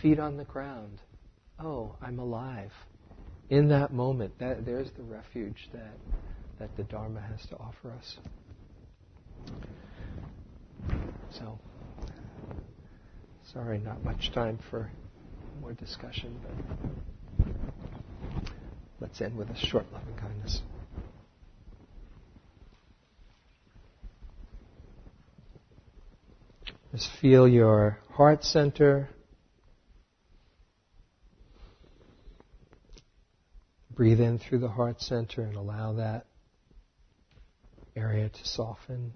feet 0.00 0.18
on 0.18 0.36
the 0.36 0.44
ground. 0.44 1.00
Oh, 1.58 1.94
I'm 2.02 2.18
alive. 2.18 2.72
In 3.48 3.68
that 3.68 3.92
moment, 3.92 4.38
that, 4.40 4.66
there's 4.66 4.90
the 4.96 5.02
refuge 5.02 5.68
that, 5.72 5.94
that 6.58 6.76
the 6.76 6.82
Dharma 6.82 7.20
has 7.20 7.46
to 7.46 7.56
offer 7.56 7.90
us. 7.92 8.16
So, 11.30 11.58
sorry, 13.52 13.78
not 13.78 14.04
much 14.04 14.32
time 14.32 14.58
for 14.70 14.90
more 15.60 15.72
discussion, 15.72 16.38
but 16.42 17.48
let's 19.00 19.20
end 19.20 19.36
with 19.36 19.48
a 19.50 19.56
short 19.56 19.86
loving 19.92 20.14
kindness. 20.16 20.60
Just 26.92 27.10
feel 27.20 27.46
your 27.46 27.98
heart 28.12 28.44
center. 28.44 29.10
Breathe 33.96 34.20
in 34.20 34.38
through 34.38 34.58
the 34.58 34.68
heart 34.68 35.00
center 35.00 35.42
and 35.42 35.56
allow 35.56 35.94
that 35.94 36.26
area 37.96 38.28
to 38.28 38.44
soften. 38.46 39.14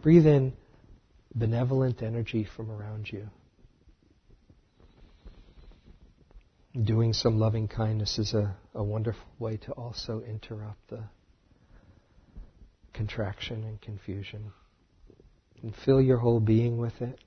Breathe 0.00 0.26
in 0.26 0.52
benevolent 1.34 2.02
energy 2.02 2.44
from 2.56 2.70
around 2.70 3.10
you. 3.10 3.28
Doing 6.80 7.12
some 7.12 7.38
loving 7.38 7.66
kindness 7.66 8.18
is 8.18 8.32
a, 8.32 8.56
a 8.74 8.82
wonderful 8.82 9.26
way 9.40 9.56
to 9.58 9.72
also 9.72 10.22
interrupt 10.26 10.88
the 10.88 11.02
contraction 12.94 13.64
and 13.64 13.80
confusion. 13.80 14.52
And 15.62 15.74
fill 15.84 16.00
your 16.00 16.18
whole 16.18 16.40
being 16.40 16.78
with 16.78 17.02
it. 17.02 17.18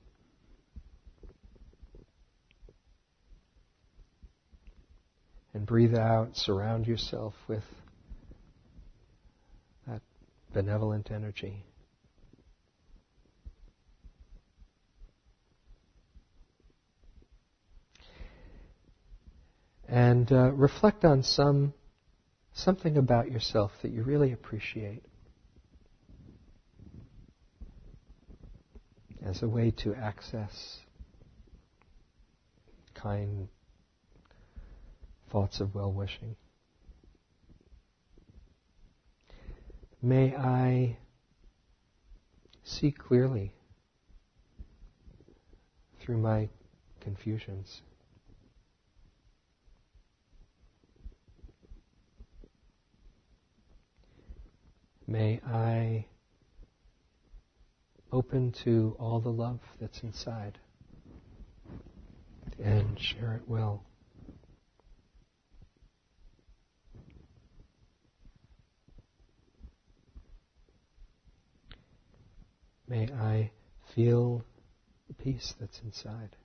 And 5.56 5.64
breathe 5.64 5.94
out, 5.94 6.36
surround 6.36 6.86
yourself 6.86 7.32
with 7.48 7.64
that 9.88 10.02
benevolent 10.52 11.10
energy. 11.10 11.64
and 19.88 20.30
uh, 20.30 20.52
reflect 20.52 21.06
on 21.06 21.22
some 21.22 21.72
something 22.52 22.98
about 22.98 23.30
yourself 23.30 23.70
that 23.80 23.92
you 23.92 24.02
really 24.02 24.32
appreciate 24.32 25.04
as 29.24 29.42
a 29.42 29.48
way 29.48 29.70
to 29.70 29.94
access 29.94 30.80
kind 32.94 33.48
thoughts 35.30 35.60
of 35.60 35.74
well 35.74 35.92
wishing. 35.92 36.36
May 40.02 40.36
I 40.36 40.98
see 42.62 42.92
clearly 42.92 43.52
through 46.00 46.18
my 46.18 46.48
confusions. 47.00 47.82
May 55.08 55.40
I 55.46 56.06
open 58.12 58.52
to 58.64 58.96
all 58.98 59.20
the 59.20 59.30
love 59.30 59.60
that's 59.80 60.02
inside 60.02 60.58
and 62.62 62.98
share 62.98 63.34
it 63.34 63.48
well. 63.48 63.84
May 72.88 73.08
I 73.12 73.50
feel 73.94 74.44
the 75.08 75.14
peace 75.14 75.54
that's 75.58 75.80
inside. 75.80 76.36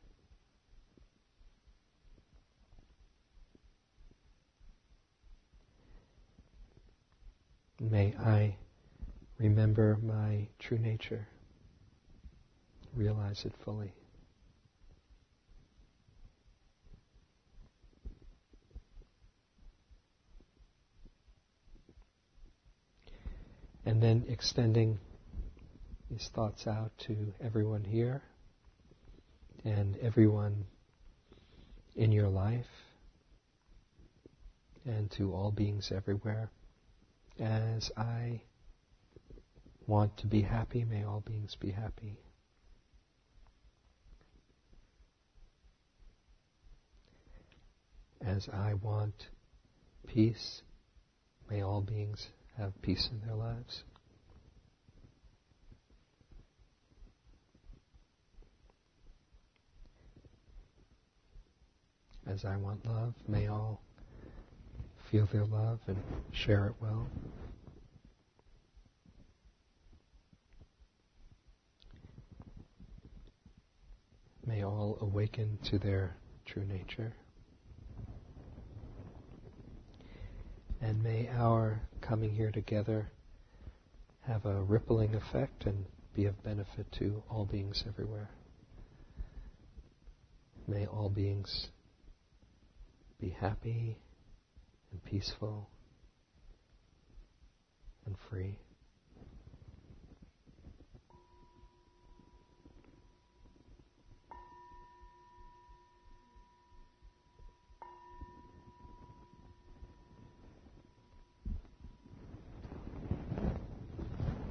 May 7.80 8.16
I 8.16 8.56
remember 9.38 9.98
my 10.02 10.48
true 10.60 10.78
nature, 10.78 11.28
realize 12.96 13.46
it 13.46 13.54
fully. 13.64 13.94
And 23.86 24.02
then 24.02 24.26
extending 24.28 25.00
these 26.12 26.30
thoughts 26.36 26.68
out 26.68 26.92
to 26.98 27.16
everyone 27.42 27.86
here 27.86 28.22
and 29.64 29.96
everyone 30.02 30.66
in 31.96 32.12
your 32.12 32.28
life 32.28 32.66
and 34.86 35.10
to 35.12 35.34
all 35.34 35.52
beings 35.52 35.90
everywhere. 35.96 36.50
As 37.40 37.90
I 37.96 38.42
want 39.88 40.18
to 40.18 40.28
be 40.28 40.42
happy, 40.42 40.84
may 40.84 41.06
all 41.06 41.24
beings 41.26 41.56
be 41.56 41.72
happy. 41.72 42.18
As 48.20 48.50
I 48.50 48.74
want 48.74 49.30
peace, 50.08 50.62
may 51.50 51.62
all 51.62 51.82
beings 51.82 52.28
have 52.58 52.74
peace 52.82 53.10
in 53.10 53.26
their 53.26 53.38
lives. 53.38 53.84
As 62.32 62.46
I 62.46 62.56
want 62.56 62.86
love, 62.86 63.14
may 63.28 63.48
all 63.48 63.82
feel 65.10 65.26
their 65.34 65.44
love 65.44 65.80
and 65.88 65.98
share 66.32 66.68
it 66.68 66.76
well. 66.80 67.10
May 74.46 74.64
all 74.64 74.98
awaken 75.02 75.58
to 75.64 75.78
their 75.78 76.16
true 76.46 76.64
nature. 76.64 77.12
And 80.80 81.04
may 81.04 81.28
our 81.28 81.82
coming 82.00 82.34
here 82.34 82.52
together 82.52 83.12
have 84.22 84.46
a 84.46 84.62
rippling 84.62 85.16
effect 85.16 85.66
and 85.66 85.84
be 86.16 86.28
of 86.28 86.42
benefit 86.44 86.90
to 86.94 87.24
all 87.30 87.44
beings 87.44 87.84
everywhere. 87.86 88.30
May 90.66 90.86
all 90.86 91.10
beings 91.10 91.68
be 93.22 93.30
happy 93.40 93.96
and 94.92 95.04
peaceful 95.06 95.70
and 98.08 98.16
free. 98.30 98.58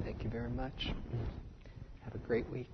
Thank 0.05 0.23
you 0.23 0.29
very 0.29 0.49
much. 0.49 0.71
Mm. 0.87 0.93
Have 2.05 2.15
a 2.15 2.19
great 2.19 2.49
week. 2.49 2.73